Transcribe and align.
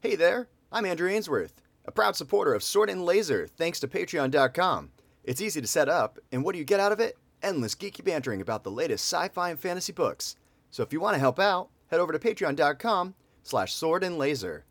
Hey 0.00 0.14
there, 0.14 0.46
I'm 0.70 0.84
Andrew 0.84 1.10
Ainsworth, 1.10 1.60
a 1.84 1.90
proud 1.90 2.14
supporter 2.14 2.54
of 2.54 2.62
Sword 2.62 2.88
and 2.88 3.04
Laser 3.04 3.48
thanks 3.48 3.80
to 3.80 3.88
Patreon.com. 3.88 4.90
It's 5.24 5.40
easy 5.40 5.60
to 5.60 5.66
set 5.66 5.88
up, 5.88 6.20
and 6.30 6.44
what 6.44 6.52
do 6.52 6.60
you 6.60 6.64
get 6.64 6.78
out 6.78 6.92
of 6.92 7.00
it? 7.00 7.18
Endless 7.42 7.74
geeky 7.74 8.04
bantering 8.04 8.40
about 8.40 8.62
the 8.62 8.70
latest 8.70 9.12
sci-fi 9.12 9.50
and 9.50 9.58
fantasy 9.58 9.92
books. 9.92 10.36
So 10.70 10.84
if 10.84 10.92
you 10.92 11.00
want 11.00 11.14
to 11.14 11.18
help 11.18 11.40
out, 11.40 11.70
head 11.88 11.98
over 11.98 12.12
to 12.12 12.18
patreon.com 12.20 13.16
slash 13.42 13.74
sword 13.74 14.04
and 14.04 14.18
laser. 14.18 14.64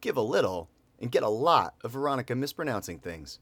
Give 0.00 0.16
a 0.16 0.22
little 0.22 0.68
and 1.00 1.10
get 1.10 1.24
a 1.24 1.28
lot 1.28 1.74
of 1.82 1.90
Veronica 1.90 2.36
mispronouncing 2.36 3.00
things. 3.00 3.40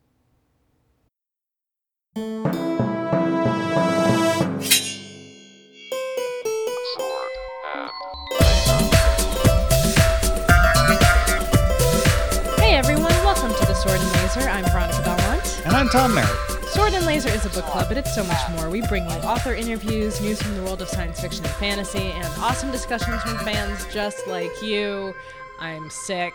Laser. 14.27 14.49
I'm 14.49 14.65
Veronica 14.65 15.03
Belmont. 15.05 15.63
And 15.67 15.77
I'm 15.77 15.89
Tom 15.89 16.13
Merritt. 16.13 16.65
Sword 16.71 16.93
and 16.95 17.07
Laser 17.07 17.29
is 17.29 17.47
a 17.47 17.49
book 17.51 17.65
club, 17.67 17.87
but 17.87 17.97
it's 17.97 18.13
so 18.13 18.25
much 18.25 18.51
more. 18.51 18.69
We 18.69 18.85
bring 18.89 19.05
you 19.05 19.17
author 19.19 19.55
interviews, 19.55 20.21
news 20.21 20.43
from 20.43 20.57
the 20.57 20.63
world 20.65 20.83
of 20.83 20.89
science 20.89 21.21
fiction 21.21 21.45
and 21.45 21.55
fantasy, 21.55 22.11
and 22.11 22.27
awesome 22.41 22.73
discussions 22.73 23.23
from 23.23 23.39
fans 23.39 23.87
just 23.93 24.27
like 24.27 24.51
you. 24.61 25.15
I'm 25.61 25.89
sick. 25.91 26.35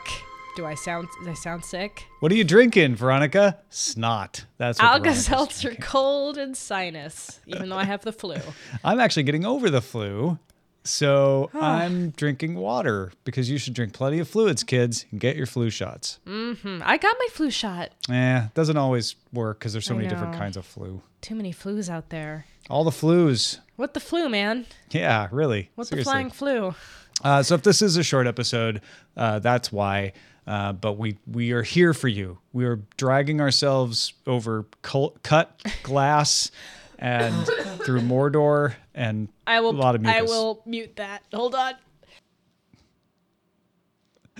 Do 0.56 0.66
I 0.66 0.74
sound? 0.74 1.10
Does 1.20 1.28
I 1.28 1.34
sound 1.34 1.66
sick? 1.66 2.08
What 2.22 2.32
are 2.32 2.36
you 2.36 2.46
drinking, 2.46 2.96
Veronica? 2.96 3.58
Snot. 3.70 4.46
That's 4.58 4.80
Alka 4.80 5.00
Veronica's 5.00 5.26
Seltzer, 5.26 5.76
cold 5.82 6.38
and 6.38 6.56
sinus, 6.56 7.42
even 7.46 7.68
though 7.68 7.78
I 7.78 7.84
have 7.84 8.04
the 8.04 8.14
flu. 8.14 8.38
I'm 8.86 9.02
actually 9.02 9.24
getting 9.24 9.44
over 9.44 9.70
the 9.70 9.82
flu, 9.82 10.40
so 10.84 11.50
I'm 11.54 12.10
drinking 12.12 12.56
water 12.56 13.12
because 13.24 13.50
you 13.50 13.58
should 13.58 13.74
drink 13.74 13.94
plenty 13.94 14.20
of 14.20 14.28
fluids, 14.28 14.64
kids, 14.64 15.06
and 15.12 15.20
get 15.20 15.36
your 15.36 15.46
flu 15.46 15.70
shots. 15.70 16.20
Hmm, 16.26 16.82
I 16.84 16.98
got 16.98 17.16
my 17.20 17.28
flu 17.32 17.50
shot. 17.52 17.92
Eh, 18.10 18.48
doesn't 18.54 18.78
always 18.78 19.16
work 19.34 19.60
because 19.60 19.74
there's 19.74 19.86
so 19.86 19.94
I 19.94 19.98
many 19.98 20.10
different 20.10 20.36
kinds 20.36 20.58
of 20.58 20.66
flu. 20.66 21.02
Too 21.22 21.36
many 21.36 21.54
flus 21.54 21.90
out 21.90 22.10
there. 22.10 22.46
All 22.70 22.84
the 22.84 22.92
flus. 22.92 23.60
What 23.76 23.94
the 23.94 24.00
flu, 24.00 24.30
man? 24.30 24.66
Yeah, 24.92 25.28
really. 25.32 25.70
What 25.76 25.88
Seriously. 25.88 26.04
the 26.04 26.12
flying 26.12 26.30
flu? 26.32 26.76
Uh, 27.24 27.44
so 27.44 27.56
if 27.56 27.64
this 27.64 27.82
is 27.82 27.98
a 27.98 28.04
short 28.04 28.26
episode, 28.28 28.82
uh, 29.18 29.40
that's 29.40 29.72
why. 29.72 30.14
Uh, 30.48 30.74
but 30.74 30.94
we 30.94 31.18
we 31.28 31.52
are 31.52 31.62
here 31.62 31.94
for 31.94 32.08
you. 32.08 32.40
We 32.52 32.66
are 32.66 32.78
dragging 32.98 33.40
ourselves 33.42 34.14
over 34.26 34.66
col- 34.82 35.16
cut 35.22 35.62
glass 35.84 36.50
and 37.02 37.46
through 37.86 38.02
Mordor 38.02 38.74
and 38.96 39.28
I 39.48 39.60
will. 39.60 39.72
a 39.72 39.74
lot 39.74 39.96
of 39.96 40.02
mucus. 40.02 40.20
I 40.20 40.22
will 40.24 40.62
mute 40.66 40.96
that. 40.98 41.24
Hold 41.34 41.56
on. 41.56 41.74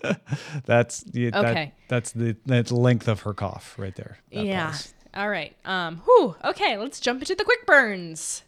That's 0.66 1.02
the, 1.04 1.30
that- 1.30 1.46
Okay. 1.46 1.74
that's 1.88 2.12
the 2.12 2.36
that's 2.46 2.70
the 2.70 2.76
length 2.78 3.08
of 3.08 3.22
her 3.22 3.34
cough 3.34 3.76
right 3.78 3.96
there. 3.96 4.18
yeah. 4.32 4.68
pause. 4.72 4.94
All 5.14 5.30
right. 5.30 5.56
Um. 5.66 5.98
Whew. 6.06 6.36
Okay. 6.46 6.78
Let's 6.78 7.00
jump 7.00 7.22
into 7.22 7.36
the 7.36 7.44
quick 7.44 7.66
burns. 7.66 8.44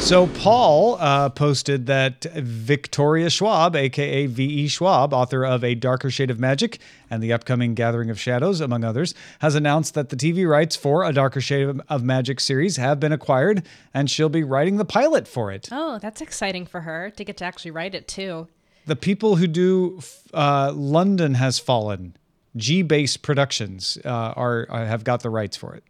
So 0.00 0.26
Paul 0.28 0.96
uh, 0.98 1.28
posted 1.28 1.86
that 1.86 2.24
Victoria 2.24 3.28
Schwab, 3.28 3.76
aka 3.76 4.26
V.E. 4.26 4.66
Schwab, 4.68 5.12
author 5.12 5.44
of 5.44 5.62
A 5.62 5.74
Darker 5.74 6.10
Shade 6.10 6.30
of 6.30 6.40
Magic 6.40 6.78
and 7.10 7.22
the 7.22 7.32
upcoming 7.34 7.74
Gathering 7.74 8.08
of 8.08 8.18
Shadows, 8.18 8.60
among 8.62 8.82
others, 8.82 9.14
has 9.40 9.54
announced 9.54 9.92
that 9.94 10.08
the 10.08 10.16
TV 10.16 10.48
rights 10.48 10.74
for 10.74 11.04
A 11.04 11.12
Darker 11.12 11.40
Shade 11.42 11.80
of- 11.88 12.02
Magic 12.02 12.40
series 12.40 12.76
have 12.76 12.98
been 12.98 13.12
acquired, 13.12 13.62
and 13.92 14.10
she'll 14.10 14.30
be 14.30 14.42
writing 14.42 14.78
the 14.78 14.86
pilot 14.86 15.28
for 15.28 15.52
it. 15.52 15.68
Oh, 15.70 15.98
that's 15.98 16.22
exciting 16.22 16.64
for 16.66 16.80
her 16.80 17.10
to 17.10 17.22
get 17.22 17.36
to 17.36 17.44
actually 17.44 17.70
write 17.70 17.94
it 17.94 18.08
too. 18.08 18.48
The 18.86 18.96
people 18.96 19.36
who 19.36 19.46
do 19.46 20.00
uh, 20.32 20.72
London 20.74 21.34
Has 21.34 21.58
Fallen, 21.58 22.16
G 22.56 22.80
Base 22.82 23.18
Productions, 23.18 23.98
uh, 24.04 24.08
are 24.08 24.66
uh, 24.70 24.86
have 24.86 25.04
got 25.04 25.20
the 25.22 25.30
rights 25.30 25.56
for 25.58 25.74
it. 25.74 25.84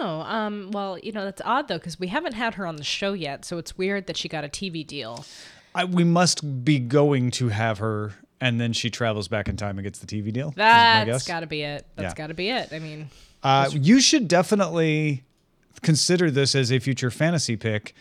Oh. 0.00 0.20
Um. 0.20 0.70
Well, 0.72 0.98
you 0.98 1.12
know 1.12 1.24
that's 1.24 1.42
odd 1.44 1.68
though 1.68 1.78
because 1.78 2.00
we 2.00 2.06
haven't 2.08 2.32
had 2.32 2.54
her 2.54 2.66
on 2.66 2.76
the 2.76 2.84
show 2.84 3.12
yet, 3.12 3.44
so 3.44 3.58
it's 3.58 3.76
weird 3.76 4.06
that 4.06 4.16
she 4.16 4.28
got 4.28 4.44
a 4.44 4.48
TV 4.48 4.86
deal. 4.86 5.24
I, 5.74 5.84
we 5.84 6.02
must 6.04 6.64
be 6.64 6.78
going 6.80 7.30
to 7.32 7.48
have 7.48 7.78
her, 7.78 8.12
and 8.40 8.60
then 8.60 8.72
she 8.72 8.90
travels 8.90 9.28
back 9.28 9.48
in 9.48 9.56
time 9.56 9.78
and 9.78 9.84
gets 9.84 9.98
the 10.00 10.06
TV 10.06 10.32
deal. 10.32 10.52
That's 10.56 11.26
got 11.28 11.40
to 11.40 11.46
be 11.46 11.62
it. 11.62 11.86
That's 11.94 12.12
Yeah. 12.12 12.14
got 12.14 12.26
to 12.28 12.34
be 12.34 12.48
it. 12.50 12.72
I 12.72 12.78
mean, 12.80 13.08
Uh, 13.42 13.70
you 13.72 14.00
should 14.00 14.26
definitely 14.26 15.22
consider 15.82 16.30
this 16.30 16.54
as 16.54 16.72
a 16.72 16.78
future 16.80 17.10
fantasy 17.10 17.56
pick. 17.56 17.94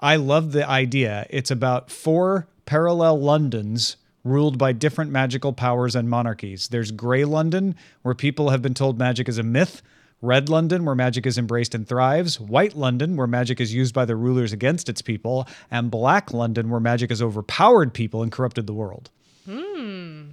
I 0.00 0.16
love 0.16 0.52
the 0.52 0.68
idea. 0.68 1.26
It's 1.30 1.50
about 1.50 1.90
four 1.90 2.46
parallel 2.66 3.18
Londons 3.20 3.96
ruled 4.22 4.58
by 4.58 4.72
different 4.72 5.10
magical 5.10 5.52
powers 5.52 5.94
and 5.96 6.08
monarchies. 6.10 6.68
There's 6.68 6.90
Grey 6.90 7.24
London, 7.24 7.74
where 8.02 8.14
people 8.14 8.50
have 8.50 8.60
been 8.62 8.74
told 8.74 8.98
magic 8.98 9.28
is 9.28 9.38
a 9.38 9.42
myth. 9.42 9.82
Red 10.24 10.48
London, 10.48 10.84
where 10.84 10.94
magic 10.94 11.26
is 11.26 11.36
embraced 11.38 11.74
and 11.74 11.86
thrives. 11.86 12.40
White 12.40 12.74
London, 12.74 13.16
where 13.16 13.26
magic 13.26 13.60
is 13.60 13.74
used 13.74 13.94
by 13.94 14.04
the 14.04 14.16
rulers 14.16 14.52
against 14.52 14.88
its 14.88 15.02
people. 15.02 15.46
And 15.70 15.90
Black 15.90 16.32
London, 16.32 16.70
where 16.70 16.80
magic 16.80 17.10
has 17.10 17.20
overpowered 17.20 17.92
people 17.92 18.22
and 18.22 18.32
corrupted 18.32 18.66
the 18.66 18.72
world. 18.74 19.10
Hmm. 19.44 20.30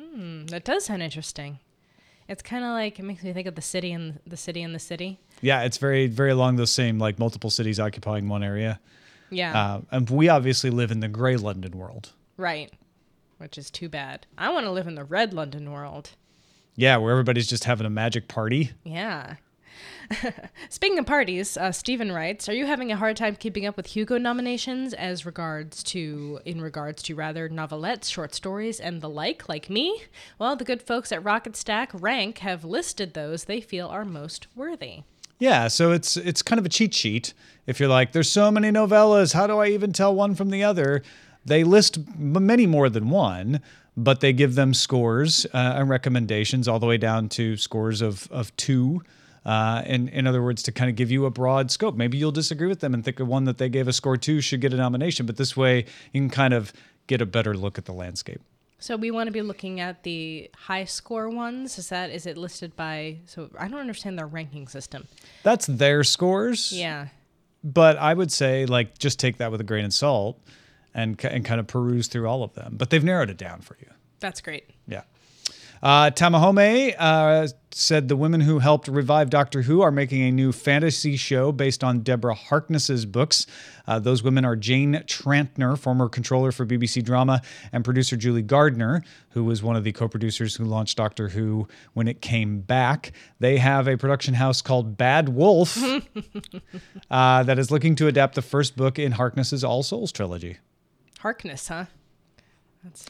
Hmm. 0.00 0.46
That 0.46 0.64
does 0.64 0.86
sound 0.86 1.02
interesting. 1.02 1.58
It's 2.28 2.42
kind 2.42 2.64
of 2.64 2.70
like 2.70 2.98
it 2.98 3.02
makes 3.02 3.22
me 3.22 3.32
think 3.32 3.46
of 3.46 3.56
the 3.56 3.62
city 3.62 3.92
and 3.92 4.20
the 4.26 4.36
city 4.36 4.62
and 4.62 4.74
the 4.74 4.78
city. 4.78 5.18
Yeah, 5.42 5.62
it's 5.62 5.78
very, 5.78 6.06
very 6.06 6.30
along 6.30 6.56
those 6.56 6.70
same, 6.70 6.98
like 6.98 7.18
multiple 7.18 7.50
cities 7.50 7.80
occupying 7.80 8.28
one 8.28 8.42
area. 8.44 8.80
Yeah. 9.30 9.58
Uh, 9.60 9.80
and 9.90 10.08
we 10.08 10.28
obviously 10.28 10.70
live 10.70 10.90
in 10.90 11.00
the 11.00 11.08
Grey 11.08 11.36
London 11.36 11.76
world. 11.76 12.10
right. 12.36 12.72
Which 13.38 13.56
is 13.56 13.70
too 13.70 13.88
bad. 13.88 14.26
I 14.36 14.50
want 14.52 14.66
to 14.66 14.70
live 14.70 14.86
in 14.86 14.96
the 14.96 15.04
red 15.04 15.32
London 15.32 15.72
world. 15.72 16.10
Yeah, 16.80 16.96
where 16.96 17.12
everybody's 17.12 17.46
just 17.46 17.64
having 17.64 17.86
a 17.86 17.90
magic 17.90 18.26
party. 18.26 18.70
Yeah. 18.84 19.34
Speaking 20.70 20.98
of 20.98 21.04
parties, 21.04 21.58
uh, 21.58 21.72
Stephen 21.72 22.10
writes, 22.10 22.48
"Are 22.48 22.54
you 22.54 22.64
having 22.64 22.90
a 22.90 22.96
hard 22.96 23.18
time 23.18 23.36
keeping 23.36 23.66
up 23.66 23.76
with 23.76 23.88
Hugo 23.88 24.16
nominations 24.16 24.94
as 24.94 25.26
regards 25.26 25.82
to 25.84 26.40
in 26.46 26.62
regards 26.62 27.02
to 27.02 27.14
rather 27.14 27.50
novelettes, 27.50 28.08
short 28.08 28.34
stories, 28.34 28.80
and 28.80 29.02
the 29.02 29.10
like, 29.10 29.46
like 29.46 29.68
me? 29.68 30.04
Well, 30.38 30.56
the 30.56 30.64
good 30.64 30.82
folks 30.82 31.12
at 31.12 31.22
Rocket 31.22 31.54
Stack 31.54 31.90
Rank 31.92 32.38
have 32.38 32.64
listed 32.64 33.12
those 33.12 33.44
they 33.44 33.60
feel 33.60 33.86
are 33.86 34.06
most 34.06 34.46
worthy. 34.56 35.02
Yeah, 35.38 35.68
so 35.68 35.92
it's 35.92 36.16
it's 36.16 36.40
kind 36.40 36.58
of 36.58 36.64
a 36.64 36.70
cheat 36.70 36.94
sheet. 36.94 37.34
If 37.66 37.78
you're 37.78 37.90
like, 37.90 38.12
there's 38.12 38.32
so 38.32 38.50
many 38.50 38.70
novellas, 38.70 39.34
how 39.34 39.46
do 39.46 39.58
I 39.58 39.66
even 39.66 39.92
tell 39.92 40.14
one 40.14 40.34
from 40.34 40.48
the 40.48 40.64
other? 40.64 41.02
They 41.44 41.62
list 41.62 41.98
m- 41.98 42.46
many 42.46 42.66
more 42.66 42.88
than 42.88 43.10
one, 43.10 43.60
but 44.04 44.20
they 44.20 44.32
give 44.32 44.54
them 44.54 44.72
scores 44.74 45.46
uh, 45.46 45.74
and 45.76 45.88
recommendations 45.88 46.68
all 46.68 46.78
the 46.78 46.86
way 46.86 46.96
down 46.98 47.28
to 47.30 47.56
scores 47.56 48.00
of 48.02 48.28
of 48.30 48.54
two. 48.56 49.02
Uh, 49.44 49.82
in 49.86 50.08
in 50.08 50.26
other 50.26 50.42
words, 50.42 50.62
to 50.64 50.72
kind 50.72 50.90
of 50.90 50.96
give 50.96 51.10
you 51.10 51.24
a 51.26 51.30
broad 51.30 51.70
scope. 51.70 51.94
Maybe 51.96 52.18
you'll 52.18 52.32
disagree 52.32 52.68
with 52.68 52.80
them 52.80 52.92
and 52.94 53.04
think 53.04 53.20
of 53.20 53.28
one 53.28 53.44
that 53.44 53.58
they 53.58 53.68
gave 53.68 53.88
a 53.88 53.92
score 53.92 54.16
two 54.16 54.40
should 54.40 54.60
get 54.60 54.72
a 54.72 54.76
nomination, 54.76 55.24
but 55.26 55.36
this 55.36 55.56
way 55.56 55.86
you 56.12 56.20
can 56.20 56.30
kind 56.30 56.52
of 56.54 56.72
get 57.06 57.20
a 57.22 57.26
better 57.26 57.54
look 57.54 57.78
at 57.78 57.84
the 57.86 57.92
landscape. 57.92 58.40
So 58.78 58.96
we 58.96 59.10
want 59.10 59.26
to 59.28 59.30
be 59.32 59.42
looking 59.42 59.80
at 59.80 60.02
the 60.04 60.50
high 60.56 60.84
score 60.84 61.28
ones. 61.28 61.78
Is 61.78 61.88
that 61.88 62.10
is 62.10 62.26
it 62.26 62.36
listed 62.36 62.76
by? 62.76 63.18
So 63.26 63.50
I 63.58 63.68
don't 63.68 63.80
understand 63.80 64.18
their 64.18 64.26
ranking 64.26 64.68
system. 64.68 65.06
That's 65.42 65.66
their 65.66 66.04
scores. 66.04 66.72
Yeah. 66.72 67.08
but 67.64 67.96
I 67.98 68.14
would 68.14 68.32
say 68.32 68.66
like 68.66 68.98
just 68.98 69.18
take 69.18 69.36
that 69.38 69.50
with 69.50 69.60
a 69.60 69.64
grain 69.64 69.84
of 69.84 69.92
salt 69.92 70.38
and 70.94 71.22
and 71.24 71.44
kind 71.44 71.60
of 71.60 71.66
peruse 71.66 72.08
through 72.08 72.26
all 72.28 72.42
of 72.42 72.54
them. 72.54 72.74
But 72.76 72.90
they've 72.90 73.04
narrowed 73.04 73.30
it 73.30 73.36
down 73.36 73.60
for 73.60 73.76
you. 73.80 73.88
That's 74.20 74.40
great. 74.40 74.68
Yeah. 74.86 75.02
Uh, 75.82 76.10
Tamahome 76.10 76.94
uh, 76.98 77.48
said 77.70 78.08
the 78.08 78.16
women 78.16 78.42
who 78.42 78.58
helped 78.58 78.86
revive 78.86 79.30
Doctor 79.30 79.62
Who 79.62 79.80
are 79.80 79.90
making 79.90 80.22
a 80.22 80.30
new 80.30 80.52
fantasy 80.52 81.16
show 81.16 81.52
based 81.52 81.82
on 81.82 82.00
Deborah 82.00 82.34
Harkness's 82.34 83.06
books. 83.06 83.46
Uh, 83.86 83.98
those 83.98 84.22
women 84.22 84.44
are 84.44 84.56
Jane 84.56 85.02
Tranter, 85.06 85.76
former 85.78 86.08
controller 86.10 86.52
for 86.52 86.66
BBC 86.66 87.02
Drama, 87.02 87.40
and 87.72 87.82
producer 87.82 88.16
Julie 88.16 88.42
Gardner, 88.42 89.02
who 89.30 89.42
was 89.42 89.62
one 89.62 89.74
of 89.74 89.84
the 89.84 89.92
co-producers 89.92 90.56
who 90.56 90.64
launched 90.64 90.98
Doctor 90.98 91.28
Who 91.28 91.66
when 91.94 92.08
it 92.08 92.20
came 92.20 92.60
back. 92.60 93.12
They 93.38 93.56
have 93.56 93.88
a 93.88 93.96
production 93.96 94.34
house 94.34 94.60
called 94.60 94.98
Bad 94.98 95.30
Wolf 95.30 95.82
uh, 97.10 97.42
that 97.42 97.58
is 97.58 97.70
looking 97.70 97.94
to 97.96 98.06
adapt 98.06 98.34
the 98.34 98.42
first 98.42 98.76
book 98.76 98.98
in 98.98 99.12
Harkness's 99.12 99.64
All 99.64 99.82
Souls 99.82 100.12
trilogy. 100.12 100.58
Harkness, 101.20 101.68
huh? 101.68 101.84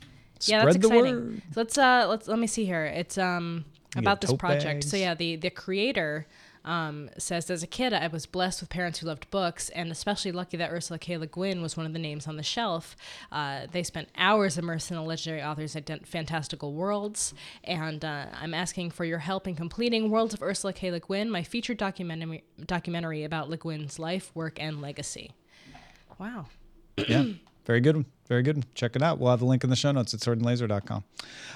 Yeah, 0.46 0.64
that's 0.64 0.76
the 0.76 0.86
exciting. 0.86 1.42
So 1.52 1.60
let's 1.60 1.78
uh 1.78 2.06
let's 2.08 2.28
let 2.28 2.38
me 2.38 2.46
see 2.46 2.64
here. 2.64 2.84
It's 2.84 3.18
um 3.18 3.64
about 3.96 4.20
this 4.20 4.32
project. 4.32 4.84
So 4.84 4.96
yeah, 4.96 5.14
the 5.14 5.36
the 5.36 5.50
creator 5.50 6.26
um, 6.64 7.08
says 7.16 7.50
as 7.50 7.62
a 7.62 7.66
kid 7.66 7.92
I 7.94 8.08
was 8.08 8.26
blessed 8.26 8.60
with 8.60 8.68
parents 8.68 8.98
who 8.98 9.06
loved 9.06 9.30
books 9.30 9.70
and 9.70 9.90
especially 9.90 10.32
lucky 10.32 10.58
that 10.58 10.70
Ursula 10.70 10.98
K. 10.98 11.16
Le 11.16 11.26
Guin 11.26 11.62
was 11.62 11.76
one 11.76 11.86
of 11.86 11.94
the 11.94 11.98
names 11.98 12.26
on 12.26 12.36
the 12.36 12.42
shelf. 12.42 12.94
Uh, 13.32 13.66
they 13.72 13.82
spent 13.82 14.08
hours 14.18 14.58
immersed 14.58 14.90
in 14.90 14.96
the 14.96 15.02
legendary 15.02 15.42
author's 15.42 15.74
ident- 15.74 16.06
fantastical 16.06 16.74
worlds, 16.74 17.32
and 17.64 18.04
uh, 18.04 18.26
I'm 18.38 18.52
asking 18.52 18.90
for 18.90 19.04
your 19.04 19.18
help 19.18 19.48
in 19.48 19.54
completing 19.54 20.10
Worlds 20.10 20.34
of 20.34 20.42
Ursula 20.42 20.72
K. 20.74 20.90
Le 20.90 21.00
Guin, 21.00 21.30
my 21.30 21.42
featured 21.42 21.78
documentary 21.78 22.44
documentary 22.66 23.24
about 23.24 23.48
Le 23.48 23.56
Guin's 23.56 23.98
life, 23.98 24.30
work, 24.34 24.60
and 24.60 24.82
legacy. 24.82 25.32
Wow. 26.18 26.46
yeah, 27.08 27.24
very 27.64 27.80
good 27.80 27.96
one. 27.96 28.06
Very 28.28 28.42
good. 28.42 28.64
Check 28.74 28.94
it 28.94 29.02
out. 29.02 29.18
We'll 29.18 29.30
have 29.30 29.40
the 29.40 29.46
link 29.46 29.64
in 29.64 29.70
the 29.70 29.76
show 29.76 29.90
notes 29.90 30.12
at 30.12 30.20
swordandlaser.com. 30.20 31.02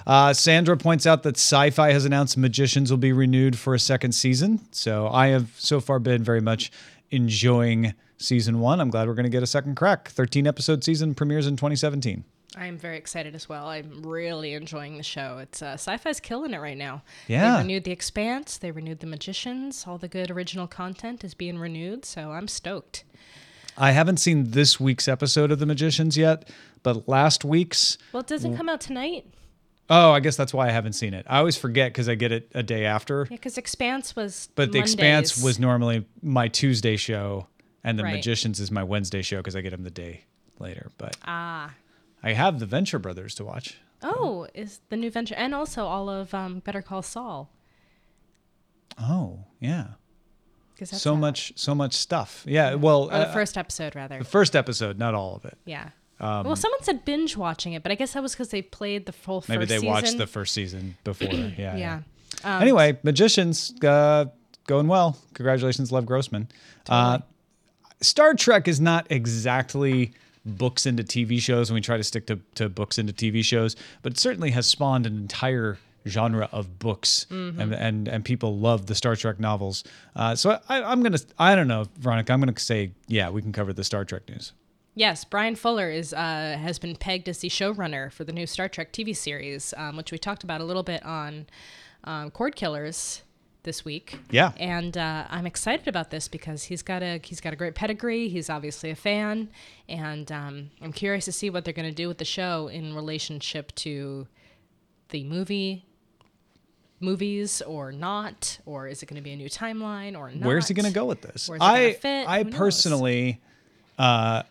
Uh, 0.07 0.33
Sandra 0.33 0.77
points 0.77 1.07
out 1.07 1.23
that 1.23 1.37
sci 1.37 1.71
fi 1.71 1.93
has 1.93 2.07
announced 2.07 2.39
Magicians 2.39 2.91
will 2.91 2.99
be 2.99 3.13
renewed 3.13 3.59
for 3.59 3.75
a 3.75 3.79
second 3.79 4.13
season. 4.13 4.61
So 4.73 5.09
I 5.09 5.29
have 5.29 5.51
so 5.59 5.81
far 5.81 5.99
been 5.99 6.25
very 6.25 6.41
much 6.41 6.73
enjoying 7.11 7.93
season 8.17 8.61
one. 8.61 8.81
I'm 8.81 8.89
glad 8.89 9.07
we're 9.07 9.15
going 9.15 9.25
to 9.25 9.31
get 9.31 9.43
a 9.43 9.47
second 9.47 9.75
crack. 9.75 10.09
13 10.09 10.47
episode 10.47 10.83
season 10.83 11.15
premieres 11.15 11.47
in 11.47 11.57
2017. 11.57 12.25
I 12.57 12.67
am 12.67 12.77
very 12.77 12.99
excited 12.99 13.35
as 13.35 13.49
well. 13.49 13.67
I'm 13.67 14.03
really 14.03 14.53
enjoying 14.53 14.99
the 14.99 15.03
show. 15.03 15.39
It's 15.39 15.63
uh, 15.63 15.75
sci-fi's 15.75 16.21
killing 16.21 16.53
it 16.53 16.59
right 16.61 16.77
now. 16.77 17.03
Yeah. 17.27 17.53
They 17.53 17.63
renewed 17.63 17.85
The 17.85 17.93
Expanse. 17.93 18.59
They 18.59 18.71
renewed 18.71 19.01
The 19.01 19.07
Magicians. 19.07 19.85
All 19.87 19.97
the 19.97 20.09
good 20.09 20.31
original 20.31 20.67
content 20.67 21.25
is 21.25 21.33
being 21.33 21.59
renewed, 21.59 22.05
so 22.05 22.33
I'm 22.33 22.49
stoked. 22.49 23.05
I 23.77 23.93
haven't 23.93 24.19
seen 24.19 24.51
this 24.51 24.79
week's 24.79 25.09
episode 25.09 25.51
of 25.51 25.59
The 25.59 25.67
Magicians 25.67 26.17
yet, 26.17 26.49
but 26.83 27.09
last 27.09 27.45
week's. 27.45 27.99
Well, 28.13 28.21
it 28.21 28.27
doesn't 28.27 28.57
come 28.57 28.69
out 28.69 28.81
tonight. 28.81 29.27
Oh, 29.91 30.13
I 30.13 30.21
guess 30.21 30.37
that's 30.37 30.55
why 30.55 30.69
I 30.69 30.71
haven't 30.71 30.93
seen 30.95 31.13
it. 31.15 31.27
I 31.29 31.39
always 31.39 31.57
forget 31.57 31.93
because 31.93 32.09
I 32.09 32.15
get 32.15 32.33
it 32.33 32.51
a 32.55 32.63
day 32.63 32.85
after. 32.85 33.27
Yeah, 33.31 33.37
because 33.37 33.59
Expanse 33.59 34.15
was. 34.17 34.49
But 34.55 34.73
The 34.73 34.79
Expanse 34.79 35.43
was 35.43 35.59
normally 35.59 36.07
my 36.23 36.49
Tuesday 36.49 36.97
show, 36.97 37.47
and 37.85 37.99
The 37.99 38.05
Right. 38.05 38.15
Magicians 38.17 38.61
is 38.61 38.71
my 38.71 38.85
Wednesday 38.85 39.23
show 39.23 39.39
because 39.39 39.57
I 39.57 39.61
get 39.61 39.71
them 39.71 39.83
the 39.85 39.91
day 39.91 40.25
later. 40.59 40.91
But 40.99 41.17
Ah. 41.25 41.75
I 42.23 42.33
have 42.35 42.59
the 42.61 42.67
Venture 42.67 42.99
Brothers 42.99 43.35
to 43.37 43.45
watch. 43.45 43.79
Oh, 44.03 44.47
is 44.55 44.81
the 44.89 44.97
new 44.97 45.11
venture, 45.11 45.35
and 45.37 45.55
also 45.55 45.85
all 45.87 46.09
of 46.11 46.33
um, 46.35 46.61
Better 46.61 46.83
Call 46.83 47.03
Saul. 47.03 47.51
Oh, 48.99 49.41
yeah. 49.61 49.87
So 50.85 51.17
much, 51.17 51.53
so 51.57 51.75
much 51.75 51.95
stuff. 51.95 52.45
Yeah. 52.47 52.75
Well, 52.75 53.07
the 53.07 53.29
uh, 53.29 53.33
first 53.33 53.57
episode, 53.57 53.95
rather. 53.95 54.19
the 54.19 54.25
first 54.25 54.57
episode, 54.57 54.99
not 54.99 55.15
all 55.15 55.37
of 55.37 55.45
it. 55.45 55.59
yeah. 55.65 55.91
Um, 56.21 56.45
well, 56.47 56.55
someone 56.55 56.83
said 56.85 57.05
binge 57.05 57.37
watching 57.37 57.73
it, 57.73 57.83
but 57.83 57.91
I 57.91 57.97
guess 57.97 58.13
that 58.13 58.23
was 58.23 58.33
because 58.33 58.51
they 58.51 58.63
played 58.63 59.07
the 59.07 59.13
full 59.13 59.41
first 59.41 59.49
Maybe 59.49 59.65
they 59.65 59.81
watched 59.81 60.19
the 60.19 60.27
first 60.27 60.55
season 60.55 60.97
before. 61.05 61.29
Yeah. 61.59 61.77
Yeah. 61.77 62.01
Um, 62.45 62.63
anyway, 62.63 62.99
Magicians 63.03 63.75
uh, 63.85 64.27
going 64.67 64.87
well. 64.87 65.19
Congratulations, 65.35 65.91
Lev 65.91 66.07
Grossman. 66.07 66.49
Uh, 66.89 67.19
Star 68.01 68.35
Trek 68.35 68.69
is 68.69 68.81
not 68.81 69.07
exactly 69.11 70.13
books 70.45 70.87
into 70.87 71.03
TV 71.03 71.41
shows, 71.41 71.71
and 71.71 71.75
we 71.75 71.81
try 71.81 71.97
to 71.97 72.05
stick 72.05 72.27
to, 72.27 72.39
to 72.55 72.69
books 72.69 72.99
into 72.99 73.13
TV 73.13 73.45
shows, 73.45 73.77
but 74.03 74.13
it 74.13 74.19
certainly 74.19 74.51
has 74.51 74.67
spawned 74.67 75.07
an 75.07 75.17
entire 75.17 75.79
genre 76.07 76.49
of 76.53 76.79
books, 76.79 77.27
and, 77.31 77.73
and 77.73 78.09
and 78.09 78.25
people 78.25 78.59
love 78.59 78.87
the 78.87 78.95
Star 78.95 79.17
Trek 79.17 79.39
novels. 79.39 79.85
Uh, 80.17 80.35
so 80.35 80.59
I, 80.69 80.83
I'm 80.83 81.03
gonna, 81.03 81.19
I 81.39 81.55
don't 81.55 81.69
know, 81.69 81.87
Veronica, 81.99 82.33
I'm 82.33 82.41
gonna 82.41 82.59
say, 82.59 82.93
yeah, 83.07 83.31
we 83.31 83.43
can 83.43 83.53
cover 83.53 83.73
the 83.73 83.85
Star 83.85 84.05
Trek 84.05 84.29
news. 84.29 84.53
Yes, 84.95 85.25
Bryan 85.25 85.55
Fuller 85.57 85.91
is 85.91 86.13
uh, 86.13 86.59
has 86.61 86.79
been 86.79 86.97
pegged 86.97 87.29
as 87.29 87.39
the 87.39 87.49
showrunner 87.49 88.13
for 88.13 88.25
the 88.25 88.33
new 88.33 88.47
Star 88.47 88.69
Trek 88.69 88.93
TV 88.93 89.17
series, 89.17 89.73
um, 89.77 89.97
which 89.97 90.13
we 90.13 90.19
talked 90.19 90.45
about 90.45 90.61
a 90.61 90.65
little 90.65 90.83
bit 90.83 91.03
on 91.05 91.47
um, 92.05 92.31
Cord 92.31 92.57
Killers 92.57 93.23
this 93.63 93.85
week. 93.85 94.19
Yeah. 94.31 94.53
and 94.59 94.97
uh, 94.99 95.27
I'm 95.31 95.47
excited 95.47 95.89
about 95.89 96.11
this 96.11 96.29
because 96.29 96.65
he's 96.65 96.83
got 96.83 97.03
a 97.03 97.21
he's 97.23 97.41
got 97.41 97.53
a 97.53 97.57
great 97.57 97.75
pedigree. 97.75 98.29
He's 98.29 98.51
obviously 98.51 98.91
a 98.91 98.95
fan, 98.95 99.49
and 99.89 100.31
um, 100.31 100.71
I'm 100.83 100.93
curious 100.93 101.25
to 101.27 101.33
see 101.33 101.49
what 101.49 101.65
they're 101.65 101.73
going 101.73 101.89
to 101.89 101.95
do 101.95 102.09
with 102.09 102.19
the 102.19 102.25
show 102.25 102.69
in 102.69 102.95
relationship 102.95 103.75
to 103.77 104.27
the 105.09 105.25
movie 105.25 105.87
movies 107.03 107.63
or 107.63 107.93
not 107.93 108.59
or 108.67 108.87
is 108.89 109.03
it 109.03 109.07
going 109.07 109.17
to 109.17 109.23
be 109.23 109.33
a 109.33 109.37
new 109.37 109.49
timeline 109.49 110.17
or 110.17 110.31
not 110.31 110.47
Where's 110.47 110.69
he 110.69 110.75
going 110.75 110.87
to 110.87 110.93
go 110.93 111.05
with 111.05 111.23
this? 111.23 111.51
I? 111.61 111.99
I 112.05 112.43
Who 112.45 112.51
personally, 112.51 113.41
uh, 113.99 114.43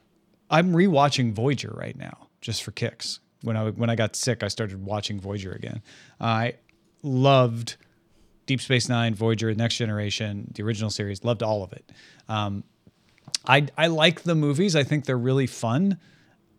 I'm 0.49 0.73
rewatching 0.73 1.33
Voyager 1.33 1.73
right 1.75 1.97
now 1.97 2.27
just 2.41 2.63
for 2.63 2.71
kicks. 2.71 3.19
When 3.43 3.57
I 3.57 3.69
when 3.69 3.89
I 3.89 3.95
got 3.95 4.15
sick, 4.15 4.43
I 4.43 4.49
started 4.49 4.85
watching 4.85 5.19
Voyager 5.19 5.51
again. 5.51 5.81
I 6.19 6.55
loved 7.01 7.77
Deep 8.45 8.61
Space 8.61 8.87
Nine, 8.89 9.15
Voyager, 9.15 9.53
Next 9.55 9.77
Generation, 9.77 10.51
the 10.53 10.63
original 10.63 10.89
series. 10.89 11.23
Loved 11.23 11.41
all 11.41 11.63
of 11.63 11.73
it. 11.73 11.91
Um, 12.29 12.63
I 13.47 13.67
I 13.77 13.87
like 13.87 14.23
the 14.23 14.35
movies. 14.35 14.75
I 14.75 14.83
think 14.83 15.05
they're 15.05 15.17
really 15.17 15.47
fun. 15.47 15.97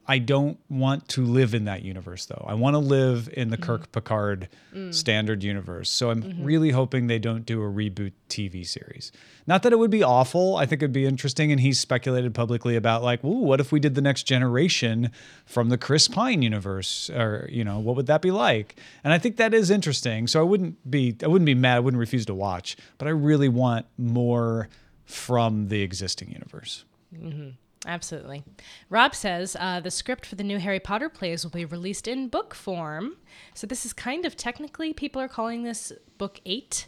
I 0.07 0.19
don't 0.19 0.59
want 0.69 1.07
to 1.11 1.25
live 1.25 1.55
in 1.55 1.65
that 1.67 1.83
universe 1.83 2.27
though. 2.27 2.45
I 2.49 2.55
want 2.55 2.75
to 2.75 2.79
live 2.79 3.29
in 3.33 3.51
the 3.51 3.57
mm. 3.57 3.63
Kirk 3.63 3.93
Picard 3.93 4.49
mm. 4.75 4.93
standard 4.93 5.45
universe. 5.45 5.91
So 5.91 6.11
I'm 6.11 6.23
mm-hmm. 6.23 6.45
really 6.45 6.71
hoping 6.71 7.07
they 7.07 7.21
don't 7.21 7.47
do 7.47 7.63
a 7.63 7.67
reboot 7.67 8.13
TV 8.29 8.67
series. 8.67 9.13
Not 9.47 9.63
that 9.63 9.73
it 9.73 9.79
would 9.79 9.93
be 9.93 10.03
awful. 10.03 10.57
I 10.57 10.67
think 10.67 10.83
it'd 10.83 10.93
be 10.93 11.07
interesting. 11.07 11.53
And 11.53 11.61
he's 11.61 11.79
speculated 11.79 12.35
publicly 12.35 12.75
about 12.75 13.05
like, 13.05 13.23
ooh, 13.23 13.43
what 13.43 13.61
if 13.61 13.71
we 13.71 13.79
did 13.79 13.95
the 13.95 14.01
next 14.01 14.25
generation 14.25 15.13
from 15.47 15.69
the 15.69 15.79
Chris 15.79 16.09
Pine 16.09 16.43
universe? 16.43 17.09
Or, 17.11 17.49
you 17.51 17.63
know, 17.63 17.79
what 17.79 17.95
would 17.95 18.07
that 18.07 18.23
be 18.23 18.33
like? 18.33 18.77
And 19.05 19.13
I 19.13 19.19
think 19.19 19.37
that 19.37 19.55
is 19.55 19.71
interesting. 19.71 20.27
So 20.27 20.41
I 20.41 20.45
wouldn't 20.45 20.91
be 20.91 21.17
I 21.23 21.29
wouldn't 21.29 21.47
be 21.47 21.55
mad. 21.55 21.77
I 21.77 21.81
wouldn't 21.81 22.01
refuse 22.01 22.27
to 22.27 22.35
watch. 22.35 22.77
But 22.99 23.07
I 23.07 23.13
really 23.13 23.49
want 23.49 23.87
more 23.97 24.69
from 25.05 25.69
the 25.69 25.83
existing 25.83 26.33
universe. 26.33 26.85
Mm-hmm. 27.15 27.51
Absolutely. 27.87 28.45
Rob 28.91 29.15
says 29.15 29.57
uh, 29.59 29.81
the 29.81 29.91
script 29.91 30.25
for 30.25 30.37
the 30.37 30.45
new 30.45 30.59
Harry 30.59 30.79
Potter 30.79 31.09
plays 31.09 31.45
will 31.45 31.51
be 31.51 31.65
released 31.65 32.07
in 32.07 32.29
book 32.29 32.55
form. 32.55 33.17
So 33.55 33.67
this 33.67 33.85
is 33.85 33.93
kind 33.93 34.25
of 34.25 34.37
technically, 34.37 34.93
people 34.93 35.21
are 35.21 35.29
calling 35.29 35.65
this 35.65 35.93
book 36.19 36.41
eight. 36.47 36.87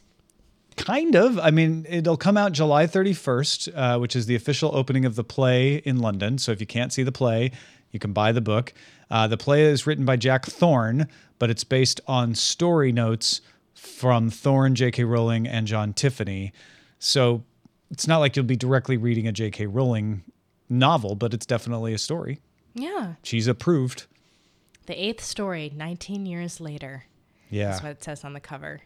Kind 0.77 1.15
of. 1.17 1.39
I 1.39 1.51
mean, 1.51 1.87
it'll 1.89 2.17
come 2.17 2.37
out 2.37 2.53
July 2.53 2.87
31st, 2.87 3.73
uh, 3.75 3.99
which 3.99 4.17
is 4.17 4.27
the 4.27 4.35
official 4.35 4.75
opening 4.75 5.05
of 5.05 5.15
the 5.17 5.25
play 5.25 5.77
in 5.77 5.99
London. 5.99 6.39
So 6.39 6.53
if 6.53 6.61
you 6.61 6.67
can't 6.67 6.93
see 6.93 7.03
the 7.03 7.13
play, 7.13 7.53
you 7.91 7.99
can 7.99 8.13
buy 8.13 8.33
the 8.33 8.41
book. 8.41 8.73
Uh, 9.11 9.27
the 9.27 9.37
play 9.37 9.63
is 9.63 9.87
written 9.87 10.05
by 10.05 10.17
Jack 10.17 10.47
Thorne, 10.47 11.09
but 11.39 11.51
it's 11.51 11.65
based 11.65 12.01
on 12.07 12.35
story 12.35 12.91
notes 12.91 13.41
from 13.75 14.31
Thorne, 14.31 14.75
J.K. 14.75 15.05
Rowling, 15.05 15.47
and 15.47 15.67
John 15.67 15.93
Tiffany. 15.93 16.53
So 16.99 17.45
it's 17.91 18.09
not 18.09 18.19
like 18.19 18.35
you'll 18.35 18.45
be 18.45 18.57
directly 18.57 18.97
reading 18.97 19.29
a 19.29 19.33
J.K. 19.33 19.67
Rowling 19.67 20.25
novel, 20.69 21.15
but 21.15 21.35
it's 21.35 21.47
definitely 21.47 21.93
a 21.95 21.99
story. 21.99 22.41
Yeah. 22.75 23.15
She's 23.23 23.47
approved. 23.47 24.07
The 24.87 25.03
eighth 25.03 25.23
story, 25.25 25.73
19 25.75 26.27
years 26.27 26.61
later. 26.61 27.05
Yeah. 27.51 27.71
That's 27.71 27.83
what 27.83 27.93
it 27.93 28.05
says 28.05 28.25
on 28.25 28.33
the 28.33 28.41
cover. 28.41 28.81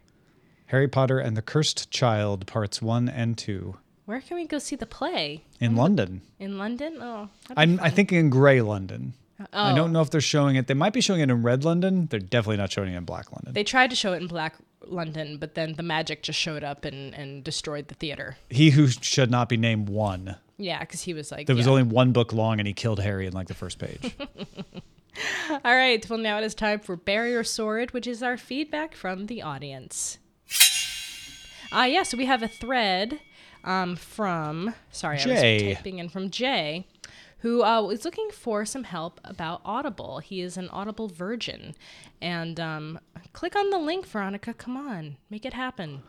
Harry 0.67 0.89
Potter 0.89 1.19
and 1.19 1.37
the 1.37 1.43
Cursed 1.43 1.91
Child, 1.91 2.47
parts 2.47 2.83
one 2.83 3.09
and 3.09 3.39
two, 3.39 3.77
Where 4.05 4.21
can 4.21 4.37
we 4.37 4.47
go 4.47 4.59
see 4.59 4.77
the 4.77 4.87
play? 4.87 5.45
in 5.61 5.75
London. 5.77 6.21
In 6.39 6.59
London? 6.59 6.99
Oh, 7.01 7.29
I'm, 7.57 7.81
I 7.83 7.89
think 7.91 8.13
in 8.13 8.29
Grey 8.31 8.61
London. 8.61 9.15
I 9.53 9.71
Oh. 9.73 9.77
don't 9.77 9.93
know 9.93 10.03
if 10.03 10.11
they're 10.11 10.21
showing 10.21 10.57
it. 10.57 10.67
They 10.67 10.75
might 10.75 10.93
be 10.93 11.01
showing 11.01 11.21
it 11.21 11.31
in 11.31 11.43
Red 11.43 11.65
London. 11.65 12.07
They're 12.11 12.19
definitely 12.21 12.57
not 12.59 12.73
showing 12.73 12.93
it 12.93 12.97
in 12.97 13.05
Black 13.05 13.31
London. 13.33 13.55
They 13.55 13.65
tried 13.65 13.89
to 13.91 13.97
show 13.97 14.13
it 14.13 14.21
in 14.21 14.27
Black 14.27 14.57
London, 14.85 15.39
but 15.39 15.55
then 15.55 15.75
the 15.75 15.83
magic 15.85 16.23
just 16.23 16.39
showed 16.39 16.65
up 16.65 16.85
and, 16.85 17.15
and 17.15 17.43
destroyed 17.45 17.89
the 17.89 17.95
theater. 17.95 18.37
he 18.51 18.71
who 18.71 18.89
should 18.89 19.31
not 19.31 19.49
be 19.49 19.57
named 19.57 19.89
won. 19.89 20.37
Yeah, 20.59 20.81
because 20.81 21.03
he 21.03 21.15
was 21.15 21.31
like, 21.31 21.47
There 21.47 21.57
was 21.57 21.67
yeah. 21.67 21.73
only 21.73 21.85
one 21.85 22.13
book 22.13 22.33
long, 22.33 22.59
and 22.59 22.67
he 22.67 22.75
killed 22.75 23.01
Harry 23.01 23.27
in 23.27 23.33
like 23.33 23.47
the 23.47 23.55
first 23.55 23.79
page. 23.79 24.15
All 25.51 25.75
right, 25.75 26.09
well, 26.09 26.19
now 26.19 26.39
it 26.39 26.45
is 26.45 26.55
time 26.55 26.81
for 26.81 26.97
Barrier 26.97 27.43
Sword, 27.45 27.93
which 27.93 28.07
is 28.07 28.23
our 28.23 28.37
feedback 28.37 28.95
from 28.95 29.27
the 29.27 29.43
audience. 29.43 30.19
Uh, 31.73 31.83
yeah, 31.83 32.03
so 32.03 32.17
we 32.17 32.25
have 32.27 32.43
a 32.43 32.49
thread 32.49 33.21
um, 33.65 33.97
from, 33.97 34.75
sorry, 34.91 35.19
I 35.19 35.23
Jay. 35.23 35.69
was 35.69 35.77
typing 35.77 35.99
in 35.99 36.09
from 36.09 36.31
Jay, 36.31 36.87
who 37.39 37.63
uh, 37.63 37.83
was 37.83 38.05
looking 38.05 38.31
for 38.31 38.65
some 38.65 38.85
help 38.85 39.21
about 39.25 39.61
Audible. 39.65 40.19
He 40.21 40.41
is 40.41 40.57
an 40.57 40.69
Audible 40.71 41.09
virgin. 41.09 41.75
And 42.21 42.59
um, 42.59 42.99
click 43.33 43.55
on 43.55 43.71
the 43.71 43.79
link, 43.79 44.07
Veronica. 44.07 44.55
Come 44.55 44.77
on, 44.77 45.17
make 45.31 45.45
it 45.45 45.53
happen. 45.55 46.03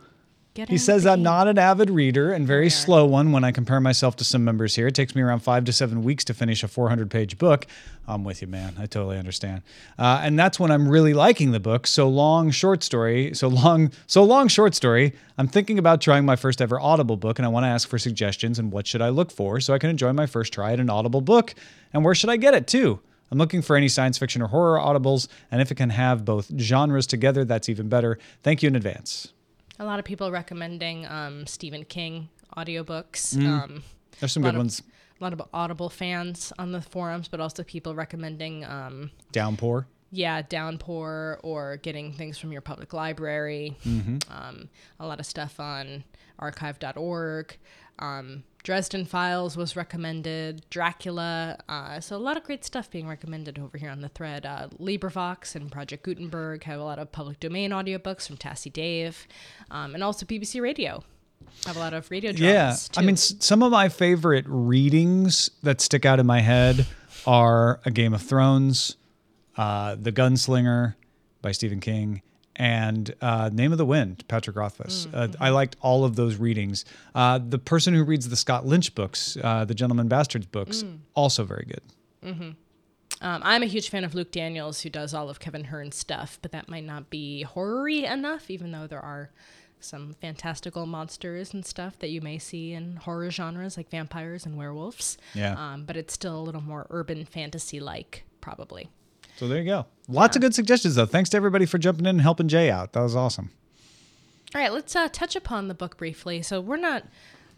Get 0.56 0.68
He 0.68 0.80
says 0.80 1.06
I'm 1.06 1.22
not 1.22 1.48
an 1.48 1.60
avid 1.60 1.92
reader 1.92 2.32
and 2.32 2.48
very 2.48 2.72
slow 2.72 3.06
one 3.06 3.32
when 3.32 3.44
I 3.44 3.52
compare 3.52 3.80
myself 3.80 4.16
to 4.16 4.24
some 4.24 4.44
members 4.44 4.76
here. 4.76 4.88
It 4.88 4.96
takes 4.96 5.14
me 5.14 5.22
around 5.22 5.42
five 5.42 5.64
to 5.66 5.74
seven 5.74 6.02
weeks 6.04 6.24
to 6.26 6.34
finish 6.34 6.64
a 6.64 6.68
400 6.68 7.12
page 7.12 7.38
book. 7.38 7.68
I'm 8.08 8.24
with 8.24 8.42
you, 8.42 8.48
man. 8.48 8.74
I 8.80 8.88
totally 8.88 9.20
understand. 9.20 9.62
Uh, 10.00 10.22
and 10.24 10.40
that's 10.40 10.60
when 10.60 10.72
I'm 10.72 10.90
really 10.90 11.14
liking 11.14 11.52
the 11.52 11.60
book. 11.60 11.86
So 11.86 12.10
long, 12.10 12.50
short 12.50 12.82
story. 12.82 13.32
So 13.36 13.48
long, 13.48 13.92
so 14.08 14.24
long, 14.24 14.48
short 14.48 14.74
story. 14.74 15.14
I'm 15.38 15.48
thinking 15.48 15.78
about 15.78 16.02
trying 16.02 16.26
my 16.26 16.36
first 16.36 16.62
ever 16.62 16.80
Audible 16.80 17.16
book, 17.16 17.38
and 17.38 17.46
I 17.46 17.50
want 17.50 17.66
to 17.66 17.68
ask 17.68 17.88
for 17.88 18.00
suggestions 18.00 18.58
and 18.58 18.72
what 18.72 18.88
should 18.88 19.04
I 19.04 19.10
look 19.10 19.32
for 19.32 19.60
so 19.60 19.76
I 19.76 19.78
can 19.78 19.92
enjoy 19.92 20.14
my 20.14 20.26
first 20.26 20.52
try 20.52 20.74
at 20.74 20.80
an 20.80 20.90
Audible 20.90 21.22
book. 21.22 21.54
And 21.94 22.04
where 22.04 22.16
should 22.16 22.32
I 22.32 22.38
get 22.38 22.56
it 22.56 22.66
too? 22.66 23.00
I'm 23.32 23.38
looking 23.38 23.62
for 23.62 23.76
any 23.76 23.88
science 23.88 24.18
fiction 24.18 24.42
or 24.42 24.48
horror 24.48 24.80
audibles, 24.80 25.28
and 25.52 25.62
if 25.62 25.72
it 25.72 25.76
can 25.76 25.92
have 25.92 26.26
both 26.26 26.52
genres 26.60 27.06
together, 27.06 27.46
that's 27.46 27.70
even 27.70 27.88
better. 27.88 28.18
Thank 28.42 28.64
you 28.64 28.68
in 28.68 28.76
advance. 28.76 29.32
A 29.80 29.86
lot 29.86 29.98
of 30.00 30.06
people 30.06 30.30
recommending 30.32 31.06
um, 31.08 31.48
Stephen 31.48 31.86
King 31.86 32.30
audiobooks. 32.58 33.36
Mm. 33.36 33.48
Um, 33.64 33.84
There's 34.20 34.34
some 34.34 34.44
good 34.44 34.56
of- 34.56 34.58
ones. 34.60 34.82
A 35.20 35.24
lot 35.24 35.34
of 35.34 35.42
Audible 35.54 35.90
fans 35.90 36.54
on 36.58 36.72
the 36.72 36.82
forums, 36.82 37.28
but 37.28 37.42
also 37.42 37.62
people 37.64 37.94
recommending, 37.94 38.64
um, 38.64 39.12
Downpour. 39.34 39.86
yeah, 40.12 40.42
Downpour 40.42 41.42
or 41.44 41.76
getting 41.76 42.14
things 42.14 42.38
from 42.38 42.54
your 42.54 42.62
public 42.62 42.94
library. 42.94 43.76
Mm-hmm. 43.86 44.20
Um, 44.32 44.70
a 44.98 45.06
lot 45.06 45.20
of 45.20 45.26
stuff 45.26 45.60
on 45.60 46.06
archive.org. 46.40 47.58
Um, 48.00 48.44
Dresden 48.64 49.06
Files 49.06 49.56
was 49.56 49.76
recommended. 49.76 50.64
Dracula. 50.70 51.58
Uh, 51.70 52.00
so 52.00 52.16
a 52.16 52.20
lot 52.20 52.36
of 52.38 52.44
great 52.44 52.66
stuff 52.66 52.92
being 52.92 53.08
recommended 53.08 53.58
over 53.58 53.78
here 53.78 53.90
on 53.90 54.02
the 54.02 54.10
thread. 54.10 54.46
Uh, 54.46 54.68
LibriVox 54.80 55.56
and 55.56 55.72
Project 55.72 56.04
Gutenberg 56.04 56.64
have 56.66 56.80
a 56.80 56.84
lot 56.84 57.00
of 57.00 57.12
public 57.12 57.40
domain 57.40 57.72
audiobooks 57.72 58.28
from 58.28 58.38
Tassie 58.38 58.72
Dave, 58.72 59.28
um, 59.72 59.96
and 59.96 60.04
also 60.04 60.26
BBC 60.26 60.62
Radio 60.62 61.04
have 61.66 61.78
a 61.78 61.80
lot 61.80 61.94
of 61.94 62.12
radio 62.12 62.32
dramas. 62.34 62.90
Yeah, 62.94 63.00
I 63.00 63.06
mean, 63.06 63.14
s- 63.14 63.34
some 63.40 63.64
of 63.64 63.72
my 63.72 63.88
favorite 63.90 64.46
readings 64.48 65.50
that 65.64 65.80
stick 65.82 66.06
out 66.06 66.20
in 66.20 66.26
my 66.26 66.42
head 66.42 66.86
are 67.26 67.80
A 67.86 67.92
Game 67.92 68.14
of 68.14 68.22
Thrones, 68.22 68.98
uh, 69.58 69.96
The 69.96 70.12
Gunslinger 70.12 70.96
by 71.42 71.54
Stephen 71.54 71.80
King, 71.80 72.22
and 72.60 73.16
uh, 73.22 73.50
Name 73.52 73.72
of 73.72 73.78
the 73.78 73.86
Wind, 73.86 74.26
Patrick 74.28 74.56
Rothfuss. 74.58 75.08
Uh, 75.12 75.30
I 75.40 75.50
liked 75.50 75.78
all 75.80 76.04
of 76.04 76.18
those 76.18 76.36
readings. 76.36 76.86
Uh, 77.16 77.40
the 77.40 77.58
person 77.58 77.94
who 77.96 78.04
reads 78.04 78.28
the 78.30 78.36
Scott 78.36 78.66
Lynch 78.68 78.94
books, 78.94 79.38
uh, 79.42 79.66
the 79.66 79.74
Gentleman 79.74 80.10
Bastards 80.10 80.46
books, 80.46 80.84
also 81.16 81.46
very 81.46 81.66
good. 81.66 81.82
Um, 83.22 83.42
I'm 83.44 83.64
a 83.64 83.66
huge 83.66 83.90
fan 83.90 84.04
of 84.04 84.14
Luke 84.14 84.32
Daniels, 84.32 84.82
who 84.82 84.90
does 84.90 85.14
all 85.14 85.30
of 85.30 85.40
Kevin 85.40 85.66
Hearne's 85.66 85.96
stuff, 85.96 86.38
but 86.42 86.52
that 86.52 86.70
might 86.70 86.86
not 86.86 87.10
be 87.10 87.42
horror-y 87.42 88.08
enough, 88.12 88.50
even 88.50 88.72
though 88.72 88.88
there 88.88 89.02
are 89.02 89.32
some 89.82 90.14
fantastical 90.22 90.86
monsters 90.86 91.54
and 91.54 91.66
stuff 91.66 91.98
that 92.00 92.10
you 92.10 92.22
may 92.22 92.38
see 92.38 92.74
in 92.74 92.98
horror 92.98 93.32
genres 93.32 93.78
like 93.78 93.90
vampires 93.90 94.46
and 94.46 94.58
werewolves. 94.58 95.18
Yeah. 95.34 95.56
Um, 95.58 95.86
but 95.86 95.98
it's 95.98 96.14
still 96.14 96.38
a 96.38 96.44
little 96.44 96.62
more 96.62 96.88
urban 96.90 97.26
fantasy-like, 97.26 98.26
probably. 98.42 98.90
So 99.40 99.48
there 99.48 99.60
you 99.60 99.64
go. 99.64 99.86
Lots 100.10 100.36
of 100.36 100.42
good 100.42 100.54
suggestions, 100.54 100.96
though. 100.96 101.06
Thanks 101.06 101.30
to 101.30 101.38
everybody 101.38 101.66
for 101.66 101.78
jumping 101.78 102.06
in 102.06 102.10
and 102.10 102.22
helping 102.22 102.50
Jay 102.50 102.70
out. 102.70 102.92
That 102.92 103.00
was 103.00 103.16
awesome. 103.16 103.52
All 104.54 104.60
right, 104.60 104.74
let's 104.74 104.94
uh, 104.98 105.08
touch 105.14 105.34
upon 105.34 105.70
the 105.70 105.74
book 105.74 105.96
briefly. 105.96 106.42
So 106.42 106.60
we're 106.60 106.76
not 106.76 107.06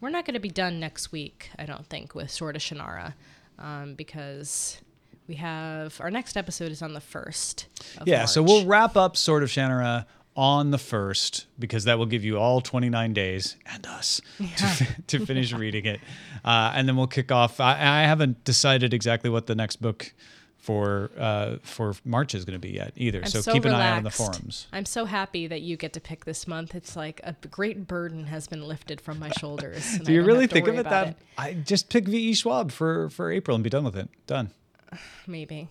we're 0.00 0.10
not 0.10 0.24
going 0.24 0.34
to 0.34 0.40
be 0.40 0.48
done 0.48 0.78
next 0.78 1.10
week, 1.10 1.50
I 1.58 1.66
don't 1.66 1.84
think, 1.88 2.14
with 2.14 2.30
Sword 2.30 2.54
of 2.54 2.62
Shannara, 2.62 3.14
um, 3.58 3.94
because 3.94 4.80
we 5.26 5.34
have 5.34 6.00
our 6.00 6.08
next 6.08 6.36
episode 6.36 6.70
is 6.70 6.82
on 6.82 6.92
the 6.92 7.00
first. 7.00 7.66
Of 7.98 8.06
Yeah, 8.06 8.26
so 8.26 8.44
we'll 8.44 8.64
wrap 8.64 8.96
up 8.96 9.16
Sword 9.16 9.42
of 9.42 9.48
Shannara 9.48 10.06
on 10.36 10.70
the 10.70 10.78
first 10.78 11.46
because 11.58 11.82
that 11.84 11.98
will 11.98 12.06
give 12.06 12.22
you 12.22 12.38
all 12.38 12.60
29 12.60 13.12
days 13.12 13.56
and 13.66 13.84
us 13.88 14.20
to, 14.38 14.86
to 15.18 15.26
finish 15.26 15.52
reading 15.52 15.84
it. 15.86 16.00
Uh, 16.44 16.70
and 16.76 16.86
then 16.86 16.96
we'll 16.96 17.08
kick 17.08 17.32
off. 17.32 17.58
I, 17.58 17.72
I 17.72 18.02
haven't 18.04 18.44
decided 18.44 18.94
exactly 18.94 19.30
what 19.30 19.48
the 19.48 19.56
next 19.56 19.82
book 19.82 20.14
for 20.62 21.10
uh, 21.18 21.56
for 21.62 21.92
March 22.04 22.36
is 22.36 22.44
going 22.44 22.54
to 22.54 22.60
be 22.60 22.70
yet 22.70 22.92
either. 22.94 23.26
So, 23.26 23.40
so 23.40 23.52
keep 23.52 23.64
an 23.64 23.72
eye 23.72 23.96
on 23.96 24.04
the 24.04 24.10
forums. 24.10 24.68
I'm 24.72 24.84
so 24.84 25.04
happy 25.06 25.48
that 25.48 25.60
you 25.60 25.76
get 25.76 25.92
to 25.94 26.00
pick 26.00 26.24
this 26.24 26.46
month. 26.46 26.76
It's 26.76 26.94
like 26.94 27.20
a 27.24 27.34
great 27.50 27.88
burden 27.88 28.26
has 28.26 28.46
been 28.46 28.62
lifted 28.62 29.00
from 29.00 29.18
my 29.18 29.30
shoulders. 29.40 29.98
Do 30.04 30.12
you 30.12 30.22
really 30.22 30.46
think 30.46 30.68
of 30.68 30.78
it 30.78 30.84
that? 30.84 31.16
I 31.36 31.54
just 31.54 31.88
pick 31.88 32.06
V.E. 32.06 32.34
Schwab 32.34 32.70
for, 32.70 33.10
for 33.10 33.32
April 33.32 33.56
and 33.56 33.64
be 33.64 33.70
done 33.70 33.82
with 33.82 33.96
it. 33.96 34.08
Done. 34.28 34.50
Maybe. 35.26 35.68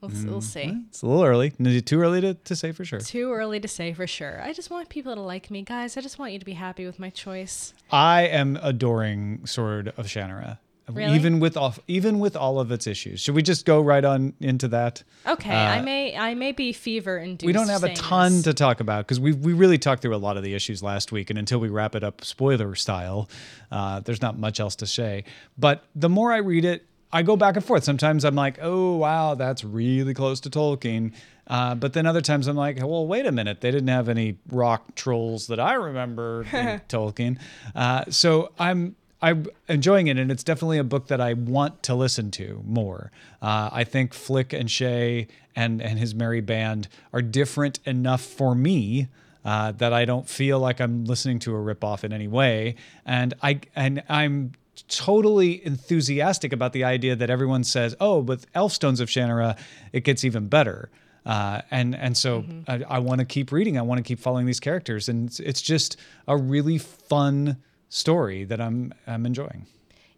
We'll, 0.00 0.10
s 0.10 0.24
we'll 0.24 0.40
see. 0.40 0.82
It's 0.88 1.02
a 1.02 1.06
little 1.06 1.24
early. 1.24 1.50
Too 1.50 2.00
early 2.00 2.22
to, 2.22 2.34
to 2.34 2.56
say 2.56 2.72
for 2.72 2.86
sure. 2.86 3.00
Too 3.00 3.32
early 3.32 3.60
to 3.60 3.68
say 3.68 3.92
for 3.92 4.06
sure. 4.06 4.42
I 4.42 4.54
just 4.54 4.70
want 4.70 4.88
people 4.88 5.14
to 5.14 5.20
like 5.20 5.50
me, 5.50 5.62
guys. 5.62 5.96
I 5.96 6.00
just 6.00 6.18
want 6.18 6.32
you 6.32 6.38
to 6.38 6.44
be 6.44 6.54
happy 6.54 6.86
with 6.86 6.98
my 6.98 7.10
choice. 7.10 7.74
I 7.90 8.22
am 8.22 8.58
adoring 8.62 9.46
Sword 9.46 9.92
of 9.96 10.06
Shannara. 10.06 10.58
Really? 10.90 11.14
Even 11.14 11.38
with 11.38 11.56
all, 11.56 11.74
even 11.86 12.18
with 12.18 12.36
all 12.36 12.58
of 12.58 12.72
its 12.72 12.86
issues. 12.86 13.20
Should 13.20 13.34
we 13.34 13.42
just 13.42 13.64
go 13.64 13.80
right 13.80 14.04
on 14.04 14.34
into 14.40 14.68
that? 14.68 15.02
Okay, 15.26 15.54
I 15.54 15.80
may 15.80 16.16
I 16.16 16.34
may 16.34 16.52
be 16.52 16.72
fever 16.72 17.18
induced. 17.18 17.44
Uh, 17.44 17.46
we 17.46 17.52
don't 17.52 17.68
have 17.68 17.84
a 17.84 17.94
ton 17.94 18.32
this. 18.32 18.42
to 18.44 18.54
talk 18.54 18.80
about 18.80 19.06
because 19.06 19.20
we 19.20 19.32
we 19.32 19.52
really 19.52 19.78
talked 19.78 20.02
through 20.02 20.14
a 20.14 20.18
lot 20.18 20.36
of 20.36 20.42
the 20.42 20.54
issues 20.54 20.82
last 20.82 21.12
week, 21.12 21.30
and 21.30 21.38
until 21.38 21.60
we 21.60 21.68
wrap 21.68 21.94
it 21.94 22.02
up 22.02 22.24
spoiler 22.24 22.74
style, 22.74 23.28
uh, 23.70 24.00
there's 24.00 24.20
not 24.20 24.38
much 24.38 24.58
else 24.58 24.74
to 24.76 24.86
say. 24.86 25.24
But 25.56 25.84
the 25.94 26.08
more 26.08 26.32
I 26.32 26.38
read 26.38 26.64
it, 26.64 26.84
I 27.12 27.22
go 27.22 27.36
back 27.36 27.56
and 27.56 27.64
forth. 27.64 27.84
Sometimes 27.84 28.24
I'm 28.24 28.34
like, 28.34 28.58
oh 28.60 28.96
wow, 28.96 29.34
that's 29.34 29.62
really 29.64 30.14
close 30.14 30.40
to 30.40 30.50
Tolkien. 30.50 31.12
Uh, 31.46 31.74
but 31.74 31.92
then 31.92 32.06
other 32.06 32.20
times 32.20 32.46
I'm 32.46 32.56
like, 32.56 32.78
well, 32.78 33.06
wait 33.06 33.26
a 33.26 33.32
minute, 33.32 33.60
they 33.60 33.70
didn't 33.70 33.88
have 33.88 34.08
any 34.08 34.38
rock 34.50 34.94
trolls 34.94 35.48
that 35.48 35.60
I 35.60 35.74
remember 35.74 36.42
in 36.52 36.80
Tolkien. 36.88 37.38
Uh, 37.74 38.04
so 38.10 38.52
I'm 38.58 38.96
I'm 39.22 39.46
enjoying 39.68 40.08
it, 40.08 40.18
and 40.18 40.30
it's 40.32 40.42
definitely 40.42 40.78
a 40.78 40.84
book 40.84 41.06
that 41.06 41.20
I 41.20 41.34
want 41.34 41.84
to 41.84 41.94
listen 41.94 42.30
to 42.32 42.60
more. 42.66 43.12
Uh, 43.40 43.70
I 43.72 43.84
think 43.84 44.12
Flick 44.12 44.52
and 44.52 44.70
Shea 44.70 45.28
and 45.54 45.80
and 45.80 45.98
his 45.98 46.14
merry 46.14 46.40
band 46.40 46.88
are 47.12 47.22
different 47.22 47.78
enough 47.86 48.20
for 48.20 48.54
me 48.54 49.08
uh, 49.44 49.72
that 49.72 49.92
I 49.92 50.04
don't 50.04 50.28
feel 50.28 50.58
like 50.58 50.80
I'm 50.80 51.04
listening 51.04 51.38
to 51.40 51.54
a 51.54 51.58
ripoff 51.58 52.04
in 52.04 52.12
any 52.12 52.28
way, 52.28 52.74
and 53.06 53.34
I 53.42 53.60
and 53.76 54.02
I'm 54.08 54.52
totally 54.88 55.64
enthusiastic 55.64 56.52
about 56.52 56.72
the 56.72 56.84
idea 56.84 57.14
that 57.14 57.30
everyone 57.30 57.64
says, 57.64 57.94
"Oh, 58.00 58.18
with 58.18 58.52
Elfstones 58.54 59.00
of 59.00 59.08
Shannara, 59.08 59.56
it 59.92 60.04
gets 60.04 60.24
even 60.24 60.48
better." 60.48 60.90
Uh, 61.24 61.62
and 61.70 61.94
and 61.94 62.16
so 62.16 62.44
I, 62.66 62.82
I 62.88 62.98
want 62.98 63.20
to 63.20 63.24
keep 63.24 63.52
reading. 63.52 63.78
I 63.78 63.82
want 63.82 63.98
to 63.98 64.02
keep 64.02 64.18
following 64.18 64.46
these 64.46 64.60
characters, 64.60 65.08
and 65.08 65.28
it's, 65.28 65.38
it's 65.40 65.62
just 65.62 65.96
a 66.26 66.36
really 66.36 66.78
fun 66.78 67.58
story 67.92 68.42
that 68.44 68.60
I'm 68.60 68.92
I'm 69.06 69.26
enjoying. 69.26 69.66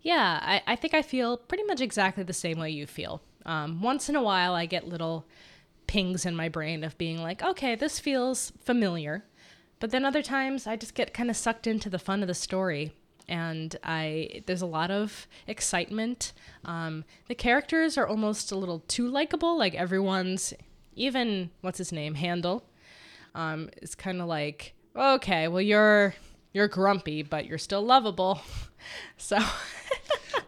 Yeah, 0.00 0.38
I, 0.42 0.62
I 0.66 0.76
think 0.76 0.94
I 0.94 1.02
feel 1.02 1.36
pretty 1.36 1.64
much 1.64 1.80
exactly 1.80 2.22
the 2.22 2.32
same 2.32 2.58
way 2.58 2.70
you 2.70 2.86
feel. 2.86 3.22
Um, 3.46 3.82
once 3.82 4.08
in 4.08 4.16
a 4.16 4.22
while, 4.22 4.54
I 4.54 4.66
get 4.66 4.86
little 4.86 5.26
pings 5.86 6.24
in 6.24 6.36
my 6.36 6.48
brain 6.48 6.84
of 6.84 6.96
being 6.98 7.20
like, 7.20 7.42
okay, 7.42 7.74
this 7.74 7.98
feels 7.98 8.52
familiar. 8.62 9.24
But 9.80 9.90
then 9.90 10.04
other 10.04 10.22
times, 10.22 10.66
I 10.66 10.76
just 10.76 10.94
get 10.94 11.14
kind 11.14 11.30
of 11.30 11.36
sucked 11.36 11.66
into 11.66 11.90
the 11.90 11.98
fun 11.98 12.22
of 12.22 12.28
the 12.28 12.34
story. 12.34 12.92
And 13.26 13.74
I 13.82 14.42
there's 14.46 14.62
a 14.62 14.66
lot 14.66 14.90
of 14.90 15.26
excitement. 15.46 16.32
Um, 16.64 17.04
the 17.26 17.34
characters 17.34 17.98
are 17.98 18.06
almost 18.06 18.52
a 18.52 18.56
little 18.56 18.84
too 18.86 19.08
likable. 19.08 19.58
Like 19.58 19.74
everyone's, 19.74 20.54
even 20.94 21.50
what's 21.60 21.78
his 21.78 21.90
name, 21.92 22.14
Hendel, 22.14 22.62
um, 23.34 23.70
is 23.82 23.94
kind 23.94 24.20
of 24.20 24.28
like, 24.28 24.74
okay, 24.94 25.48
well 25.48 25.62
you're 25.62 26.14
you're 26.54 26.68
grumpy, 26.68 27.22
but 27.22 27.44
you're 27.44 27.58
still 27.58 27.82
lovable. 27.82 28.40
So 29.16 29.38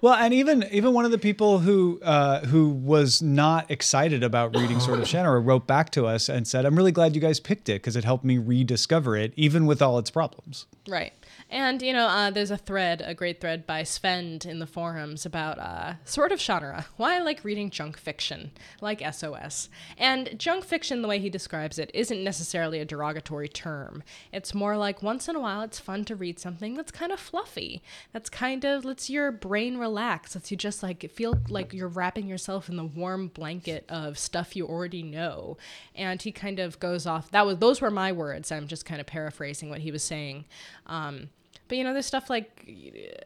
Well, 0.03 0.13
and 0.13 0.35
even 0.35 0.65
even 0.71 0.93
one 0.93 1.07
of 1.07 1.11
the 1.11 1.19
people 1.19 1.61
who 1.61 1.99
uh, 2.03 2.41
who 2.47 2.69
was 2.69 3.23
not 3.23 3.71
excited 3.71 4.23
about 4.23 4.55
reading 4.55 4.79
Sword 4.79 4.99
of 4.99 5.07
Shannara 5.07 5.43
wrote 5.45 5.67
back 5.67 5.91
to 5.93 6.07
us 6.07 6.29
and 6.29 6.47
said, 6.47 6.67
"I'm 6.67 6.77
really 6.77 6.93
glad 6.93 7.15
you 7.15 7.21
guys 7.21 7.41
picked 7.41 7.71
it 7.71 7.81
because 7.81 7.97
it 7.97 8.05
helped 8.05 8.25
me 8.25 8.37
rediscover 8.37 9.17
it, 9.17 9.33
even 9.37 9.65
with 9.65 9.81
all 9.81 9.99
its 9.99 10.11
problems." 10.11 10.67
Right. 10.87 11.15
And, 11.49 11.81
you 11.81 11.93
know, 11.93 12.09
uh, 12.09 12.31
there's 12.31 12.50
a 12.50 12.57
thread, 12.57 13.03
a 13.05 13.15
great 13.15 13.41
thread 13.41 13.67
by 13.67 13.85
Sven 13.85 14.41
in 14.45 14.59
the 14.59 14.67
forums 14.67 15.25
about 15.25 15.61
uh, 15.61 15.95
sort 16.05 16.33
of 16.33 16.41
genre. 16.41 16.87
Why 16.97 17.17
I 17.17 17.21
like 17.21 17.45
reading 17.45 17.71
junk 17.71 17.97
fiction, 17.97 18.50
like 18.81 19.00
SOS. 19.15 19.69
And 19.97 20.37
junk 20.38 20.65
fiction, 20.65 21.03
the 21.03 21.09
way 21.09 21.21
he 21.21 21.31
describes 21.31 21.79
it, 21.79 21.93
isn't 21.95 22.25
necessarily 22.25 22.81
a 22.81 22.85
derogatory 22.85 23.49
term. 23.49 24.03
It's 24.33 24.55
more 24.55 24.76
like 24.76 25.05
once 25.05 25.29
in 25.29 25.37
a 25.37 25.41
while 25.41 25.62
it's 25.62 25.79
fun 25.79 26.05
to 26.07 26.17
read 26.17 26.41
something 26.41 26.75
that's 26.75 26.91
kind 26.91 27.12
of 27.12 27.21
fluffy, 27.21 27.81
that's 28.12 28.29
kind 28.29 28.65
of 28.65 28.85
lets 28.85 29.09
your 29.09 29.31
brain 29.31 29.79
relax, 29.79 30.35
lets 30.35 30.50
you 30.50 30.57
just 30.57 30.83
like 30.83 31.09
feel 31.12 31.38
like 31.49 31.73
you're 31.73 31.87
wrapping 31.87 32.26
yourself 32.26 32.69
in 32.69 32.76
the 32.76 32.85
warm 32.85 33.29
blanket 33.29 33.85
of 33.88 34.19
stuff 34.19 34.57
you 34.57 34.67
already 34.67 35.05
know. 35.05 35.57
And 35.95 36.21
he 36.21 36.33
kind 36.33 36.59
of 36.59 36.81
goes 36.81 37.07
off, 37.07 37.31
that 37.31 37.47
was, 37.47 37.59
those 37.59 37.81
were 37.81 37.91
my 37.93 38.11
words. 38.11 38.50
I'm 38.50 38.67
just 38.67 38.85
kind 38.85 39.00
of 39.00 39.07
paraphrasing 39.07 39.71
what 39.71 39.81
he 39.81 39.93
was 39.93 40.03
saying. 40.03 40.45
Um, 40.87 41.29
but 41.69 41.79
you 41.79 41.85
know, 41.85 41.93
there's 41.93 42.07
stuff 42.07 42.31
like, 42.31 42.65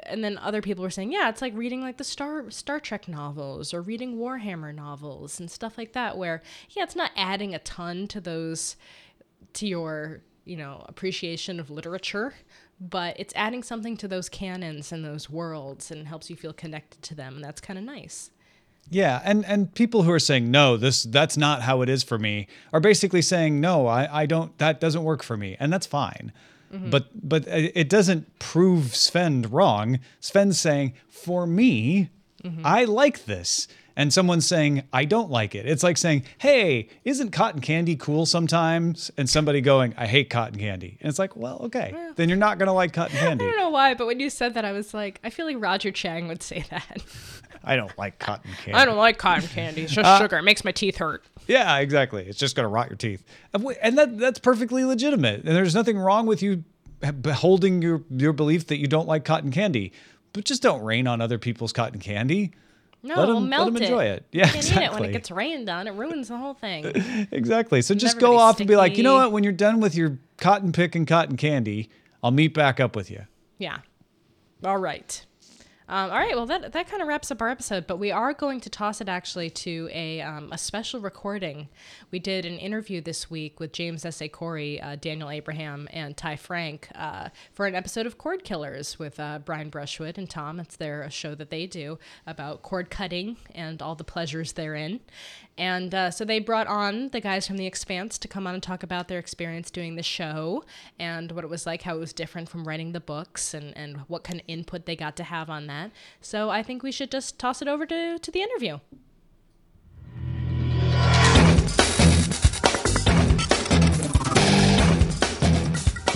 and 0.05 0.25
then 0.25 0.39
other 0.39 0.63
people 0.63 0.83
were 0.83 0.91
saying, 0.91 1.13
yeah, 1.13 1.29
it's 1.29 1.43
like 1.43 1.57
reading 1.57 1.83
like 1.83 1.99
the 1.99 2.05
Star 2.05 2.51
Star 2.51 2.81
Trek 2.81 3.09
novels 3.09 3.75
or 3.75 3.83
reading 3.83 4.17
Warhammer 4.17 4.75
novels 4.75 5.39
and 5.41 5.51
stuff 5.51 5.77
like 5.77 5.93
that. 5.93 6.17
Where 6.17 6.43
yeah, 6.71 6.85
it's 6.85 6.97
not 6.97 7.11
adding 7.17 7.55
a 7.55 7.59
ton 7.59 8.07
to 8.09 8.21
those, 8.21 8.77
to 9.55 9.67
your 9.67 10.23
you 10.45 10.57
know 10.57 10.85
appreciation 10.89 11.61
of 11.61 11.71
literature, 11.71 12.35
but 12.81 13.19
it's 13.19 13.35
adding 13.37 13.63
something 13.63 13.97
to 13.99 14.09
those 14.09 14.29
canons 14.29 14.91
and 14.91 15.05
those 15.05 15.29
worlds 15.29 15.91
and 15.91 16.09
helps 16.09 16.31
you 16.31 16.37
feel 16.37 16.53
connected 16.53 17.03
to 17.03 17.15
them, 17.15 17.35
and 17.35 17.45
that's 17.45 17.61
kind 17.61 17.79
of 17.79 17.85
nice. 17.85 18.31
Yeah, 18.89 19.21
and 19.25 19.45
and 19.45 19.73
people 19.75 20.03
who 20.03 20.11
are 20.11 20.19
saying 20.19 20.51
no, 20.51 20.77
this 20.77 21.05
that's 21.05 21.37
not 21.37 21.63
how 21.63 21.83
it 21.83 21.89
is 21.89 22.03
for 22.03 22.19
me, 22.19 22.49
are 22.73 22.81
basically 22.81 23.23
saying 23.23 23.61
no, 23.61 23.87
I 23.87 24.23
I 24.23 24.27
don't 24.27 24.57
that 24.59 24.81
doesn't 24.81 25.05
work 25.05 25.23
for 25.23 25.37
me, 25.37 25.57
and 25.61 25.73
that's 25.73 25.87
fine. 25.87 26.33
Mm-hmm. 26.73 26.91
But 26.91 27.29
but 27.29 27.47
uh, 27.49 27.69
it 27.75 27.89
doesn't 27.89 28.39
prove 28.39 28.95
Sven 28.95 29.43
wrong. 29.43 29.99
Sven's 30.21 30.61
saying 30.61 30.95
for 31.09 31.47
me, 31.47 32.11
mm-hmm. 32.43 32.62
I 32.65 32.85
like 32.85 33.25
this. 33.25 33.67
And 34.00 34.11
someone's 34.11 34.47
saying, 34.47 34.85
I 34.95 35.04
don't 35.04 35.30
like 35.30 35.54
it. 35.54 35.66
It's 35.66 35.83
like 35.83 35.99
saying, 35.99 36.25
hey, 36.38 36.88
isn't 37.04 37.33
cotton 37.33 37.61
candy 37.61 37.97
cool 37.97 38.25
sometimes? 38.25 39.11
And 39.19 39.28
somebody 39.28 39.61
going, 39.61 39.92
I 39.95 40.07
hate 40.07 40.30
cotton 40.30 40.59
candy. 40.59 40.97
And 41.02 41.11
it's 41.11 41.19
like, 41.19 41.37
well, 41.37 41.59
okay, 41.64 41.95
then 42.16 42.30
you're 42.30 42.38
not 42.38 42.57
going 42.57 42.69
to 42.69 42.73
like 42.73 42.95
cotton 42.95 43.19
candy. 43.19 43.45
I 43.47 43.49
don't 43.49 43.59
know 43.59 43.69
why, 43.69 43.92
but 43.92 44.07
when 44.07 44.19
you 44.19 44.30
said 44.30 44.54
that, 44.54 44.64
I 44.64 44.73
was 44.73 44.95
like, 44.95 45.21
I 45.23 45.28
feel 45.28 45.45
like 45.45 45.57
Roger 45.59 45.90
Chang 45.90 46.28
would 46.28 46.42
say 46.42 46.64
that. 46.71 47.04
I 47.62 47.76
don't 47.76 47.92
like 47.99 48.19
cotton 48.19 48.50
candy. 48.64 48.73
I 48.80 48.87
don't 48.87 48.97
like 48.97 49.19
cotton 49.19 49.47
candy. 49.47 49.83
It's 49.83 49.92
just 49.92 50.07
uh, 50.07 50.19
sugar. 50.19 50.38
It 50.38 50.45
makes 50.45 50.64
my 50.64 50.73
teeth 50.73 50.97
hurt. 50.97 51.23
Yeah, 51.47 51.76
exactly. 51.76 52.25
It's 52.25 52.38
just 52.38 52.57
going 52.57 52.64
to 52.64 52.71
rot 52.71 52.88
your 52.88 52.97
teeth, 52.97 53.23
and 53.52 53.99
that 53.99 54.16
that's 54.16 54.38
perfectly 54.38 54.83
legitimate. 54.83 55.45
And 55.45 55.54
there's 55.54 55.75
nothing 55.75 55.99
wrong 55.99 56.25
with 56.25 56.40
you 56.40 56.64
holding 57.35 57.83
your 57.83 58.02
your 58.09 58.33
belief 58.33 58.69
that 58.69 58.78
you 58.78 58.87
don't 58.87 59.07
like 59.07 59.26
cotton 59.26 59.50
candy, 59.50 59.92
but 60.33 60.45
just 60.45 60.62
don't 60.62 60.83
rain 60.83 61.07
on 61.07 61.21
other 61.21 61.37
people's 61.37 61.75
cotton 61.75 62.00
candy. 62.00 62.52
No, 63.02 63.14
Let 63.16 63.28
we'll 63.28 63.37
'em- 63.38 63.42
let 63.45 63.49
melt 63.49 63.69
'em 63.69 63.76
it. 63.76 63.83
enjoy 63.83 64.04
it. 64.04 64.25
Yeah, 64.30 64.47
you 64.47 64.52
can't 64.52 64.66
eat 64.66 64.76
it 64.76 64.92
when 64.92 65.04
it 65.04 65.12
gets 65.12 65.30
rained 65.30 65.69
on. 65.71 65.87
It 65.88 65.92
ruins 65.95 66.28
the 66.28 66.37
whole 66.37 66.54
thing. 66.54 66.85
Exactly. 67.33 67.80
So 67.83 67.95
just 67.95 68.19
go 68.19 68.37
off 68.37 68.59
and 68.61 68.69
be 68.69 68.76
like, 68.76 68.97
you 68.99 69.02
know 69.02 69.14
what? 69.16 69.33
When 69.33 69.42
you're 69.45 69.52
done 69.52 69.80
with 69.80 69.95
your 69.95 70.19
cotton 70.37 70.73
pick 70.73 70.95
and 70.95 71.07
cotton 71.07 71.37
candy, 71.37 71.88
I'll 72.23 72.30
meet 72.30 72.52
back 72.52 72.78
up 72.80 72.95
with 72.95 73.11
you. 73.11 73.25
Yeah. 73.59 73.78
All 74.64 74.76
right. 74.78 75.25
Um, 75.91 76.13
all 76.13 76.19
right. 76.19 76.37
Well, 76.37 76.47
that 76.47 76.73
that 76.73 76.89
kind 76.89 77.03
of 77.03 77.09
wraps 77.09 77.33
up 77.33 77.43
our 77.43 77.49
episode, 77.49 77.89
but 77.89 77.99
we 77.99 78.13
are 78.13 78.33
going 78.33 78.61
to 78.61 78.71
toss 78.71 79.01
it 79.01 79.09
actually 79.09 79.51
to 79.51 79.91
a 79.93 80.21
um, 80.21 80.53
a 80.53 80.57
special 80.57 81.01
recording. 81.01 81.69
We 82.13 82.21
did 82.21 82.47
an 82.47 82.59
interview 82.59 83.01
this 83.01 83.29
week 83.29 83.59
with 83.59 83.73
James 83.73 84.05
S. 84.05 84.23
A. 84.23 84.29
Corey, 84.29 84.81
uh, 84.81 84.95
Daniel 84.95 85.31
Abraham, 85.31 85.89
and 85.93 86.17
Ty 86.17 86.37
Franck 86.37 86.91
uh, 86.95 87.31
for 87.53 87.67
an 87.67 87.75
episode 87.75 88.07
of 88.07 88.19
Cord 88.19 88.45
Killers 88.45 89.01
with 89.01 89.19
uh, 89.19 89.41
Brian 89.45 89.69
Brushwood 89.69 90.17
and 90.17 90.31
Tom. 90.31 90.61
It's 90.61 90.77
their 90.77 91.11
show 91.11 91.35
that 91.35 91.51
they 91.51 91.67
do 91.67 91.99
about 92.25 92.63
cord 92.63 92.89
cutting 92.89 93.37
and 93.53 93.83
all 93.83 93.97
the 93.97 94.05
pleasures 94.05 94.53
therein. 94.53 95.01
And 95.61 95.95
uh, 95.95 96.11
so 96.11 96.25
they 96.25 96.38
brought 96.38 96.69
on 96.69 97.11
the 97.11 97.21
guys 97.21 97.47
from 97.47 97.59
The 97.59 97.67
Expanse 97.67 98.17
to 98.17 98.29
come 98.29 98.47
on 98.47 98.55
and 98.55 98.62
talk 98.62 98.83
about 98.83 99.09
their 99.09 99.19
experience 99.19 99.71
doing 99.71 99.95
the 99.95 100.02
show 100.02 100.64
and 100.99 101.31
what 101.33 101.45
it 101.45 101.50
was 101.50 101.67
like, 101.67 101.83
how 101.83 101.97
it 101.97 102.00
was 102.00 102.14
different 102.14 102.49
from 102.49 102.67
writing 102.67 102.93
the 102.93 103.00
books, 103.00 103.52
and, 103.52 103.76
and 103.76 103.99
what 104.09 104.25
kind 104.25 104.40
of 104.40 104.47
input 104.49 104.87
they 104.87 104.97
got 104.97 105.17
to 105.17 105.23
have 105.23 105.50
on 105.50 105.67
that. 105.67 105.90
So 106.23 106.49
I 106.49 106.62
think 106.62 106.83
we 106.83 106.90
should 106.90 107.11
just 107.11 107.38
toss 107.38 107.61
it 107.61 107.69
over 107.69 107.85
to, 107.85 108.19
to 108.19 108.31
the 108.31 108.40
interview. 108.40 108.79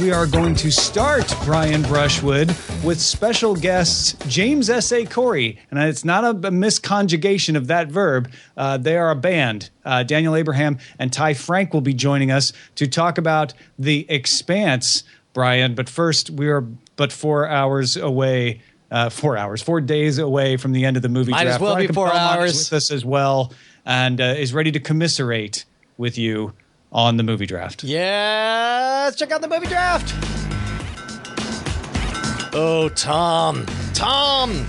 We 0.01 0.11
are 0.11 0.27
going 0.27 0.57
to 0.57 0.73
start 0.73 1.33
Brian 1.45 1.83
Brushwood 1.83 2.49
with 2.83 3.01
special 3.01 3.55
guests 3.55 4.17
James 4.27 4.69
S. 4.69 4.91
A. 4.91 5.05
Corey. 5.05 5.61
And 5.71 5.79
it's 5.79 6.05
not 6.05 6.25
a, 6.25 6.31
a 6.31 6.51
misconjugation 6.51 7.57
of 7.57 7.69
that 7.69 7.89
verb. 7.89 8.29
Uh, 8.57 8.77
they 8.77 8.97
are 8.97 9.11
a 9.13 9.15
band. 9.17 9.71
Uh, 9.85 10.03
Daniel 10.03 10.35
Abraham 10.35 10.79
and 10.99 11.13
Ty 11.13 11.35
Franck 11.35 11.73
will 11.73 11.81
be 11.81 11.95
joining 11.95 12.33
us 12.33 12.53
to 12.75 12.89
talk 12.89 13.19
about 13.19 13.55
The 13.79 14.05
Expanse, 14.11 15.05
Brian. 15.33 15.77
But 15.77 15.89
first, 15.89 16.29
we 16.29 16.49
are 16.49 16.63
but 16.97 17.13
four 17.13 17.47
hours 17.49 17.97
away. 17.97 18.63
Uh, 18.91 19.09
four 19.09 19.37
hours, 19.37 19.61
four 19.61 19.81
days 19.81 20.19
away 20.19 20.57
from 20.57 20.71
the 20.71 20.85
end 20.85 20.97
of 20.97 21.03
the 21.03 21.09
movie 21.09 21.33
Might 21.33 21.47
as 21.49 21.57
draft. 21.57 21.63
well 21.63 21.77
be 21.77 21.89
four 21.89 22.07
Belmont 22.09 22.39
hours. 22.39 22.53
is 22.53 22.71
with 22.71 22.77
us 22.77 22.91
as 22.93 23.05
well, 23.05 23.53
and 23.85 24.21
uh, 24.21 24.25
is 24.25 24.53
ready 24.55 24.71
to 24.71 24.79
commiserate 24.79 25.65
with 25.97 26.17
you 26.17 26.53
on 26.95 27.17
the 27.17 27.23
movie 27.23 27.47
draft. 27.47 27.83
Yeah, 27.83 29.03
let's 29.05 29.17
check 29.17 29.33
out 29.33 29.43
the 29.43 29.49
movie 29.49 29.67
draft. 29.67 30.15
Oh, 32.55 32.89
Tom. 32.95 33.67
Tom, 33.93 34.67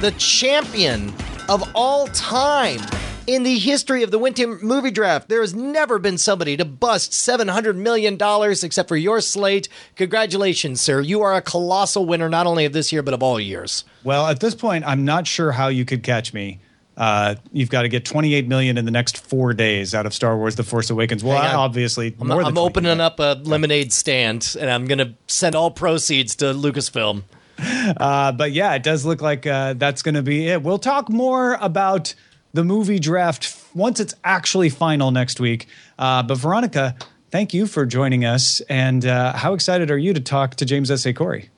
the 0.00 0.12
champion 0.18 1.12
of 1.48 1.68
all 1.74 2.06
time 2.08 2.80
in 3.26 3.42
the 3.42 3.58
history 3.58 4.02
of 4.02 4.10
the 4.10 4.18
Winter 4.18 4.46
movie 4.46 4.90
draft. 4.90 5.28
There 5.28 5.40
has 5.40 5.54
never 5.54 5.98
been 5.98 6.16
somebody 6.16 6.56
to 6.56 6.64
bust 6.64 7.12
$700 7.12 7.76
million 7.76 8.16
except 8.62 8.88
for 8.88 8.96
your 8.96 9.20
slate. 9.20 9.68
Congratulations, 9.96 10.80
sir. 10.80 11.00
You 11.00 11.22
are 11.22 11.34
a 11.34 11.42
colossal 11.42 12.06
winner, 12.06 12.28
not 12.28 12.46
only 12.46 12.64
of 12.64 12.72
this 12.72 12.92
year, 12.92 13.02
but 13.02 13.14
of 13.14 13.22
all 13.22 13.38
years. 13.38 13.84
Well, 14.04 14.28
at 14.28 14.40
this 14.40 14.54
point, 14.54 14.86
I'm 14.86 15.04
not 15.04 15.26
sure 15.26 15.52
how 15.52 15.68
you 15.68 15.84
could 15.84 16.02
catch 16.02 16.32
me. 16.32 16.60
Uh, 16.98 17.36
you've 17.52 17.70
got 17.70 17.82
to 17.82 17.88
get 17.88 18.04
28 18.04 18.48
million 18.48 18.76
in 18.76 18.84
the 18.84 18.90
next 18.90 19.18
four 19.18 19.54
days 19.54 19.94
out 19.94 20.04
of 20.04 20.12
Star 20.12 20.36
Wars: 20.36 20.56
The 20.56 20.64
Force 20.64 20.90
Awakens. 20.90 21.22
Well, 21.22 21.38
obviously, 21.38 22.16
I'm, 22.20 22.26
more 22.26 22.42
I'm 22.42 22.54
28 22.54 22.60
opening 22.60 23.00
up 23.00 23.20
a 23.20 23.40
lemonade 23.44 23.92
stand, 23.92 24.56
and 24.58 24.68
I'm 24.68 24.86
going 24.86 24.98
to 24.98 25.14
send 25.28 25.54
all 25.54 25.70
proceeds 25.70 26.34
to 26.36 26.46
Lucasfilm. 26.46 27.22
Uh, 27.60 28.30
but 28.30 28.52
yeah, 28.52 28.74
it 28.74 28.84
does 28.84 29.04
look 29.04 29.20
like 29.20 29.44
uh, 29.44 29.72
that's 29.74 30.02
going 30.02 30.14
to 30.14 30.22
be 30.22 30.46
it. 30.46 30.62
We'll 30.62 30.78
talk 30.78 31.08
more 31.08 31.54
about 31.60 32.14
the 32.52 32.62
movie 32.62 33.00
draft 33.00 33.56
once 33.74 33.98
it's 33.98 34.14
actually 34.22 34.68
final 34.68 35.10
next 35.10 35.40
week. 35.40 35.66
Uh, 35.98 36.22
but 36.22 36.38
Veronica, 36.38 36.94
thank 37.30 37.52
you 37.52 37.66
for 37.66 37.84
joining 37.84 38.24
us. 38.24 38.60
And 38.68 39.04
uh, 39.04 39.32
how 39.32 39.54
excited 39.54 39.90
are 39.90 39.98
you 39.98 40.12
to 40.14 40.20
talk 40.20 40.54
to 40.56 40.64
James 40.64 40.90
S. 40.90 41.04
A. 41.06 41.12
Corey? 41.12 41.50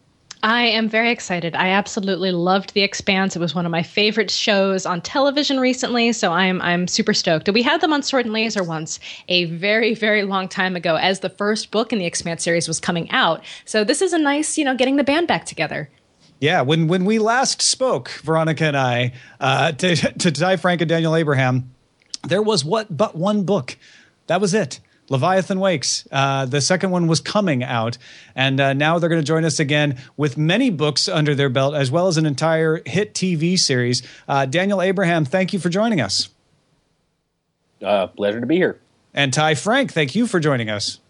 I 0.42 0.62
am 0.62 0.88
very 0.88 1.10
excited. 1.10 1.54
I 1.54 1.68
absolutely 1.68 2.32
loved 2.32 2.72
The 2.72 2.80
Expanse. 2.80 3.36
It 3.36 3.40
was 3.40 3.54
one 3.54 3.66
of 3.66 3.72
my 3.72 3.82
favorite 3.82 4.30
shows 4.30 4.86
on 4.86 5.02
television 5.02 5.60
recently, 5.60 6.12
so 6.12 6.32
I'm 6.32 6.62
I'm 6.62 6.88
super 6.88 7.12
stoked. 7.12 7.48
We 7.50 7.62
had 7.62 7.82
them 7.82 7.92
on 7.92 8.02
Sword 8.02 8.24
and 8.24 8.32
Laser 8.32 8.62
once 8.62 9.00
a 9.28 9.44
very 9.46 9.94
very 9.94 10.22
long 10.22 10.48
time 10.48 10.76
ago 10.76 10.96
as 10.96 11.20
the 11.20 11.28
first 11.28 11.70
book 11.70 11.92
in 11.92 11.98
the 11.98 12.06
Expanse 12.06 12.42
series 12.42 12.68
was 12.68 12.80
coming 12.80 13.10
out. 13.10 13.44
So 13.66 13.84
this 13.84 14.00
is 14.00 14.14
a 14.14 14.18
nice, 14.18 14.56
you 14.56 14.64
know, 14.64 14.74
getting 14.74 14.96
the 14.96 15.04
band 15.04 15.28
back 15.28 15.44
together. 15.44 15.90
Yeah, 16.40 16.62
when 16.62 16.88
when 16.88 17.04
we 17.04 17.18
last 17.18 17.60
spoke, 17.60 18.08
Veronica 18.22 18.64
and 18.64 18.76
I, 18.76 19.12
uh, 19.40 19.72
to 19.72 19.94
to 19.94 20.30
Ty 20.30 20.56
Franck 20.56 20.80
and 20.80 20.88
Daniel 20.88 21.14
Abraham, 21.14 21.74
there 22.26 22.42
was 22.42 22.64
what 22.64 22.96
but 22.96 23.14
one 23.14 23.44
book. 23.44 23.76
That 24.26 24.40
was 24.40 24.54
it. 24.54 24.80
Leviathan 25.10 25.60
Wakes. 25.60 26.08
Uh, 26.10 26.46
the 26.46 26.60
second 26.62 26.90
one 26.92 27.06
was 27.08 27.20
coming 27.20 27.62
out, 27.62 27.98
and 28.34 28.58
uh, 28.60 28.72
now 28.72 28.98
they're 28.98 29.10
going 29.10 29.20
to 29.20 29.26
join 29.26 29.44
us 29.44 29.60
again 29.60 29.98
with 30.16 30.38
many 30.38 30.70
books 30.70 31.08
under 31.08 31.34
their 31.34 31.50
belt, 31.50 31.74
as 31.74 31.90
well 31.90 32.06
as 32.06 32.16
an 32.16 32.24
entire 32.24 32.80
hit 32.86 33.12
TV 33.12 33.58
series. 33.58 34.02
Uh, 34.28 34.46
Daniel 34.46 34.80
Abraham, 34.80 35.24
thank 35.26 35.52
you 35.52 35.58
for 35.58 35.68
joining 35.68 36.00
us, 36.00 36.30
Uh, 37.84 38.06
pleasure 38.06 38.40
to 38.40 38.46
be 38.46 38.56
here. 38.56 38.78
and 39.12 39.32
Ty 39.34 39.56
Franck, 39.56 39.92
thank 39.92 40.14
you 40.14 40.26
for 40.26 40.38
joining 40.40 40.70
us. 40.70 41.00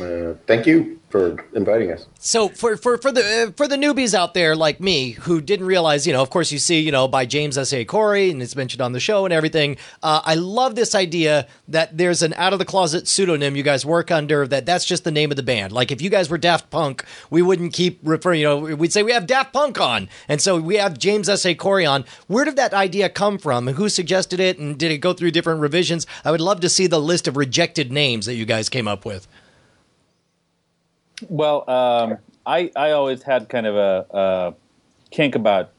Uh, 0.00 0.34
thank 0.46 0.66
you 0.66 1.00
for 1.10 1.44
inviting 1.52 1.92
us. 1.92 2.06
So 2.18 2.48
for 2.48 2.78
for 2.78 2.96
for 2.96 3.12
the 3.12 3.48
uh, 3.48 3.52
for 3.52 3.68
the 3.68 3.76
newbies 3.76 4.14
out 4.14 4.32
there 4.32 4.56
like 4.56 4.80
me 4.80 5.10
who 5.10 5.42
didn't 5.42 5.66
realize, 5.66 6.06
you 6.06 6.14
know, 6.14 6.22
of 6.22 6.30
course 6.30 6.50
you 6.50 6.58
see, 6.58 6.80
you 6.80 6.90
know, 6.90 7.06
by 7.06 7.26
James 7.26 7.58
S. 7.58 7.74
A. 7.74 7.84
Corey 7.84 8.30
and 8.30 8.42
it's 8.42 8.56
mentioned 8.56 8.80
on 8.80 8.92
the 8.92 9.00
show 9.00 9.26
and 9.26 9.34
everything. 9.34 9.76
Uh, 10.02 10.22
I 10.24 10.34
love 10.36 10.74
this 10.74 10.94
idea 10.94 11.46
that 11.68 11.98
there's 11.98 12.22
an 12.22 12.32
out 12.34 12.54
of 12.54 12.58
the 12.58 12.64
closet 12.64 13.06
pseudonym 13.06 13.54
you 13.54 13.62
guys 13.62 13.84
work 13.84 14.10
under. 14.10 14.46
That 14.46 14.64
that's 14.64 14.86
just 14.86 15.04
the 15.04 15.10
name 15.10 15.30
of 15.30 15.36
the 15.36 15.42
band. 15.42 15.72
Like 15.72 15.92
if 15.92 16.00
you 16.00 16.08
guys 16.08 16.30
were 16.30 16.38
Daft 16.38 16.70
Punk, 16.70 17.04
we 17.28 17.42
wouldn't 17.42 17.74
keep 17.74 18.00
referring. 18.02 18.40
You 18.40 18.46
know, 18.46 18.58
we'd 18.76 18.94
say 18.94 19.02
we 19.02 19.12
have 19.12 19.26
Daft 19.26 19.52
Punk 19.52 19.78
on, 19.78 20.08
and 20.26 20.40
so 20.40 20.58
we 20.58 20.76
have 20.76 20.98
James 20.98 21.28
S. 21.28 21.44
A. 21.44 21.54
Corey 21.54 21.84
on. 21.84 22.06
Where 22.28 22.46
did 22.46 22.56
that 22.56 22.72
idea 22.72 23.10
come 23.10 23.36
from? 23.36 23.68
And 23.68 23.76
who 23.76 23.90
suggested 23.90 24.40
it? 24.40 24.58
And 24.58 24.78
did 24.78 24.90
it 24.90 24.98
go 24.98 25.12
through 25.12 25.32
different 25.32 25.60
revisions? 25.60 26.06
I 26.24 26.30
would 26.30 26.40
love 26.40 26.60
to 26.60 26.70
see 26.70 26.86
the 26.86 26.98
list 27.00 27.28
of 27.28 27.36
rejected 27.36 27.92
names 27.92 28.24
that 28.24 28.34
you 28.34 28.46
guys 28.46 28.70
came 28.70 28.88
up 28.88 29.04
with. 29.04 29.28
Well, 31.28 31.68
um, 31.70 32.18
I 32.46 32.70
I 32.76 32.90
always 32.92 33.22
had 33.22 33.48
kind 33.48 33.66
of 33.66 33.76
a, 33.76 34.06
a 34.10 34.54
kink 35.10 35.34
about 35.34 35.70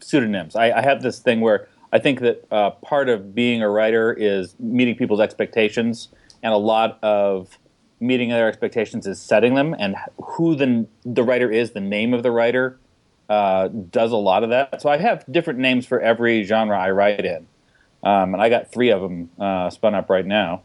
pseudonyms. 0.00 0.56
I, 0.56 0.70
I 0.72 0.82
have 0.82 1.02
this 1.02 1.18
thing 1.18 1.40
where 1.40 1.68
I 1.92 1.98
think 1.98 2.20
that 2.20 2.46
uh, 2.50 2.70
part 2.70 3.08
of 3.08 3.34
being 3.34 3.62
a 3.62 3.68
writer 3.68 4.12
is 4.12 4.54
meeting 4.58 4.94
people's 4.94 5.20
expectations, 5.20 6.08
and 6.42 6.52
a 6.52 6.58
lot 6.58 6.98
of 7.02 7.58
meeting 8.00 8.28
their 8.28 8.48
expectations 8.48 9.06
is 9.06 9.20
setting 9.20 9.54
them. 9.54 9.74
And 9.78 9.96
who 10.22 10.54
the 10.54 10.86
the 11.04 11.22
writer 11.22 11.50
is, 11.50 11.72
the 11.72 11.80
name 11.80 12.14
of 12.14 12.22
the 12.22 12.30
writer, 12.30 12.78
uh, 13.28 13.68
does 13.68 14.12
a 14.12 14.16
lot 14.16 14.44
of 14.44 14.50
that. 14.50 14.82
So 14.82 14.88
I 14.88 14.98
have 14.98 15.24
different 15.30 15.58
names 15.58 15.86
for 15.86 16.00
every 16.00 16.44
genre 16.44 16.78
I 16.78 16.90
write 16.90 17.24
in, 17.24 17.46
um, 18.02 18.34
and 18.34 18.42
I 18.42 18.48
got 18.48 18.70
three 18.70 18.90
of 18.90 19.00
them 19.00 19.30
uh, 19.38 19.70
spun 19.70 19.94
up 19.94 20.10
right 20.10 20.26
now. 20.26 20.62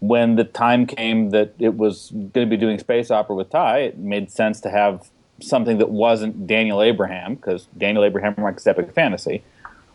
When 0.00 0.36
the 0.36 0.44
time 0.44 0.86
came 0.86 1.30
that 1.30 1.54
it 1.58 1.74
was 1.76 2.10
going 2.10 2.32
to 2.32 2.46
be 2.46 2.56
doing 2.56 2.78
space 2.78 3.10
opera 3.10 3.34
with 3.34 3.50
Ty, 3.50 3.78
it 3.78 3.98
made 3.98 4.30
sense 4.30 4.60
to 4.60 4.70
have 4.70 5.08
something 5.40 5.78
that 5.78 5.90
wasn't 5.90 6.46
Daniel 6.46 6.82
Abraham 6.82 7.34
because 7.34 7.66
Daniel 7.76 8.04
Abraham 8.04 8.34
writes 8.36 8.66
epic 8.66 8.92
fantasy, 8.92 9.42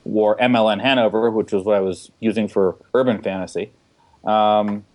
or 0.05 0.37
MLN 0.37 0.81
Hanover, 0.81 1.29
which 1.29 1.51
was 1.51 1.63
what 1.63 1.75
I 1.75 1.79
was 1.79 2.11
using 2.19 2.47
for 2.47 2.75
urban 2.93 3.21
fantasy, 3.21 3.71
um, 4.23 4.85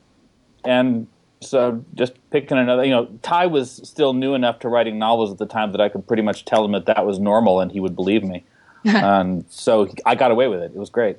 and 0.64 1.06
so 1.40 1.84
just 1.94 2.14
picking 2.30 2.58
another. 2.58 2.84
You 2.84 2.90
know, 2.90 3.06
Ty 3.22 3.46
was 3.46 3.80
still 3.88 4.12
new 4.12 4.34
enough 4.34 4.58
to 4.60 4.68
writing 4.68 4.98
novels 4.98 5.30
at 5.30 5.38
the 5.38 5.46
time 5.46 5.72
that 5.72 5.80
I 5.80 5.88
could 5.88 6.06
pretty 6.06 6.22
much 6.22 6.44
tell 6.44 6.64
him 6.64 6.72
that 6.72 6.86
that 6.86 7.06
was 7.06 7.18
normal 7.18 7.60
and 7.60 7.70
he 7.70 7.80
would 7.80 7.94
believe 7.94 8.24
me, 8.24 8.44
and 8.84 9.44
so 9.48 9.88
I 10.04 10.14
got 10.14 10.30
away 10.30 10.48
with 10.48 10.60
it. 10.60 10.72
It 10.74 10.78
was 10.78 10.90
great. 10.90 11.18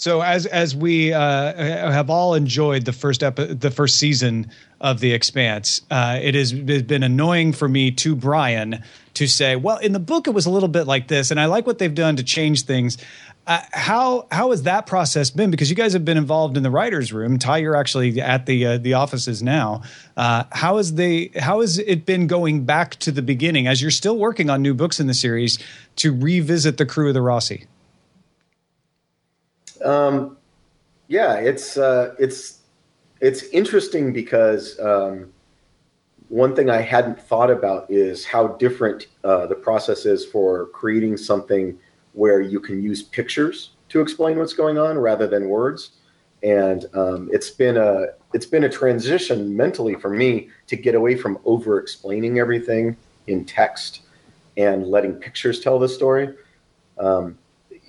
So 0.00 0.22
as 0.22 0.46
as 0.46 0.74
we 0.74 1.12
uh, 1.12 1.52
have 1.92 2.08
all 2.08 2.32
enjoyed 2.32 2.86
the 2.86 2.92
first 2.92 3.22
epi- 3.22 3.52
the 3.52 3.70
first 3.70 3.98
season 3.98 4.50
of 4.80 5.00
The 5.00 5.12
Expanse, 5.12 5.82
uh, 5.90 6.18
it 6.22 6.34
has 6.34 6.54
been 6.54 7.02
annoying 7.02 7.52
for 7.52 7.68
me 7.68 7.90
to 7.90 8.16
Brian 8.16 8.82
to 9.12 9.26
say, 9.26 9.56
well, 9.56 9.76
in 9.76 9.92
the 9.92 10.00
book 10.00 10.26
it 10.26 10.30
was 10.30 10.46
a 10.46 10.50
little 10.50 10.70
bit 10.70 10.86
like 10.86 11.08
this, 11.08 11.30
and 11.30 11.38
I 11.38 11.44
like 11.44 11.66
what 11.66 11.76
they've 11.76 11.94
done 11.94 12.16
to 12.16 12.22
change 12.22 12.62
things. 12.62 12.96
Uh, 13.46 13.60
how 13.72 14.26
how 14.32 14.52
has 14.52 14.62
that 14.62 14.86
process 14.86 15.28
been? 15.28 15.50
Because 15.50 15.68
you 15.68 15.76
guys 15.76 15.92
have 15.92 16.06
been 16.06 16.16
involved 16.16 16.56
in 16.56 16.62
the 16.62 16.70
writers' 16.70 17.12
room. 17.12 17.38
Ty, 17.38 17.58
you're 17.58 17.76
actually 17.76 18.22
at 18.22 18.46
the 18.46 18.64
uh, 18.64 18.78
the 18.78 18.94
offices 18.94 19.42
now. 19.42 19.82
Uh, 20.16 20.44
how 20.52 20.78
is 20.78 20.94
they 20.94 21.30
how 21.38 21.60
has 21.60 21.78
it 21.78 22.06
been 22.06 22.26
going 22.26 22.64
back 22.64 22.96
to 23.00 23.12
the 23.12 23.20
beginning 23.20 23.66
as 23.66 23.82
you're 23.82 23.90
still 23.90 24.16
working 24.16 24.48
on 24.48 24.62
new 24.62 24.72
books 24.72 24.98
in 24.98 25.08
the 25.08 25.14
series 25.14 25.58
to 25.96 26.10
revisit 26.10 26.78
the 26.78 26.86
crew 26.86 27.08
of 27.08 27.12
the 27.12 27.20
Roci? 27.20 27.66
Um, 29.84 30.36
yeah, 31.08 31.34
it's 31.34 31.76
uh, 31.76 32.14
it's 32.18 32.60
it's 33.20 33.42
interesting 33.44 34.12
because 34.12 34.78
um, 34.80 35.32
one 36.28 36.54
thing 36.54 36.70
I 36.70 36.80
hadn't 36.80 37.20
thought 37.20 37.50
about 37.50 37.90
is 37.90 38.24
how 38.24 38.48
different 38.48 39.08
uh, 39.24 39.46
the 39.46 39.54
process 39.54 40.06
is 40.06 40.24
for 40.24 40.66
creating 40.66 41.16
something 41.16 41.76
where 42.12 42.40
you 42.40 42.60
can 42.60 42.82
use 42.82 43.02
pictures 43.02 43.70
to 43.88 44.00
explain 44.00 44.38
what's 44.38 44.52
going 44.52 44.78
on 44.78 44.96
rather 44.98 45.26
than 45.26 45.48
words. 45.48 45.90
And 46.42 46.86
um, 46.94 47.28
it's 47.32 47.50
been 47.50 47.76
a 47.76 48.06
it's 48.32 48.46
been 48.46 48.64
a 48.64 48.68
transition 48.68 49.54
mentally 49.56 49.96
for 49.96 50.08
me 50.08 50.48
to 50.68 50.76
get 50.76 50.94
away 50.94 51.16
from 51.16 51.38
over 51.44 51.78
explaining 51.80 52.38
everything 52.38 52.96
in 53.26 53.44
text 53.44 54.02
and 54.56 54.86
letting 54.86 55.14
pictures 55.14 55.60
tell 55.60 55.78
the 55.78 55.88
story. 55.88 56.34
Um, 56.98 57.36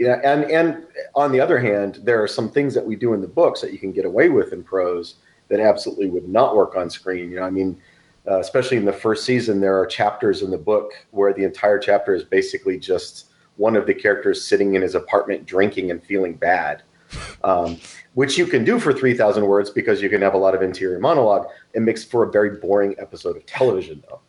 yeah, 0.01 0.19
and 0.23 0.45
and 0.45 0.87
on 1.13 1.31
the 1.31 1.39
other 1.39 1.59
hand, 1.59 1.99
there 2.01 2.23
are 2.23 2.27
some 2.27 2.49
things 2.49 2.73
that 2.73 2.83
we 2.83 2.95
do 2.95 3.13
in 3.13 3.21
the 3.21 3.27
books 3.27 3.61
that 3.61 3.71
you 3.71 3.77
can 3.77 3.91
get 3.91 4.03
away 4.03 4.29
with 4.29 4.51
in 4.51 4.63
prose 4.63 5.17
that 5.47 5.59
absolutely 5.59 6.07
would 6.07 6.27
not 6.27 6.55
work 6.55 6.75
on 6.75 6.89
screen. 6.89 7.29
You 7.29 7.35
know, 7.35 7.43
I 7.43 7.51
mean, 7.51 7.79
uh, 8.27 8.39
especially 8.39 8.77
in 8.77 8.85
the 8.85 8.93
first 8.93 9.25
season, 9.25 9.61
there 9.61 9.79
are 9.79 9.85
chapters 9.85 10.41
in 10.41 10.49
the 10.49 10.57
book 10.57 10.91
where 11.11 11.33
the 11.33 11.43
entire 11.43 11.77
chapter 11.77 12.15
is 12.15 12.23
basically 12.23 12.79
just 12.79 13.27
one 13.57 13.75
of 13.75 13.85
the 13.85 13.93
characters 13.93 14.43
sitting 14.43 14.73
in 14.73 14.81
his 14.81 14.95
apartment 14.95 15.45
drinking 15.45 15.91
and 15.91 16.03
feeling 16.03 16.33
bad, 16.33 16.81
um, 17.43 17.77
which 18.15 18.39
you 18.39 18.47
can 18.47 18.63
do 18.63 18.79
for 18.79 18.91
three 18.93 19.15
thousand 19.15 19.45
words 19.45 19.69
because 19.69 20.01
you 20.01 20.09
can 20.09 20.23
have 20.23 20.33
a 20.33 20.39
lot 20.39 20.55
of 20.55 20.63
interior 20.63 20.99
monologue. 20.99 21.45
It 21.75 21.81
makes 21.83 22.03
for 22.03 22.23
a 22.23 22.31
very 22.31 22.57
boring 22.57 22.95
episode 22.97 23.37
of 23.37 23.45
television, 23.45 24.03
though. 24.09 24.21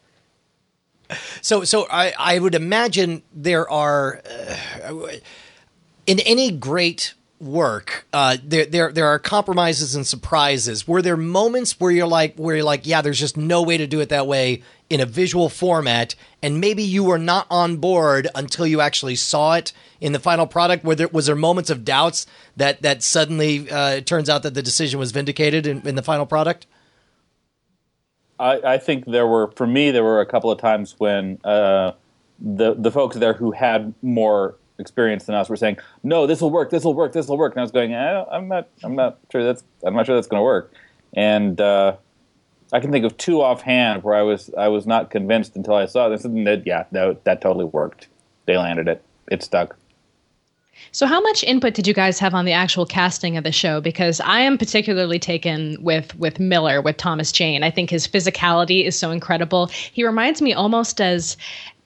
So, 1.40 1.64
so 1.64 1.86
I, 1.90 2.12
I 2.18 2.38
would 2.38 2.54
imagine 2.54 3.22
there 3.32 3.70
are. 3.70 4.20
Uh, 4.84 5.06
in 6.06 6.20
any 6.20 6.50
great 6.50 7.14
work, 7.40 8.06
uh, 8.12 8.36
there 8.42 8.66
there 8.66 8.92
there 8.92 9.06
are 9.06 9.18
compromises 9.18 9.94
and 9.94 10.06
surprises. 10.06 10.86
Were 10.86 11.02
there 11.02 11.16
moments 11.16 11.78
where 11.80 11.90
you're 11.90 12.06
like 12.06 12.36
where 12.36 12.56
you're 12.56 12.64
like, 12.64 12.86
yeah, 12.86 13.02
there's 13.02 13.18
just 13.18 13.36
no 13.36 13.62
way 13.62 13.76
to 13.76 13.86
do 13.86 14.00
it 14.00 14.08
that 14.08 14.26
way 14.26 14.62
in 14.88 15.00
a 15.00 15.06
visual 15.06 15.48
format, 15.48 16.14
and 16.42 16.60
maybe 16.60 16.82
you 16.82 17.02
were 17.02 17.18
not 17.18 17.46
on 17.50 17.76
board 17.76 18.28
until 18.34 18.66
you 18.66 18.80
actually 18.80 19.16
saw 19.16 19.54
it 19.54 19.72
in 20.02 20.12
the 20.12 20.18
final 20.18 20.46
product? 20.46 20.84
Were 20.84 20.94
there 20.94 21.08
was 21.08 21.26
there 21.26 21.36
moments 21.36 21.70
of 21.70 21.84
doubts 21.84 22.26
that 22.56 22.82
that 22.82 23.02
suddenly 23.02 23.70
uh, 23.70 23.90
it 23.90 24.06
turns 24.06 24.28
out 24.28 24.42
that 24.42 24.52
the 24.52 24.62
decision 24.62 24.98
was 25.00 25.12
vindicated 25.12 25.66
in, 25.66 25.86
in 25.86 25.94
the 25.94 26.02
final 26.02 26.26
product? 26.26 26.66
I, 28.38 28.60
I, 28.74 28.78
think 28.78 29.06
there 29.06 29.26
were 29.26 29.52
for 29.52 29.66
me 29.66 29.92
there 29.92 30.02
were 30.02 30.20
a 30.20 30.26
couple 30.26 30.50
of 30.50 30.58
times 30.58 30.96
when 30.98 31.38
uh, 31.44 31.92
the 32.40 32.74
the 32.74 32.90
folks 32.90 33.16
there 33.16 33.34
who 33.34 33.52
had 33.52 33.94
more 34.02 34.56
experience 34.82 35.24
than 35.24 35.34
us 35.34 35.48
were 35.48 35.56
saying, 35.56 35.78
"No, 36.02 36.26
this 36.26 36.42
will 36.42 36.50
work. 36.50 36.68
This 36.68 36.84
will 36.84 36.94
work. 36.94 37.12
This 37.12 37.28
will 37.28 37.38
work." 37.38 37.54
And 37.54 37.60
I 37.60 37.62
was 37.62 37.72
going, 37.72 37.94
eh, 37.94 38.24
"I'm 38.30 38.48
not. 38.48 38.68
I'm 38.84 38.94
not 38.94 39.18
sure 39.30 39.42
that's. 39.42 39.64
I'm 39.82 39.94
not 39.94 40.04
sure 40.04 40.14
that's 40.14 40.26
going 40.26 40.40
to 40.40 40.44
work." 40.44 40.74
And 41.14 41.58
uh, 41.60 41.96
I 42.72 42.80
can 42.80 42.90
think 42.90 43.04
of 43.04 43.16
two 43.16 43.42
offhand 43.42 44.02
where 44.02 44.14
I 44.14 44.22
was 44.22 44.50
I 44.56 44.68
was 44.68 44.86
not 44.86 45.10
convinced 45.10 45.56
until 45.56 45.74
I 45.74 45.86
saw 45.86 46.08
this. 46.08 46.24
And 46.24 46.46
that, 46.46 46.66
yeah, 46.66 46.84
no, 46.90 47.16
that 47.24 47.40
totally 47.40 47.64
worked. 47.64 48.08
They 48.46 48.58
landed 48.58 48.88
it. 48.88 49.02
It 49.30 49.42
stuck. 49.42 49.76
So, 50.90 51.06
how 51.06 51.20
much 51.20 51.42
input 51.44 51.74
did 51.74 51.86
you 51.86 51.94
guys 51.94 52.18
have 52.18 52.34
on 52.34 52.44
the 52.44 52.52
actual 52.52 52.84
casting 52.84 53.36
of 53.36 53.44
the 53.44 53.52
show? 53.52 53.80
Because 53.80 54.20
I 54.20 54.40
am 54.40 54.58
particularly 54.58 55.18
taken 55.18 55.76
with 55.82 56.14
with 56.16 56.38
Miller, 56.38 56.82
with 56.82 56.96
Thomas 56.96 57.32
Jane. 57.32 57.62
I 57.62 57.70
think 57.70 57.90
his 57.90 58.06
physicality 58.06 58.84
is 58.84 58.98
so 58.98 59.10
incredible. 59.10 59.66
He 59.66 60.04
reminds 60.04 60.42
me 60.42 60.52
almost 60.52 61.00
as 61.00 61.36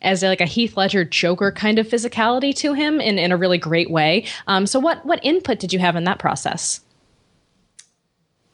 as 0.03 0.23
like 0.23 0.41
a 0.41 0.47
Heath 0.47 0.77
Ledger 0.77 1.05
Joker 1.05 1.53
kind 1.53 1.79
of 1.79 1.87
physicality 1.87 2.55
to 2.57 2.73
him 2.73 3.01
in, 3.01 3.19
in 3.19 3.33
a 3.33 3.37
really 3.37 3.59
great 3.59 3.91
way. 3.91 4.27
Um, 4.47 4.67
so, 4.67 4.79
what 4.79 5.05
what 5.07 5.21
input 5.23 5.59
did 5.59 5.73
you 5.73 5.79
have 5.79 5.97
in 5.97 6.05
that 6.05 6.19
process? 6.19 6.81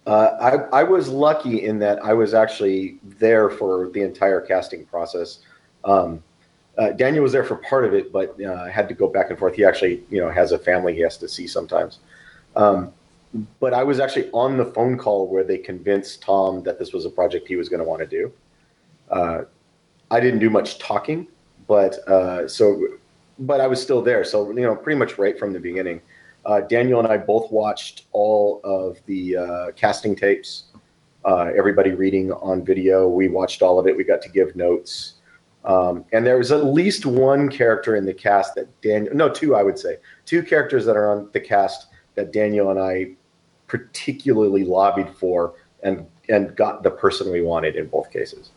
Uh, 0.07 0.67
I, 0.73 0.81
I 0.81 0.83
was 0.83 1.09
lucky 1.09 1.65
in 1.65 1.79
that 1.79 2.05
I 2.05 2.13
was 2.13 2.35
actually 2.35 2.99
there 3.05 3.49
for 3.49 3.89
the 3.91 4.03
entire 4.03 4.41
casting 4.41 4.85
process. 4.85 5.39
Um, 5.85 6.23
uh, 6.79 6.91
Daniel 6.93 7.23
was 7.23 7.33
there 7.33 7.45
for 7.45 7.57
part 7.57 7.85
of 7.85 7.95
it, 7.95 8.13
but 8.13 8.41
uh, 8.43 8.67
had 8.67 8.89
to 8.89 8.95
go 8.95 9.07
back 9.07 9.31
and 9.31 9.39
forth. 9.39 9.55
He 9.55 9.65
actually, 9.65 10.03
you 10.11 10.21
know, 10.21 10.31
has 10.31 10.53
a 10.53 10.59
family 10.59 10.95
he 10.95 11.01
has 11.01 11.17
to 11.19 11.29
see 11.29 11.47
sometimes. 11.47 11.99
Um, 12.57 12.93
but 13.61 13.73
I 13.73 13.83
was 13.83 14.01
actually 14.01 14.31
on 14.33 14.57
the 14.57 14.65
phone 14.65 14.99
call 14.99 15.27
where 15.27 15.45
they 15.45 15.59
convinced 15.59 16.23
Tom 16.23 16.63
that 16.65 16.79
this 16.79 16.93
was 16.93 17.05
a 17.05 17.11
project 17.11 17.49
he 17.49 17.57
was 17.57 17.69
going 17.69 17.81
to 17.81 17.89
want 17.89 18.01
to 18.01 18.07
do. 18.07 18.33
Uh, 19.11 19.43
I 20.11 20.21
didn't 20.21 20.41
do 20.41 20.51
much 20.51 20.79
talking, 20.79 21.27
but 21.67 21.97
uh, 22.09 22.47
so, 22.49 22.83
but 23.39 23.61
I 23.61 23.67
was 23.67 23.81
still 23.83 24.03
there. 24.03 24.25
So 24.25 24.51
you 24.51 24.63
know, 24.63 24.77
pretty 24.77 24.99
much 24.99 25.19
right 25.19 25.39
from 25.39 25.53
the 25.53 25.61
beginning. 25.61 26.01
Uh, 26.45 26.61
Daniel 26.61 26.99
and 26.99 27.09
I 27.09 27.19
both 27.19 27.51
watched 27.53 28.07
all 28.13 28.61
of 28.65 28.99
the 29.07 29.37
uh, 29.37 29.71
casting 29.73 30.17
tapes. 30.17 30.65
Uh, 31.25 31.53
everybody 31.57 31.93
reading 31.93 32.33
on 32.33 32.65
video. 32.65 33.09
We 33.09 33.29
watched 33.29 33.63
all 33.63 33.79
of 33.79 33.87
it. 33.87 33.97
We 33.97 34.05
got 34.05 34.23
to 34.23 34.29
give 34.29 34.57
notes. 34.57 35.15
Um, 35.65 36.05
and 36.13 36.27
there 36.27 36.39
was 36.39 36.51
at 36.51 36.65
least 36.65 37.07
one 37.07 37.49
character 37.49 37.95
in 37.95 38.05
the 38.05 38.15
cast 38.15 38.57
that 38.57 38.81
Daniel, 38.81 39.15
no, 39.15 39.29
two, 39.29 39.55
I 39.55 39.63
would 39.63 39.79
say, 39.79 39.99
two 40.27 40.43
characters 40.43 40.85
that 40.87 40.97
are 40.97 41.11
on 41.11 41.29
the 41.33 41.41
cast 41.41 41.87
that 42.17 42.33
Daniel 42.33 42.71
and 42.71 42.81
I 42.81 43.13
particularly 43.69 44.65
lobbied 44.65 45.09
for 45.17 45.55
and 45.83 46.07
and 46.29 46.55
got 46.57 46.83
the 46.83 46.91
person 46.91 47.31
we 47.33 47.43
wanted 47.43 47.77
in 47.77 47.89
both 47.89 48.11
cases. 48.11 48.51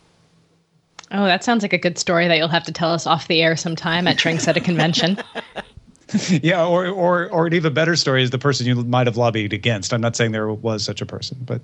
Oh, 1.12 1.24
that 1.24 1.44
sounds 1.44 1.62
like 1.62 1.72
a 1.72 1.78
good 1.78 1.98
story 1.98 2.26
that 2.26 2.36
you'll 2.36 2.48
have 2.48 2.64
to 2.64 2.72
tell 2.72 2.92
us 2.92 3.06
off 3.06 3.28
the 3.28 3.42
air 3.42 3.56
sometime 3.56 4.08
at 4.08 4.16
drinks 4.16 4.48
at 4.48 4.56
a 4.56 4.60
convention. 4.60 5.18
yeah, 6.28 6.64
or 6.64 6.86
or 6.86 7.28
or 7.30 7.46
an 7.48 7.54
even 7.54 7.74
better 7.74 7.96
story 7.96 8.22
is 8.22 8.30
the 8.30 8.38
person 8.38 8.64
you 8.64 8.76
might 8.76 9.08
have 9.08 9.16
lobbied 9.16 9.52
against. 9.52 9.92
I'm 9.92 10.00
not 10.00 10.14
saying 10.14 10.30
there 10.30 10.52
was 10.52 10.84
such 10.84 11.00
a 11.00 11.06
person, 11.06 11.36
but 11.40 11.62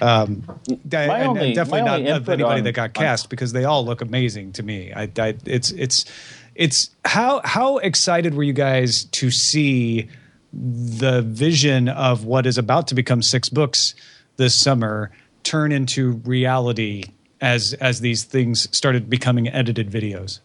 um, 0.00 0.44
and, 0.68 0.94
only, 0.94 1.46
and 1.48 1.54
definitely 1.54 1.82
not 1.82 2.00
of 2.00 2.28
anybody 2.28 2.60
on, 2.60 2.64
that 2.64 2.72
got 2.72 2.94
cast 2.94 3.26
on, 3.26 3.30
because 3.30 3.52
they 3.52 3.64
all 3.64 3.84
look 3.84 4.00
amazing 4.00 4.52
to 4.52 4.62
me. 4.62 4.92
I, 4.94 5.10
I, 5.18 5.34
it's 5.44 5.72
it's 5.72 6.06
it's 6.54 6.90
how 7.04 7.42
how 7.44 7.78
excited 7.78 8.34
were 8.34 8.42
you 8.42 8.54
guys 8.54 9.04
to 9.04 9.30
see 9.30 10.08
the 10.54 11.20
vision 11.20 11.88
of 11.88 12.24
what 12.24 12.46
is 12.46 12.56
about 12.56 12.86
to 12.88 12.94
become 12.94 13.20
six 13.20 13.50
books 13.50 13.94
this 14.38 14.54
summer 14.54 15.10
turn 15.42 15.70
into 15.70 16.12
reality 16.24 17.04
as 17.42 17.74
as 17.74 18.00
these 18.00 18.24
things 18.24 18.74
started 18.74 19.10
becoming 19.10 19.48
edited 19.48 19.90
videos? 19.90 20.40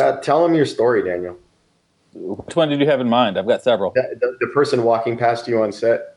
Uh, 0.00 0.16
tell 0.20 0.42
them 0.42 0.54
your 0.54 0.66
story, 0.66 1.02
Daniel. 1.02 1.38
Which 2.20 2.56
one 2.56 2.68
did 2.68 2.80
you 2.80 2.86
have 2.86 3.00
in 3.00 3.08
mind? 3.08 3.38
I've 3.38 3.46
got 3.46 3.62
several. 3.62 3.92
The, 3.92 4.36
the, 4.40 4.46
person 4.48 4.82
walking 4.82 5.16
past 5.16 5.46
you 5.46 5.62
on 5.62 5.72
set. 5.72 6.16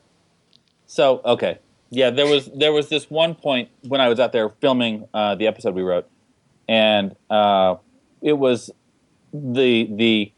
So 0.87 1.21
okay, 1.23 1.59
Yeah, 1.89 2.09
there 2.09 2.27
was 2.27 2.49
there 2.55 2.73
was 2.73 2.89
this 2.89 3.09
one 3.09 3.35
point 3.35 3.69
when 3.87 4.01
I 4.01 4.09
was 4.09 4.19
out 4.19 4.31
there 4.31 4.49
filming 4.49 5.07
uh, 5.13 5.35
the 5.35 5.47
episode 5.47 5.75
we 5.75 5.83
wrote, 5.83 6.09
and 6.67 7.15
uh, 7.29 7.75
it 8.21 8.33
was 8.33 8.71
the 9.33 9.87
the 9.91 10.31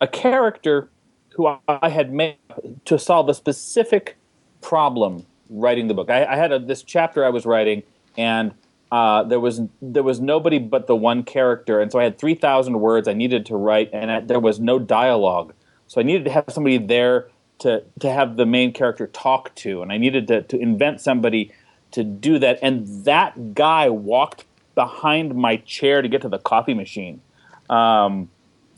a 0.00 0.06
character 0.06 0.90
who 1.30 1.46
I, 1.46 1.58
I 1.68 1.88
had 1.88 2.12
made 2.12 2.36
to 2.84 2.98
solve 2.98 3.28
a 3.28 3.34
specific 3.34 4.16
problem 4.60 5.26
writing 5.48 5.88
the 5.88 5.94
book. 5.94 6.10
I, 6.10 6.24
I 6.24 6.36
had 6.36 6.52
a, 6.52 6.58
this 6.58 6.82
chapter 6.82 7.24
I 7.24 7.30
was 7.30 7.46
writing, 7.46 7.82
and 8.16 8.52
uh, 8.92 9.22
there 9.22 9.38
was 9.38 9.60
there 9.80 10.02
was 10.02 10.20
nobody 10.20 10.58
but 10.58 10.86
the 10.86 10.96
one 10.96 11.22
character, 11.22 11.80
and 11.80 11.92
so 11.92 11.98
I 12.00 12.04
had 12.04 12.18
three 12.18 12.34
thousand 12.34 12.80
words 12.80 13.06
I 13.06 13.12
needed 13.12 13.46
to 13.46 13.56
write, 13.56 13.90
and 13.92 14.10
I, 14.10 14.20
there 14.20 14.40
was 14.40 14.58
no 14.58 14.78
dialogue. 14.78 15.54
So 15.86 16.00
I 16.00 16.04
needed 16.04 16.24
to 16.24 16.30
have 16.30 16.46
somebody 16.48 16.78
there 16.78 17.28
to 17.60 17.84
to 18.00 18.10
have 18.10 18.36
the 18.36 18.46
main 18.46 18.72
character 18.72 19.06
talk 19.06 19.54
to, 19.56 19.82
and 19.82 19.92
I 19.92 19.98
needed 19.98 20.26
to 20.28 20.42
to 20.42 20.58
invent 20.58 21.00
somebody 21.00 21.52
to 21.92 22.02
do 22.02 22.38
that. 22.40 22.58
And 22.62 23.04
that 23.04 23.54
guy 23.54 23.88
walked 23.88 24.44
behind 24.74 25.36
my 25.36 25.56
chair 25.58 26.02
to 26.02 26.08
get 26.08 26.22
to 26.22 26.28
the 26.28 26.38
coffee 26.38 26.74
machine. 26.74 27.20
Um, 27.68 28.28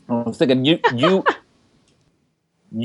I 0.07 0.13
was 0.13 0.37
thinking, 0.37 0.63
you 0.63 0.79
you. 0.93 1.23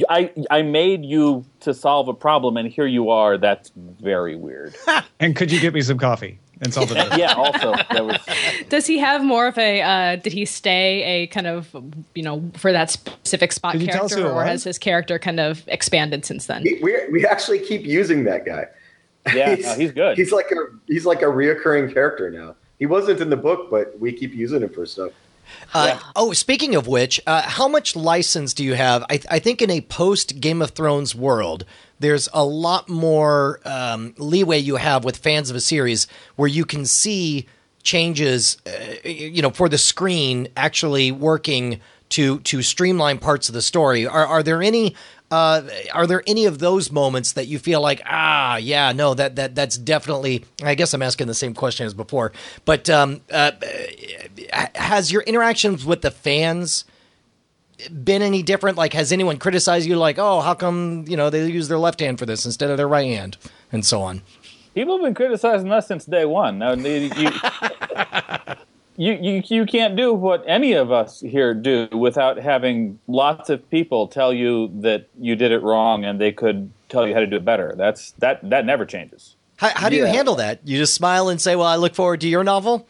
I 0.08 0.32
I 0.50 0.62
made 0.62 1.04
you 1.04 1.44
to 1.60 1.74
solve 1.74 2.08
a 2.08 2.14
problem, 2.14 2.56
and 2.56 2.70
here 2.70 2.86
you 2.86 3.10
are. 3.10 3.36
That's 3.36 3.70
very 3.76 4.36
weird. 4.36 4.74
And 5.20 5.34
could 5.34 5.50
you 5.50 5.58
get 5.58 5.74
me 5.74 5.80
some 5.80 5.98
coffee 5.98 6.38
and 6.60 6.72
solve 6.74 6.90
it? 6.92 7.18
yeah. 7.18 7.34
Also, 7.34 7.72
that 7.72 8.04
was 8.04 8.18
Does 8.68 8.86
he 8.86 8.98
have 8.98 9.24
more 9.24 9.46
of 9.46 9.56
a? 9.58 9.80
Uh, 9.82 10.16
did 10.16 10.32
he 10.32 10.44
stay 10.44 11.02
a 11.02 11.26
kind 11.28 11.46
of 11.46 11.74
you 12.14 12.22
know 12.22 12.42
for 12.54 12.72
that 12.72 12.90
specific 12.90 13.52
spot 13.52 13.72
Could 13.72 13.82
you 13.82 13.88
tell 13.88 14.04
us 14.06 14.14
character, 14.14 14.28
who 14.28 14.34
or 14.34 14.42
was? 14.42 14.48
has 14.48 14.64
his 14.64 14.78
character 14.78 15.18
kind 15.18 15.40
of 15.40 15.62
expanded 15.68 16.24
since 16.24 16.46
then? 16.46 16.62
We, 16.62 16.80
we 16.82 16.96
we 17.12 17.26
actually 17.26 17.60
keep 17.60 17.82
using 17.84 18.24
that 18.24 18.44
guy. 18.44 18.66
yeah. 19.34 19.54
no, 19.56 19.74
he's 19.74 19.92
good. 19.92 20.16
He's 20.16 20.32
like 20.32 20.50
a 20.50 20.56
he's 20.86 21.04
like 21.06 21.22
a 21.22 21.26
reoccurring 21.26 21.92
character 21.92 22.30
now. 22.30 22.54
He 22.78 22.86
wasn't 22.86 23.20
in 23.20 23.30
the 23.30 23.36
book, 23.36 23.70
but 23.70 23.98
we 23.98 24.12
keep 24.12 24.32
using 24.34 24.62
him 24.62 24.68
for 24.70 24.86
stuff. 24.86 25.12
Uh, 25.74 25.98
Oh, 26.14 26.32
speaking 26.32 26.74
of 26.74 26.86
which, 26.86 27.20
uh, 27.26 27.42
how 27.42 27.68
much 27.68 27.96
license 27.96 28.52
do 28.54 28.62
you 28.62 28.74
have? 28.74 29.02
I, 29.10 29.20
I 29.30 29.38
think 29.38 29.60
in 29.62 29.70
a 29.70 29.80
post 29.80 30.40
Game 30.40 30.60
of 30.62 30.70
Thrones 30.70 31.14
world, 31.14 31.64
there's 32.00 32.28
a 32.32 32.44
lot 32.44 32.88
more 32.88 33.60
um, 33.64 34.14
leeway 34.18 34.58
you 34.58 34.76
have 34.76 35.04
with 35.04 35.16
fans 35.16 35.50
of 35.50 35.56
a 35.56 35.60
series 35.60 36.06
where 36.36 36.48
you 36.48 36.64
can 36.64 36.84
see 36.84 37.46
changes, 37.82 38.58
uh, 38.66 39.08
you 39.08 39.42
know, 39.42 39.50
for 39.50 39.68
the 39.68 39.78
screen 39.78 40.48
actually 40.56 41.10
working 41.10 41.80
to 42.10 42.40
to 42.40 42.62
streamline 42.62 43.18
parts 43.18 43.48
of 43.48 43.54
the 43.54 43.62
story. 43.62 44.06
Are 44.06 44.26
are 44.26 44.42
there 44.42 44.62
any? 44.62 44.94
Uh, 45.30 45.68
are 45.92 46.06
there 46.06 46.22
any 46.26 46.46
of 46.46 46.58
those 46.58 46.90
moments 46.90 47.32
that 47.32 47.46
you 47.46 47.58
feel 47.58 47.82
like 47.82 48.00
ah 48.06 48.56
yeah 48.56 48.92
no 48.92 49.12
that 49.12 49.36
that 49.36 49.54
that's 49.54 49.76
definitely 49.76 50.42
I 50.62 50.74
guess 50.74 50.94
I'm 50.94 51.02
asking 51.02 51.26
the 51.26 51.34
same 51.34 51.52
question 51.52 51.84
as 51.84 51.92
before 51.92 52.32
but 52.64 52.88
um, 52.88 53.20
uh, 53.30 53.50
has 54.74 55.12
your 55.12 55.20
interactions 55.20 55.84
with 55.84 56.00
the 56.00 56.10
fans 56.10 56.86
been 58.04 58.22
any 58.22 58.42
different? 58.42 58.76
Like, 58.76 58.92
has 58.92 59.12
anyone 59.12 59.38
criticized 59.38 59.86
you? 59.86 59.96
Like, 59.96 60.18
oh, 60.18 60.40
how 60.40 60.54
come 60.54 61.04
you 61.08 61.16
know 61.16 61.30
they 61.30 61.46
use 61.46 61.68
their 61.68 61.78
left 61.78 62.00
hand 62.00 62.18
for 62.18 62.26
this 62.26 62.44
instead 62.44 62.70
of 62.70 62.76
their 62.76 62.88
right 62.88 63.06
hand, 63.06 63.36
and 63.72 63.84
so 63.84 64.02
on? 64.02 64.22
People 64.74 64.96
have 64.96 65.04
been 65.04 65.14
criticizing 65.14 65.72
us 65.72 65.88
since 65.88 66.04
day 66.04 66.24
one. 66.24 66.58
Now, 66.58 66.72
you, 66.72 67.10
you, 67.16 67.30
you, 68.96 69.12
you, 69.20 69.42
you 69.46 69.66
can't 69.66 69.96
do 69.96 70.12
what 70.12 70.44
any 70.46 70.72
of 70.72 70.92
us 70.92 71.20
here 71.20 71.54
do 71.54 71.88
without 71.92 72.38
having 72.38 72.98
lots 73.08 73.50
of 73.50 73.68
people 73.70 74.06
tell 74.06 74.32
you 74.32 74.70
that 74.80 75.08
you 75.18 75.34
did 75.34 75.50
it 75.52 75.62
wrong 75.62 76.04
and 76.04 76.20
they 76.20 76.30
could 76.30 76.70
tell 76.88 77.08
you 77.08 77.14
how 77.14 77.20
to 77.20 77.26
do 77.26 77.36
it 77.36 77.44
better. 77.44 77.74
That's 77.76 78.12
that 78.18 78.48
that 78.50 78.66
never 78.66 78.86
changes. 78.86 79.36
How, 79.56 79.70
how 79.74 79.88
do 79.88 79.96
you 79.96 80.06
handle 80.06 80.36
that? 80.36 80.60
You 80.64 80.78
just 80.78 80.94
smile 80.94 81.28
and 81.28 81.40
say, 81.40 81.56
"Well, 81.56 81.66
I 81.66 81.76
look 81.76 81.94
forward 81.94 82.20
to 82.20 82.28
your 82.28 82.44
novel." 82.44 82.86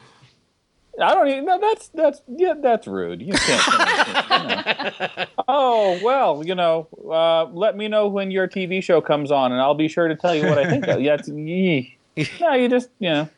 I 1.01 1.15
don't 1.15 1.29
even. 1.29 1.45
No, 1.45 1.59
that's 1.61 1.89
that's 1.89 2.23
yeah, 2.29 2.55
that's 2.61 2.87
rude. 2.87 3.23
You 3.23 3.35
can't. 3.35 3.67
you 3.67 5.17
know. 5.19 5.27
Oh 5.47 5.99
well, 6.03 6.43
you 6.45 6.55
know. 6.55 6.89
Uh, 7.11 7.45
let 7.47 7.77
me 7.77 7.89
know 7.89 8.09
when 8.09 8.31
your 8.31 8.49
TV 8.49 8.83
show 8.83 9.01
comes 9.01 9.31
on, 9.31 9.53
and 9.53 9.61
I'll 9.61 9.75
be 9.75 9.89
sure 9.89 10.09
to 10.09 10.17
tell 10.17 10.35
you 10.35 10.43
what 10.45 10.59
I 10.59 10.69
think. 10.69 10.87
of. 10.89 11.01
Yeah, 11.01 11.15
it's, 11.15 11.29
yee. 11.29 11.97
no, 12.41 12.55
you 12.55 12.69
just 12.69 12.91
you 12.99 13.11
know. 13.11 13.29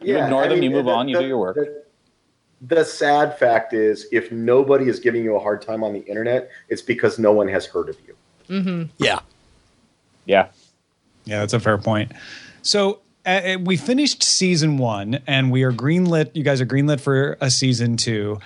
You 0.00 0.18
ignore 0.18 0.48
them, 0.48 0.62
you 0.62 0.70
move 0.70 0.88
on, 0.88 1.08
you 1.08 1.18
do 1.18 1.26
your 1.26 1.38
work. 1.38 1.54
The, 1.54 1.84
the 2.62 2.84
sad 2.84 3.38
fact 3.38 3.72
is, 3.72 4.06
if 4.10 4.32
nobody 4.32 4.88
is 4.88 4.98
giving 4.98 5.22
you 5.22 5.36
a 5.36 5.38
hard 5.38 5.62
time 5.62 5.84
on 5.84 5.92
the 5.92 6.00
internet, 6.00 6.50
it's 6.68 6.82
because 6.82 7.18
no 7.18 7.32
one 7.32 7.48
has 7.48 7.66
heard 7.66 7.88
of 7.88 7.96
you. 8.06 8.88
Yeah, 8.98 9.20
Yeah, 10.26 10.48
Yeah, 11.24 11.38
that's 11.40 11.52
a 11.52 11.60
fair 11.60 11.78
point. 11.78 12.12
So 12.62 13.01
uh, 13.24 13.28
uh, 13.28 13.58
we 13.60 13.76
finished 13.76 14.22
season 14.22 14.78
one, 14.78 15.20
and 15.26 15.50
we 15.50 15.62
are 15.62 15.72
greenlit. 15.72 16.34
You 16.34 16.42
guys 16.42 16.60
are 16.60 16.66
greenlit 16.66 17.00
for 17.00 17.36
a 17.40 17.50
season 17.50 17.96
two. 17.96 18.38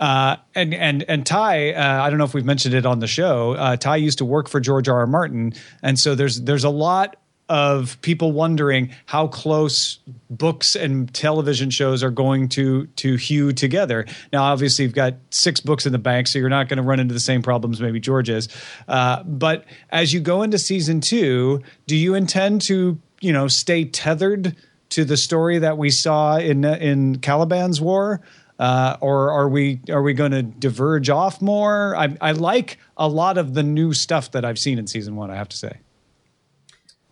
Uh, 0.00 0.36
and 0.54 0.74
and 0.74 1.04
and 1.04 1.24
Ty, 1.24 1.72
uh, 1.72 2.02
I 2.02 2.10
don't 2.10 2.18
know 2.18 2.24
if 2.24 2.34
we've 2.34 2.44
mentioned 2.44 2.74
it 2.74 2.84
on 2.84 2.98
the 2.98 3.06
show. 3.06 3.52
Uh, 3.52 3.76
Ty 3.76 3.96
used 3.96 4.18
to 4.18 4.24
work 4.24 4.48
for 4.48 4.58
George 4.58 4.88
R. 4.88 4.98
R. 5.00 5.06
Martin, 5.06 5.54
and 5.82 5.98
so 5.98 6.14
there's 6.14 6.40
there's 6.42 6.64
a 6.64 6.70
lot 6.70 7.16
of 7.48 8.00
people 8.00 8.32
wondering 8.32 8.90
how 9.06 9.26
close 9.26 9.98
books 10.30 10.74
and 10.74 11.12
television 11.12 11.68
shows 11.70 12.02
are 12.02 12.10
going 12.10 12.48
to 12.48 12.86
to 12.86 13.16
hew 13.16 13.52
together. 13.52 14.06
Now, 14.32 14.44
obviously, 14.44 14.84
you've 14.84 14.94
got 14.94 15.14
six 15.30 15.60
books 15.60 15.86
in 15.86 15.92
the 15.92 15.98
bank, 15.98 16.26
so 16.26 16.38
you're 16.38 16.48
not 16.48 16.68
going 16.68 16.78
to 16.78 16.82
run 16.82 17.00
into 17.00 17.14
the 17.14 17.20
same 17.20 17.42
problems 17.42 17.80
maybe 17.80 18.00
George 18.00 18.30
is. 18.30 18.48
Uh, 18.88 19.22
but 19.22 19.64
as 19.90 20.12
you 20.12 20.20
go 20.20 20.42
into 20.42 20.58
season 20.58 21.00
two, 21.00 21.62
do 21.86 21.96
you 21.96 22.14
intend 22.14 22.62
to 22.62 22.98
you 23.24 23.32
know 23.32 23.48
stay 23.48 23.84
tethered 23.84 24.54
to 24.90 25.04
the 25.04 25.16
story 25.16 25.58
that 25.58 25.78
we 25.78 25.90
saw 25.90 26.36
in 26.36 26.64
in 26.64 27.16
Caliban's 27.16 27.80
War? 27.80 28.20
Uh, 28.56 28.96
or 29.00 29.32
are 29.32 29.48
we 29.48 29.80
are 29.90 30.02
we 30.02 30.14
going 30.14 30.30
to 30.30 30.42
diverge 30.42 31.10
off 31.10 31.42
more? 31.42 31.96
I, 31.96 32.16
I 32.20 32.32
like 32.32 32.78
a 32.96 33.08
lot 33.08 33.36
of 33.36 33.54
the 33.54 33.64
new 33.64 33.92
stuff 33.92 34.30
that 34.30 34.44
I've 34.44 34.60
seen 34.60 34.78
in 34.78 34.86
season 34.86 35.16
one. 35.16 35.30
I 35.30 35.34
have 35.34 35.48
to 35.48 35.56
say. 35.56 35.78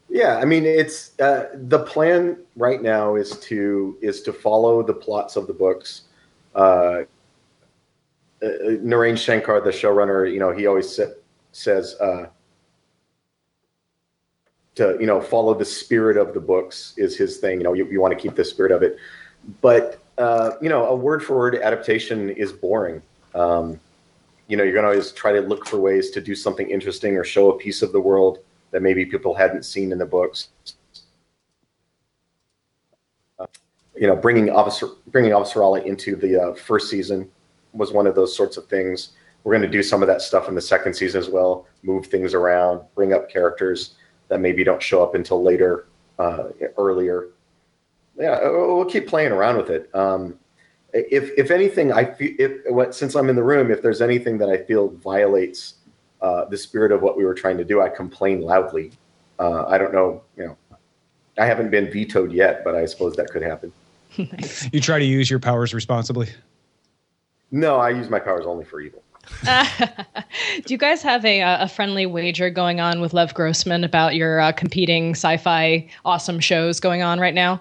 Yeah, 0.08 0.36
I 0.36 0.44
mean, 0.44 0.64
it's 0.64 1.18
uh, 1.18 1.48
the 1.54 1.80
plan 1.80 2.36
right 2.54 2.82
now 2.82 3.16
is 3.16 3.38
to 3.40 3.96
is 4.02 4.22
to 4.22 4.32
follow 4.32 4.82
the 4.82 4.92
plots 4.92 5.36
of 5.36 5.46
the 5.46 5.54
books. 5.54 6.02
Uh, 6.54 6.58
uh, 8.42 8.46
Naren 8.82 9.16
Shankar, 9.16 9.60
the 9.60 9.70
showrunner, 9.70 10.30
you 10.30 10.38
know, 10.38 10.52
he 10.52 10.66
always 10.66 10.94
sa- 10.94 11.14
says 11.52 11.96
uh, 12.00 12.26
to 14.74 14.96
you 14.98 15.06
know 15.06 15.20
follow 15.20 15.54
the 15.54 15.64
spirit 15.64 16.16
of 16.16 16.34
the 16.34 16.40
books 16.40 16.94
is 16.96 17.16
his 17.16 17.38
thing. 17.38 17.58
You 17.58 17.64
know, 17.64 17.72
you, 17.72 17.86
you 17.90 18.00
want 18.00 18.16
to 18.16 18.20
keep 18.20 18.34
the 18.34 18.44
spirit 18.44 18.72
of 18.72 18.82
it, 18.82 18.96
but 19.60 20.02
uh, 20.18 20.52
you 20.60 20.68
know, 20.68 20.86
a 20.86 20.96
word 20.96 21.22
for 21.22 21.36
word 21.36 21.56
adaptation 21.56 22.30
is 22.30 22.52
boring. 22.52 23.02
Um, 23.34 23.80
you 24.48 24.56
know, 24.56 24.64
you're 24.64 24.74
going 24.74 24.84
to 24.84 24.90
always 24.90 25.12
try 25.12 25.32
to 25.32 25.40
look 25.40 25.66
for 25.66 25.78
ways 25.78 26.10
to 26.10 26.20
do 26.20 26.34
something 26.34 26.68
interesting 26.68 27.16
or 27.16 27.24
show 27.24 27.50
a 27.50 27.58
piece 27.58 27.80
of 27.82 27.92
the 27.92 28.00
world 28.00 28.40
that 28.70 28.82
maybe 28.82 29.06
people 29.06 29.34
hadn't 29.34 29.64
seen 29.64 29.92
in 29.92 29.98
the 29.98 30.06
books. 30.06 30.48
Uh, 33.38 33.46
you 33.94 34.06
know, 34.06 34.16
bringing 34.16 34.50
Officer 34.50 34.88
bringing 35.08 35.32
Avasarala 35.32 35.84
into 35.84 36.16
the 36.16 36.40
uh, 36.40 36.54
first 36.54 36.90
season 36.90 37.30
was 37.72 37.92
one 37.92 38.06
of 38.06 38.14
those 38.14 38.36
sorts 38.36 38.56
of 38.56 38.66
things. 38.66 39.12
We're 39.44 39.52
going 39.52 39.62
to 39.62 39.68
do 39.68 39.82
some 39.82 40.02
of 40.02 40.08
that 40.08 40.22
stuff 40.22 40.48
in 40.48 40.54
the 40.54 40.60
second 40.60 40.94
season 40.94 41.20
as 41.20 41.28
well. 41.28 41.66
Move 41.82 42.06
things 42.06 42.32
around, 42.32 42.82
bring 42.94 43.12
up 43.12 43.28
characters 43.28 43.94
that 44.32 44.40
maybe 44.40 44.64
don't 44.64 44.82
show 44.82 45.02
up 45.02 45.14
until 45.14 45.42
later, 45.42 45.84
uh, 46.18 46.44
earlier. 46.78 47.26
Yeah, 48.18 48.40
we'll 48.48 48.76
we'll 48.76 48.84
keep 48.86 49.06
playing 49.06 49.30
around 49.30 49.58
with 49.58 49.68
it. 49.68 49.94
Um, 49.94 50.38
if 50.94 51.30
if 51.36 51.50
anything, 51.50 51.92
I 51.92 52.06
feel 52.06 52.32
if 52.38 52.52
what- 52.72 52.94
since 52.94 53.14
I'm 53.14 53.28
in 53.28 53.36
the 53.36 53.42
room, 53.42 53.70
if 53.70 53.82
there's 53.82 54.00
anything 54.00 54.38
that 54.38 54.48
I 54.48 54.56
feel 54.56 54.88
violates 54.88 55.74
uh, 56.22 56.46
the 56.46 56.56
spirit 56.56 56.92
of 56.92 57.02
what 57.02 57.18
we 57.18 57.26
were 57.26 57.34
trying 57.34 57.58
to 57.58 57.64
do, 57.64 57.82
I 57.82 57.90
complain 57.90 58.40
loudly. 58.40 58.92
Uh, 59.38 59.66
I 59.66 59.76
don't 59.76 59.92
know, 59.92 60.22
you 60.38 60.44
know, 60.46 60.56
I 61.36 61.44
haven't 61.44 61.70
been 61.70 61.90
vetoed 61.90 62.32
yet, 62.32 62.64
but 62.64 62.74
I 62.74 62.86
suppose 62.86 63.14
that 63.16 63.28
could 63.30 63.42
happen. 63.42 63.70
You 64.72 64.80
try 64.80 64.98
to 64.98 65.04
use 65.04 65.28
your 65.30 65.40
powers 65.40 65.74
responsibly. 65.74 66.28
No, 67.50 67.76
I 67.76 67.90
use 67.90 68.08
my 68.08 68.18
powers 68.18 68.46
only 68.46 68.64
for 68.64 68.80
evil. 68.80 69.02
Do 69.44 70.72
you 70.72 70.78
guys 70.78 71.02
have 71.02 71.24
a, 71.24 71.40
a 71.40 71.68
friendly 71.68 72.06
wager 72.06 72.50
going 72.50 72.80
on 72.80 73.00
with 73.00 73.12
Lev 73.12 73.34
Grossman 73.34 73.84
about 73.84 74.14
your 74.14 74.40
uh, 74.40 74.52
competing 74.52 75.10
sci-fi 75.12 75.88
awesome 76.04 76.40
shows 76.40 76.80
going 76.80 77.02
on 77.02 77.20
right 77.20 77.34
now? 77.34 77.60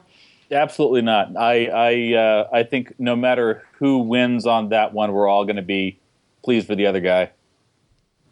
absolutely 0.51 1.01
not. 1.01 1.35
I 1.37 1.65
I 1.67 2.13
uh, 2.13 2.49
I 2.51 2.63
think 2.63 2.93
no 2.99 3.15
matter 3.15 3.63
who 3.73 3.99
wins 3.99 4.45
on 4.45 4.69
that 4.69 4.93
one, 4.93 5.11
we're 5.13 5.27
all 5.27 5.45
going 5.45 5.55
to 5.55 5.61
be 5.61 5.99
pleased 6.43 6.67
for 6.67 6.75
the 6.75 6.85
other 6.85 6.99
guy. 6.99 7.31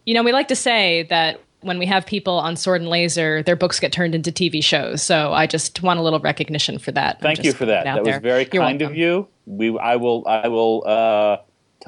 You 0.04 0.14
know, 0.14 0.22
we 0.22 0.32
like 0.32 0.48
to 0.48 0.56
say 0.56 1.04
that 1.04 1.40
when 1.60 1.78
we 1.78 1.86
have 1.86 2.06
people 2.06 2.34
on 2.34 2.56
Sword 2.56 2.80
and 2.80 2.90
Laser, 2.90 3.42
their 3.42 3.56
books 3.56 3.78
get 3.78 3.92
turned 3.92 4.14
into 4.14 4.32
TV 4.32 4.64
shows. 4.64 5.02
So 5.02 5.32
I 5.32 5.46
just 5.46 5.82
want 5.82 6.00
a 6.00 6.02
little 6.02 6.20
recognition 6.20 6.78
for 6.78 6.90
that. 6.92 7.20
Thank 7.20 7.44
you 7.44 7.52
for 7.52 7.66
that. 7.66 7.84
That 7.84 7.98
was 7.98 8.06
there. 8.06 8.20
very 8.20 8.48
You're 8.50 8.62
kind 8.62 8.82
of 8.82 8.96
you. 8.96 9.28
We 9.46 9.78
I 9.78 9.96
will 9.96 10.24
I 10.26 10.48
will 10.48 10.84
uh, 10.86 11.38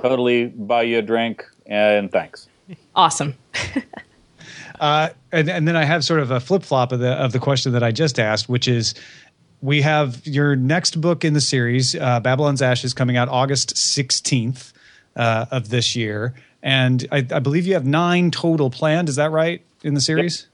totally 0.00 0.46
buy 0.46 0.82
you 0.82 0.98
a 0.98 1.02
drink 1.02 1.44
and 1.66 2.10
thanks. 2.10 2.48
Awesome. 2.94 3.34
Uh, 4.80 5.10
and, 5.30 5.48
and 5.48 5.68
then 5.68 5.76
I 5.76 5.84
have 5.84 6.04
sort 6.04 6.18
of 6.18 6.32
a 6.32 6.40
flip 6.40 6.64
flop 6.64 6.90
of 6.90 6.98
the 6.98 7.12
of 7.12 7.30
the 7.30 7.38
question 7.38 7.70
that 7.72 7.84
I 7.84 7.92
just 7.92 8.18
asked, 8.18 8.48
which 8.48 8.66
is, 8.66 8.94
we 9.60 9.80
have 9.82 10.26
your 10.26 10.56
next 10.56 11.00
book 11.00 11.24
in 11.24 11.34
the 11.34 11.40
series, 11.40 11.94
uh, 11.94 12.18
Babylon's 12.18 12.60
Ashes, 12.60 12.92
coming 12.92 13.16
out 13.16 13.28
August 13.28 13.76
sixteenth 13.76 14.72
uh, 15.14 15.46
of 15.52 15.68
this 15.68 15.94
year, 15.94 16.34
and 16.64 17.06
I, 17.12 17.18
I 17.18 17.38
believe 17.38 17.64
you 17.64 17.74
have 17.74 17.86
nine 17.86 18.32
total 18.32 18.70
planned. 18.70 19.08
Is 19.08 19.14
that 19.16 19.30
right 19.30 19.64
in 19.84 19.94
the 19.94 20.00
series? 20.00 20.48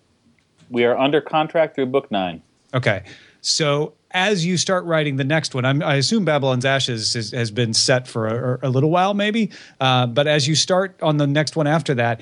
We 0.68 0.84
are 0.84 0.98
under 0.98 1.22
contract 1.22 1.76
through 1.76 1.86
book 1.86 2.10
nine. 2.10 2.42
Okay. 2.74 3.04
So 3.40 3.94
as 4.18 4.44
you 4.44 4.56
start 4.56 4.84
writing 4.84 5.16
the 5.16 5.24
next 5.24 5.54
one, 5.54 5.64
I'm, 5.64 5.80
I 5.80 5.94
assume 5.94 6.24
Babylon's 6.24 6.64
Ashes 6.64 7.14
is, 7.14 7.30
has 7.30 7.52
been 7.52 7.72
set 7.72 8.08
for 8.08 8.56
a, 8.56 8.68
a 8.68 8.70
little 8.70 8.90
while, 8.90 9.14
maybe. 9.14 9.52
Uh, 9.80 10.06
but 10.06 10.26
as 10.26 10.48
you 10.48 10.56
start 10.56 10.98
on 11.00 11.18
the 11.18 11.26
next 11.26 11.54
one 11.54 11.68
after 11.68 11.94
that, 11.94 12.20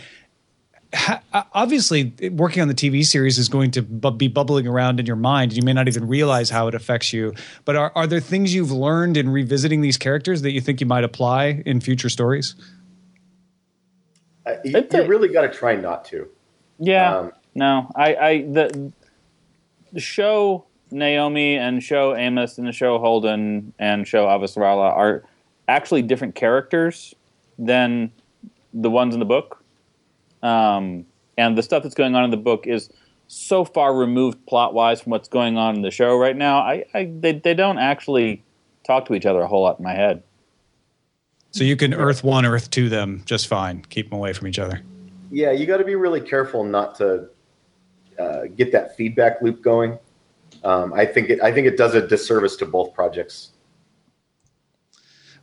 ha- 0.93 1.23
obviously 1.55 2.13
working 2.33 2.61
on 2.61 2.69
the 2.69 2.75
TV 2.75 3.03
series 3.05 3.39
is 3.39 3.49
going 3.49 3.71
to 3.71 3.83
bu- 3.83 4.11
be 4.11 4.29
bubbling 4.29 4.67
around 4.67 5.01
in 5.01 5.07
your 5.07 5.17
mind. 5.17 5.55
You 5.55 5.63
may 5.63 5.73
not 5.73 5.89
even 5.89 6.07
realize 6.07 6.51
how 6.51 6.69
it 6.69 6.75
affects 6.75 7.15
you. 7.15 7.33
But 7.65 7.77
are, 7.77 7.93
are 7.95 8.07
there 8.07 8.21
things 8.21 8.55
you've 8.55 8.73
learned 8.73 9.17
in 9.17 9.31
revisiting 9.31 9.81
these 9.81 9.97
characters 9.97 10.43
that 10.43 10.53
you 10.53 10.61
think 10.61 10.83
you 10.83 10.87
might 10.87 11.05
apply 11.05 11.63
in 11.65 11.81
future 11.81 12.11
stories? 12.11 12.55
Uh, 14.45 14.57
you, 14.65 14.87
you 14.93 15.05
really 15.05 15.29
got 15.29 15.43
to 15.43 15.49
try 15.49 15.75
not 15.77 16.05
to. 16.07 16.29
Yeah. 16.79 17.17
Um, 17.17 17.33
no, 17.55 17.91
I, 17.97 18.15
I 18.17 18.43
the, 18.43 18.93
the 19.95 20.01
show 20.01 20.66
Naomi 20.91 21.57
and 21.57 21.83
show 21.83 22.15
Amos 22.15 22.59
and 22.59 22.67
the 22.67 22.73
show 22.73 22.99
Holden 22.99 23.73
and 23.79 24.07
show 24.07 24.27
Avasarala 24.27 24.93
are 24.93 25.25
actually 25.69 26.03
different 26.03 26.35
characters 26.35 27.15
than 27.59 28.13
the 28.73 28.91
ones 28.91 29.15
in 29.15 29.21
the 29.21 29.27
book. 29.27 29.63
Um, 30.43 31.07
and 31.37 31.57
the 31.59 31.63
stuff 31.63 31.83
that's 31.83 31.95
going 31.95 32.15
on 32.15 32.25
in 32.25 32.31
the 32.31 32.37
book 32.37 32.67
is 32.67 32.91
so 33.29 33.65
far 33.65 33.95
removed 33.95 34.45
plot 34.47 34.75
wise 34.75 35.01
from 35.01 35.11
what's 35.11 35.29
going 35.29 35.57
on 35.57 35.75
in 35.75 35.83
the 35.83 35.91
show 35.91 36.17
right 36.17 36.37
now. 36.37 36.59
I, 36.59 36.85
I 36.95 37.11
they, 37.19 37.33
they 37.33 37.55
don't 37.55 37.79
actually 37.79 38.43
talk 38.85 39.07
to 39.07 39.15
each 39.15 39.27
other 39.27 39.41
a 39.41 39.49
whole 39.49 39.63
lot 39.63 39.79
in 39.79 39.85
my 39.85 39.95
head. 39.95 40.23
So 41.51 41.65
you 41.65 41.77
can 41.77 41.95
Earth 41.95 42.23
One, 42.23 42.45
Earth 42.45 42.71
Two 42.71 42.89
them 42.89 43.23
just 43.25 43.49
fine. 43.49 43.83
Keep 43.89 44.11
them 44.11 44.19
away 44.19 44.33
from 44.33 44.47
each 44.47 44.59
other. 44.59 44.83
Yeah, 45.31 45.51
you 45.51 45.67
got 45.67 45.79
to 45.79 45.85
be 45.85 45.97
really 45.97 46.21
careful 46.21 46.63
not 46.63 46.95
to 46.97 47.29
uh, 48.19 48.43
get 48.55 48.73
that 48.73 48.97
feedback 48.97 49.43
loop 49.43 49.63
going. 49.63 49.99
Um, 50.67 50.93
I 50.95 51.07
think 51.07 51.31
it, 51.31 51.41
I 51.45 51.53
think 51.53 51.69
it 51.69 51.77
does 51.77 51.95
a 51.95 52.05
disservice 52.05 52.57
to 52.57 52.67
both 52.67 52.93
projects. 52.93 53.53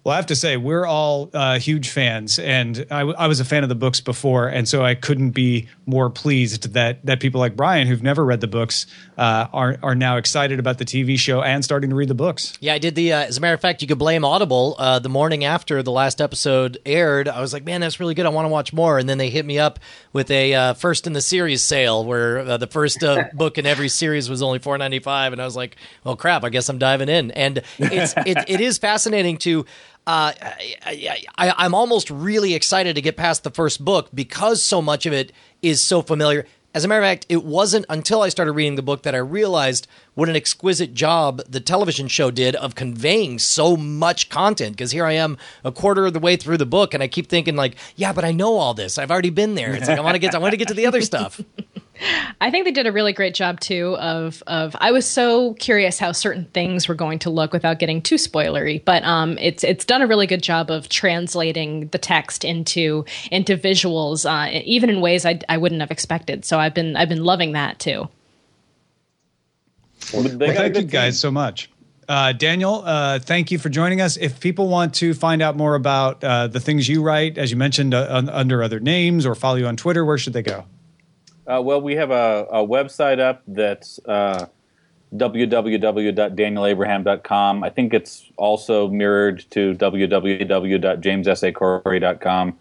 Well, 0.04 0.12
I 0.12 0.18
have 0.18 0.26
to 0.26 0.36
say, 0.36 0.58
we're 0.58 0.86
all 0.86 1.30
uh, 1.34 1.60
huge 1.60 1.88
fans, 1.89 2.38
and 2.38 2.86
I, 2.92 3.00
w- 3.00 3.16
I 3.18 3.28
was 3.28 3.39
a 3.39 3.46
fan 3.46 3.63
of 3.63 3.70
the 3.70 3.76
books 3.76 4.02
before, 4.02 4.50
and 4.50 4.68
so 4.68 4.84
I 4.84 4.96
couldn't 4.96 5.30
be 5.30 5.70
more 5.86 6.10
pleased 6.10 6.74
that 6.74 7.06
that 7.06 7.22
people 7.22 7.39
like 7.39 7.56
Brian, 7.56 7.88
who've 7.88 8.04
never 8.04 8.26
read 8.26 8.42
the 8.42 8.48
books, 8.48 8.86
uh, 9.18 9.48
are 9.54 9.78
are 9.82 9.96
now 9.96 10.18
excited 10.18 10.60
about 10.60 10.78
the 10.78 10.84
TV 10.84 11.18
show 11.18 11.42
and 11.42 11.63
starting 11.63 11.89
to 11.89 11.96
read 11.96 12.10
the 12.10 12.16
books. 12.16 12.52
Yeah, 12.60 12.74
I 12.74 12.80
did 12.80 12.96
the. 12.96 13.13
Uh, 13.13 13.20
as 13.24 13.38
a 13.38 13.42
matter 13.42 13.54
of 13.54 13.62
fact, 13.62 13.82
you 13.82 13.88
could 13.88 13.98
blame 13.98 14.26
Audible. 14.26 14.76
Uh, 14.78 15.00
the 15.00 15.08
morning 15.08 15.46
after 15.46 15.82
the 15.82 15.92
last 15.92 16.20
episode 16.20 16.80
aired, 16.86 17.30
I 17.30 17.39
was 17.39 17.54
like, 17.54 17.63
"Man, 17.63 17.80
that's 17.80 18.02
really 18.02 18.13
good. 18.13 18.26
I 18.26 18.30
want 18.30 18.46
to 18.46 18.50
watch 18.50 18.74
more." 18.74 19.00
And 19.00 19.08
then 19.08 19.18
they 19.18 19.30
hit 19.30 19.46
me 19.46 19.58
up 19.58 19.80
with 20.12 20.30
a 20.32 20.54
uh, 20.54 20.74
first 20.74 21.08
in 21.08 21.13
the 21.13 21.22
series 21.22 21.63
sale, 21.63 22.04
where 22.04 22.39
uh, 22.39 22.58
the 22.58 22.68
first 22.68 23.02
uh, 23.06 23.26
book 23.34 23.58
in 23.58 23.66
every 23.66 23.88
series 23.88 24.30
was 24.30 24.42
only 24.42 24.60
four 24.60 24.78
ninety 24.78 25.00
five, 25.00 25.32
and 25.32 25.42
I 25.42 25.46
was 25.46 25.56
like, 25.56 25.78
"Well, 26.04 26.18
crap. 26.18 26.44
I 26.44 26.50
guess 26.50 26.68
I'm 26.68 26.78
diving 26.78 27.08
in." 27.08 27.32
And 27.32 27.62
it's 27.80 28.13
it, 28.18 28.38
it 28.50 28.60
is 28.60 28.78
fascinating 28.78 29.38
to. 29.38 29.66
Uh, 30.06 30.34
I, 30.42 31.26
I, 31.38 31.54
I'm 31.58 31.74
almost 31.74 32.10
really 32.10 32.54
excited 32.56 32.96
to 32.96 33.02
get 33.02 33.16
past 33.16 33.44
the 33.44 33.52
first 33.52 33.84
book 33.84 34.10
because 34.13 34.62
so 34.62 34.82
much 34.82 35.06
of 35.06 35.13
it 35.13 35.32
is 35.62 35.82
so 35.82 36.02
familiar. 36.02 36.46
As 36.76 36.84
a 36.84 36.88
matter 36.88 37.02
of 37.02 37.06
fact, 37.06 37.28
it 37.30 37.44
wasn't 37.44 37.86
until 37.88 38.24
I 38.24 38.30
started 38.30 38.54
reading 38.54 38.76
the 38.76 38.82
book 38.82 39.04
that 39.04 39.13
I 39.13 39.20
realized 39.20 39.88
what 40.16 40.28
an 40.28 40.36
exquisite 40.36 40.96
job 40.96 41.42
the 41.48 41.60
television 41.60 42.08
show 42.08 42.32
did 42.32 42.56
of 42.56 42.74
conveying 42.74 43.38
so 43.38 43.78
much 43.78 44.30
content. 44.30 44.76
Because 44.76 44.92
here 44.92 45.06
I 45.06 45.13
am, 45.13 45.38
a 45.63 45.72
quarter 45.72 46.08
of 46.08 46.13
the 46.13 46.20
way 46.20 46.36
through 46.36 46.58
the 46.58 46.66
book, 46.66 46.96
and 46.96 47.04
I 47.04 47.08
keep 47.08 47.28
thinking 47.28 47.56
like, 47.56 47.76
"Yeah, 47.96 48.12
but 48.12 48.26
I 48.26 48.32
know 48.32 48.58
all 48.58 48.74
this. 48.74 48.98
I've 48.98 49.12
already 49.12 49.30
been 49.30 49.54
there." 49.54 49.74
It's 49.76 49.88
like 49.88 50.00
I 50.00 50.02
want 50.02 50.16
to 50.16 50.20
get, 50.20 50.34
I 50.34 50.39
want 50.39 50.52
to 50.52 50.58
get 50.58 50.68
to 50.70 50.74
the 50.74 50.88
other 50.88 51.02
stuff. 51.02 51.39
I 52.42 52.52
think 52.52 52.66
they 52.66 52.72
did 52.72 52.88
a 52.88 52.92
really 52.92 53.13
great 53.13 53.34
job 53.34 53.60
too 53.60 53.96
of 53.98 54.44
of 54.48 54.76
I 54.80 54.92
was 54.92 55.06
so 55.06 55.54
curious 55.56 56.00
how 56.00 56.12
certain 56.12 56.46
things 56.54 56.88
were 56.88 56.96
going 56.96 57.20
to 57.20 57.30
look 57.30 57.54
without 57.54 57.80
getting 57.80 58.02
too 58.02 58.16
spoilery, 58.16 58.84
but 58.84 59.04
um 59.04 59.38
it's 59.39 59.63
it's 59.63 59.86
done 59.86 60.02
a 60.02 60.08
really 60.08 60.28
good 60.28 60.44
job 60.44 60.70
of 60.70 60.89
translating 60.89 61.88
the 61.88 61.98
text 61.98 62.44
into 62.44 63.06
into 63.32 63.58
visuals 63.58 64.30
uh, 64.30 64.62
even 64.66 64.89
in 64.89 65.02
ways 65.02 65.26
I, 65.26 65.39
I 65.50 65.58
wouldn't 65.58 65.82
have 65.82 65.92
expected. 65.92 66.46
So 66.46 66.60
I've 66.60 66.74
been 66.74 66.96
I've 66.96 67.10
been 67.10 67.24
loving 67.24 67.54
that 67.54 67.80
too. 67.80 68.10
They 70.12 70.18
Well, 70.18 70.56
thank 70.56 70.76
you 70.76 70.84
guys 70.84 71.20
so 71.20 71.32
much. 71.32 71.70
Uh, 72.08 72.34
Daniel, 72.34 72.84
uh, 72.86 73.20
thank 73.20 73.52
you 73.52 73.58
for 73.58 73.70
joining 73.70 74.02
us. 74.02 74.18
If 74.18 74.39
people 74.39 74.68
want 74.68 74.94
to 74.96 75.13
find 75.13 75.42
out 75.42 75.56
more 75.56 75.76
about 75.76 76.24
uh, 76.24 76.48
the 76.48 76.60
things 76.60 76.89
you 76.89 77.02
write, 77.02 77.38
as 77.38 77.50
you 77.50 77.58
mentioned, 77.58 77.94
uh, 77.94 78.08
un- 78.10 78.30
under 78.30 78.62
other 78.62 78.80
names 78.80 79.26
or 79.26 79.36
follow 79.36 79.56
you 79.56 79.68
on 79.68 79.78
Twitter, 79.78 80.04
where 80.04 80.18
should 80.18 80.34
they 80.34 80.42
go? 80.42 80.66
Uh, 81.45 81.62
well, 81.63 81.82
we 81.82 81.95
have 81.95 82.12
a, 82.12 82.47
a 82.51 82.65
website 82.65 83.19
up 83.19 83.43
that's 83.47 83.99
uh, 84.06 84.45
www.danielabraham.com. 85.15 87.63
I 87.63 87.69
think 87.69 87.93
it's 87.93 88.32
also 88.38 88.88
mirrored 88.88 89.45
to 89.51 89.75
www.jamessacorey.com. 89.75 92.58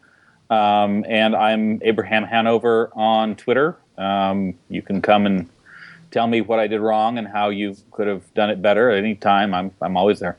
Um, 0.50 1.04
and 1.08 1.34
I'm 1.34 1.80
Abraham 1.82 2.24
Hanover 2.24 2.90
on 2.94 3.36
Twitter. 3.36 3.78
Um, 3.96 4.54
you 4.68 4.82
can 4.82 5.00
come 5.00 5.24
and 5.26 5.48
tell 6.10 6.26
me 6.26 6.40
what 6.40 6.58
I 6.58 6.66
did 6.66 6.80
wrong 6.80 7.18
and 7.18 7.28
how 7.28 7.48
you 7.48 7.76
could 7.90 8.08
have 8.08 8.34
done 8.34 8.50
it 8.50 8.60
better 8.60 8.90
at 8.90 8.98
any 8.98 9.14
time. 9.14 9.54
I'm, 9.54 9.70
I'm 9.80 9.96
always 9.96 10.18
there. 10.18 10.36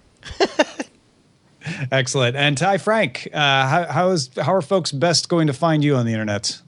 Excellent. 1.92 2.36
And 2.36 2.58
Ty 2.58 2.78
Franck, 2.78 3.28
uh, 3.34 3.68
how, 3.68 3.86
how 3.86 4.10
is 4.10 4.30
how 4.36 4.54
are 4.54 4.62
folks 4.62 4.92
best 4.92 5.30
going 5.30 5.48
to 5.48 5.54
find 5.54 5.84
you 5.84 5.96
on 5.96 6.06
the 6.06 6.12
internet? 6.12 6.62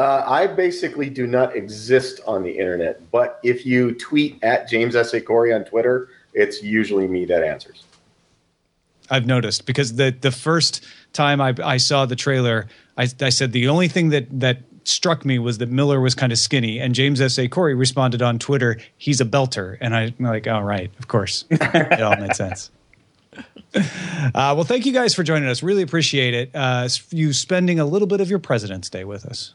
Uh, 0.00 0.24
I 0.26 0.46
basically 0.46 1.10
do 1.10 1.26
not 1.26 1.54
exist 1.54 2.22
on 2.26 2.42
the 2.42 2.52
internet, 2.52 3.10
but 3.10 3.38
if 3.42 3.66
you 3.66 3.92
tweet 3.96 4.42
at 4.42 4.66
James 4.66 4.96
S. 4.96 5.12
A. 5.12 5.20
Corey 5.20 5.52
on 5.52 5.62
Twitter, 5.66 6.08
it's 6.32 6.62
usually 6.62 7.06
me 7.06 7.26
that 7.26 7.44
answers. 7.44 7.84
I've 9.10 9.26
noticed 9.26 9.66
because 9.66 9.96
the 9.96 10.16
the 10.18 10.30
first 10.30 10.82
time 11.12 11.42
I, 11.42 11.54
I 11.62 11.76
saw 11.76 12.06
the 12.06 12.16
trailer, 12.16 12.66
I, 12.96 13.08
I 13.20 13.28
said 13.28 13.52
the 13.52 13.68
only 13.68 13.88
thing 13.88 14.08
that 14.08 14.40
that 14.40 14.62
struck 14.84 15.26
me 15.26 15.38
was 15.38 15.58
that 15.58 15.68
Miller 15.68 16.00
was 16.00 16.14
kind 16.14 16.32
of 16.32 16.38
skinny, 16.38 16.80
and 16.80 16.94
James 16.94 17.20
S. 17.20 17.38
A. 17.38 17.46
Corey 17.46 17.74
responded 17.74 18.22
on 18.22 18.38
Twitter, 18.38 18.78
"He's 18.96 19.20
a 19.20 19.26
belter," 19.26 19.76
and 19.82 19.94
I'm 19.94 20.14
like, 20.18 20.46
"Oh 20.46 20.60
right, 20.60 20.90
of 20.98 21.08
course, 21.08 21.44
it 21.50 22.00
all 22.00 22.16
made 22.16 22.34
sense." 22.34 22.70
Uh, 23.36 23.42
well, 24.34 24.64
thank 24.64 24.86
you 24.86 24.94
guys 24.94 25.14
for 25.14 25.24
joining 25.24 25.50
us. 25.50 25.62
Really 25.62 25.82
appreciate 25.82 26.32
it. 26.32 26.50
Uh, 26.54 26.88
you 27.10 27.34
spending 27.34 27.78
a 27.78 27.84
little 27.84 28.08
bit 28.08 28.22
of 28.22 28.30
your 28.30 28.38
President's 28.38 28.88
Day 28.88 29.04
with 29.04 29.26
us. 29.26 29.54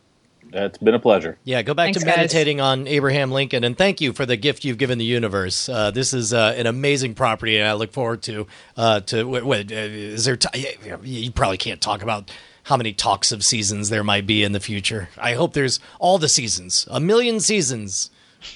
It's 0.58 0.78
been 0.78 0.94
a 0.94 1.00
pleasure. 1.00 1.38
Yeah, 1.44 1.62
go 1.64 1.74
back 1.74 1.88
Thanks, 1.88 2.00
to 2.00 2.06
guys. 2.06 2.16
meditating 2.18 2.62
on 2.62 2.88
Abraham 2.88 3.32
Lincoln, 3.32 3.64
and 3.64 3.78
thank 3.78 4.00
you 4.00 4.14
for 4.14 4.26
the 4.26 4.38
gift 4.38 4.64
you've 4.64 4.78
given 4.78 4.98
the 4.98 5.06
universe. 5.06 5.68
Uh, 5.68 5.92
this 5.92 6.14
is 6.14 6.34
uh, 6.34 6.54
an 6.58 6.66
amazing 6.66 7.14
property, 7.16 7.58
and 7.58 7.68
I 7.68 7.74
look 7.74 7.92
forward 7.92 8.22
to 8.24 8.48
uh, 8.78 9.02
to. 9.02 9.26
Wait, 9.26 9.46
wait, 9.46 9.72
uh, 9.72 9.76
is 9.76 10.26
there? 10.26 10.38
T- 10.38 10.78
you 11.04 11.32
probably 11.32 11.58
can't 11.58 11.82
talk 11.82 12.02
about 12.02 12.32
how 12.64 12.78
many 12.78 12.94
talks 12.94 13.32
of 13.32 13.44
seasons 13.44 13.90
there 13.90 14.04
might 14.04 14.26
be 14.26 14.44
in 14.44 14.52
the 14.54 14.60
future. 14.60 15.10
I 15.18 15.34
hope 15.34 15.54
there's 15.54 15.80
all 16.00 16.18
the 16.18 16.30
seasons, 16.30 16.88
a 16.90 17.00
million 17.00 17.40
seasons. 17.40 18.10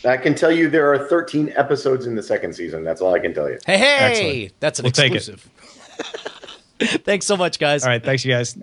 I 0.06 0.18
can 0.18 0.36
tell 0.36 0.52
you 0.52 0.70
there 0.70 0.94
are 0.94 1.08
13 1.10 1.52
episodes 1.56 2.06
in 2.06 2.16
the 2.16 2.24
second 2.24 2.54
season. 2.54 2.84
That's 2.84 3.02
all 3.02 3.14
I 3.14 3.20
can 3.20 3.34
tell 3.34 3.50
you. 3.50 3.58
Hey, 3.66 3.78
hey, 3.78 3.98
Excellent. 4.00 4.60
that's 4.60 4.80
an 4.80 4.84
We'll 4.84 4.92
take 4.92 5.12
it. 5.14 5.16
exclusive. 5.18 5.50
Thanks 7.04 7.26
so 7.26 7.36
much, 7.36 7.60
guys. 7.60 7.84
All 7.84 7.90
right, 7.90 8.02
thanks 8.04 8.24
you 8.24 8.32
guys. 8.32 8.58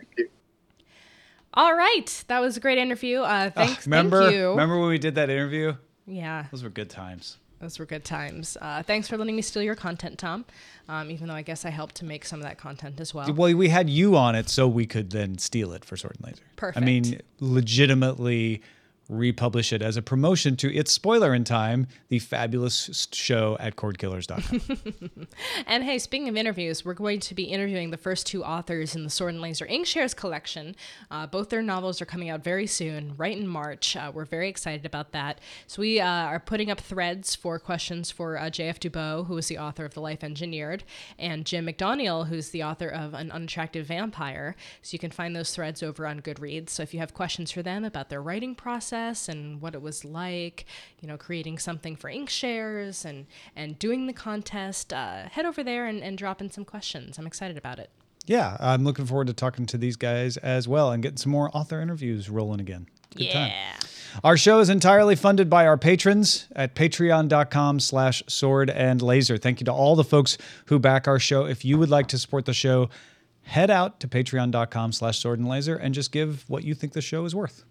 All 1.57 1.75
right, 1.75 2.25
that 2.29 2.40
was 2.40 2.57
a 2.57 2.61
great 2.61 2.79
interview. 2.79 3.21
Uh, 3.21 3.51
thanks, 3.51 3.87
remember, 3.87 4.25
thank 4.25 4.35
you. 4.37 4.51
remember 4.51 4.79
when 4.79 4.88
we 4.90 4.99
did 4.99 5.14
that 5.14 5.31
interview? 5.31 5.75
Yeah, 6.07 6.45
Those 6.53 6.62
were 6.62 6.69
good 6.71 6.90
times. 6.90 7.38
those 7.61 7.79
were 7.79 7.87
good 7.87 8.05
times. 8.05 8.57
Uh, 8.61 8.83
thanks 8.83 9.09
for 9.09 9.16
letting 9.16 9.35
me 9.35 9.42
steal 9.42 9.62
your 9.62 9.75
content, 9.75 10.19
Tom. 10.19 10.45
Um, 10.88 11.11
even 11.11 11.27
though 11.29 11.35
I 11.35 11.42
guess 11.42 11.64
I 11.64 11.71
helped 11.71 11.95
to 11.97 12.05
make 12.05 12.25
some 12.27 12.38
of 12.40 12.45
that 12.47 12.59
content 12.59 13.01
as 13.01 13.12
well. 13.14 13.33
Well, 13.33 13.55
we 13.57 13.71
had 13.71 13.88
you 13.90 14.16
on 14.16 14.35
it 14.35 14.49
so 14.51 14.69
we 14.69 14.87
could 14.87 15.11
then 15.11 15.38
steal 15.38 15.73
it 15.73 15.85
for 15.85 15.97
Sword 15.97 16.16
and 16.19 16.27
Laser. 16.27 16.42
Perfect. 16.57 16.77
I 16.83 16.85
mean, 16.87 17.21
legitimately 17.40 18.62
republish 19.09 19.73
it 19.73 19.83
as 19.83 19.97
a 19.97 20.03
promotion 20.03 20.57
to 20.57 20.75
its 20.75 20.92
spoiler 20.92 21.35
in 21.35 21.45
time, 21.45 21.87
the 22.09 22.19
fabulous 22.19 23.09
show 23.12 23.57
at 23.61 23.77
cordkillers.com. 23.77 24.61
And 25.66 25.85
hey, 25.85 25.99
speaking 25.99 26.29
of 26.29 26.37
interviews, 26.37 26.85
we're 26.85 26.95
going 26.95 27.21
to 27.21 27.35
be 27.35 27.45
interviewing 27.45 27.90
the 27.90 27.97
first 27.97 28.27
two 28.27 28.45
authors 28.45 28.95
in 28.95 29.05
the 29.05 29.11
Sword 29.11 29.35
and 29.35 29.42
Laser 29.42 29.66
Inkshares 29.66 30.14
collection. 30.14 30.75
Uh, 31.11 31.27
both 31.27 31.51
their 31.51 31.62
novels 31.62 32.01
are 32.01 32.07
coming 32.07 32.31
out 32.31 32.42
very 32.42 32.66
soon, 32.66 33.14
right 33.16 33.37
in 33.37 33.47
March. 33.47 33.96
Uh, 33.96 34.11
we're 34.13 34.25
very 34.25 34.48
excited 34.48 34.87
about 34.87 35.13
that. 35.13 35.40
So 35.67 35.83
we 35.83 36.00
uh, 36.00 36.07
are 36.07 36.40
putting 36.40 36.71
up 36.71 36.81
threads 36.81 37.35
for 37.35 37.59
questions 37.59 38.11
for 38.11 38.38
uh, 38.38 38.50
J.F. 38.50 38.81
Dubeau, 38.81 39.27
who 39.27 39.37
is 39.37 39.48
the 39.48 39.59
author 39.59 39.85
of 39.85 39.94
The 39.94 40.00
Life 40.00 40.25
Engineered, 40.25 40.85
and 41.19 41.44
Jim 41.44 41.67
McDoniel, 41.67 42.29
who's 42.29 42.50
the 42.50 42.63
author 42.63 42.88
of 42.88 43.15
An 43.15 43.31
Unattractive 43.31 43.87
Vampire. 43.87 44.57
So 44.83 44.94
you 44.94 44.98
can 44.98 45.11
find 45.11 45.35
those 45.35 45.54
threads 45.54 45.83
over 45.83 46.07
on 46.07 46.21
Goodreads. 46.21 46.71
So 46.71 46.83
if 46.83 46.94
you 46.94 47.00
have 47.00 47.15
questions 47.15 47.50
for 47.50 47.63
them 47.63 47.85
about 47.85 48.09
their 48.09 48.23
writing 48.23 48.54
process, 48.54 48.96
process 48.97 49.29
and 49.29 49.61
what 49.61 49.75
it 49.75 49.83
was 49.83 50.05
like, 50.05 50.67
you 51.01 51.09
know, 51.09 51.17
creating 51.17 51.59
something 51.59 51.97
for 51.97 52.11
Inkshares 52.11 53.05
and 53.05 53.27
and 53.55 53.79
doing 53.79 54.07
the 54.07 54.13
contest, 54.13 54.92
uh, 54.92 55.29
head 55.29 55.44
over 55.44 55.63
there 55.63 55.87
and, 55.87 56.03
and 56.03 56.19
drop 56.19 56.40
in 56.40 56.51
some 56.51 56.65
questions. 56.65 57.19
I'm 57.19 57.27
excited 57.27 57.57
about 57.57 57.79
it. 57.79 57.90
Yeah, 58.27 58.57
I'm 58.59 58.85
looking 58.85 59.07
forward 59.07 59.29
to 59.29 59.33
talking 59.33 59.67
to 59.67 59.79
these 59.79 59.97
guys 59.97 60.37
as 60.38 60.67
well 60.67 60.90
and 60.90 61.03
getting 61.03 61.19
some 61.19 61.31
more 61.31 61.51
author 61.57 61.81
interviews 61.81 62.29
rolling 62.29 62.61
again. 62.61 62.88
Good 63.15 63.31
time. 63.31 63.51
yeah. 63.51 63.77
Our 64.25 64.37
show 64.37 64.59
is 64.59 64.69
entirely 64.69 65.15
funded 65.15 65.49
by 65.49 65.67
our 65.67 65.79
patrons 65.79 66.49
at 66.57 66.75
patreon.com 66.75 67.81
slash 67.81 68.23
sword 68.27 68.71
and 68.71 69.01
laser. 69.01 69.38
Thank 69.38 69.61
you 69.61 69.65
to 69.67 69.73
all 69.73 69.94
the 69.94 70.05
folks 70.05 70.38
who 70.67 70.79
back 70.79 71.07
our 71.07 71.21
show. 71.21 71.44
If 71.47 71.65
you 71.65 71.79
would 71.79 71.90
like 71.90 72.09
to 72.09 72.19
support 72.19 72.47
the 72.47 72.55
show, 72.55 72.88
head 73.42 73.71
out 73.71 74.01
to 74.01 74.09
patreon.com 74.09 74.92
slash 74.92 75.19
sword 75.21 75.38
and 75.38 75.49
laser 75.49 75.77
and 75.77 75.94
just 75.94 76.11
give 76.11 76.44
what 76.49 76.65
you 76.65 76.75
think 76.75 76.94
the 76.94 77.03
show 77.03 77.25
is 77.27 77.35
worth. 77.35 77.65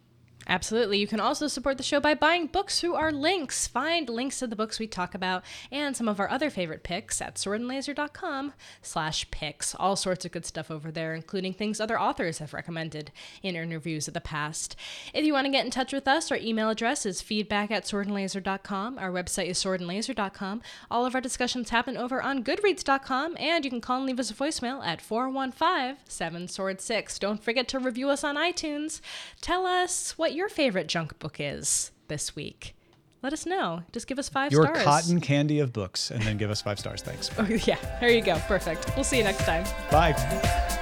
Absolutely. 0.47 0.99
You 0.99 1.07
can 1.07 1.19
also 1.19 1.47
support 1.47 1.77
the 1.77 1.83
show 1.83 1.99
by 1.99 2.13
buying 2.13 2.47
books 2.47 2.79
through 2.79 2.95
our 2.95 3.11
links. 3.11 3.67
Find 3.67 4.07
links 4.07 4.39
to 4.39 4.47
the 4.47 4.55
books 4.55 4.79
we 4.79 4.87
talk 4.87 5.13
about 5.15 5.43
and 5.71 5.95
some 5.95 6.07
of 6.07 6.19
our 6.19 6.29
other 6.29 6.49
favorite 6.49 6.83
picks 6.83 7.21
at 7.21 7.35
swordandlaser.com 7.35 8.53
slash 8.81 9.29
picks. 9.31 9.73
All 9.75 9.95
sorts 9.95 10.25
of 10.25 10.31
good 10.31 10.45
stuff 10.45 10.69
over 10.69 10.91
there, 10.91 11.15
including 11.15 11.53
things 11.53 11.79
other 11.79 11.97
authors 11.99 12.39
have 12.39 12.53
recommended 12.53 13.11
in 13.41 13.55
interviews 13.55 14.07
of 14.07 14.13
the 14.13 14.21
past. 14.21 14.75
If 15.13 15.25
you 15.25 15.33
want 15.33 15.45
to 15.45 15.51
get 15.51 15.65
in 15.65 15.71
touch 15.71 15.91
with 15.91 16.07
us, 16.07 16.31
our 16.31 16.37
email 16.37 16.69
address 16.69 17.05
is 17.05 17.21
feedback 17.21 17.71
at 17.71 17.85
swordandlaser.com. 17.85 18.99
Our 18.99 19.11
website 19.11 19.47
is 19.47 19.63
swordandlaser.com. 19.63 20.61
All 20.91 21.05
of 21.05 21.15
our 21.15 21.21
discussions 21.21 21.69
happen 21.71 21.97
over 21.97 22.21
on 22.21 22.43
goodreads.com, 22.43 23.35
and 23.39 23.65
you 23.65 23.71
can 23.71 23.81
call 23.81 23.97
and 23.97 24.05
leave 24.05 24.19
us 24.19 24.29
a 24.29 24.35
voicemail 24.35 24.85
at 24.85 25.01
415-7-SWORD-6. 25.01 27.19
Don't 27.19 27.43
forget 27.43 27.67
to 27.69 27.79
review 27.79 28.09
us 28.09 28.23
on 28.23 28.35
iTunes. 28.35 29.01
Tell 29.41 29.65
us 29.65 30.15
what 30.17 30.34
your 30.35 30.49
favorite 30.49 30.87
junk 30.87 31.17
book 31.19 31.37
is 31.39 31.91
this 32.07 32.35
week. 32.35 32.75
Let 33.23 33.33
us 33.33 33.45
know. 33.45 33.81
Just 33.91 34.05
give 34.05 34.19
us 34.19 34.29
five 34.29 34.51
Your 34.51 34.63
stars. 34.65 34.77
Your 34.77 34.85
cotton 34.85 35.21
candy 35.21 35.59
of 35.59 35.73
books, 35.73 36.11
and 36.11 36.21
then 36.21 36.37
give 36.37 36.51
us 36.51 36.61
five 36.61 36.77
stars. 36.77 37.01
Thanks. 37.01 37.31
Oh, 37.39 37.45
yeah. 37.65 37.77
There 37.99 38.11
you 38.11 38.21
go. 38.21 38.35
Perfect. 38.47 38.91
We'll 38.95 39.03
see 39.03 39.17
you 39.17 39.23
next 39.23 39.45
time. 39.45 39.63
Bye. 39.89 40.81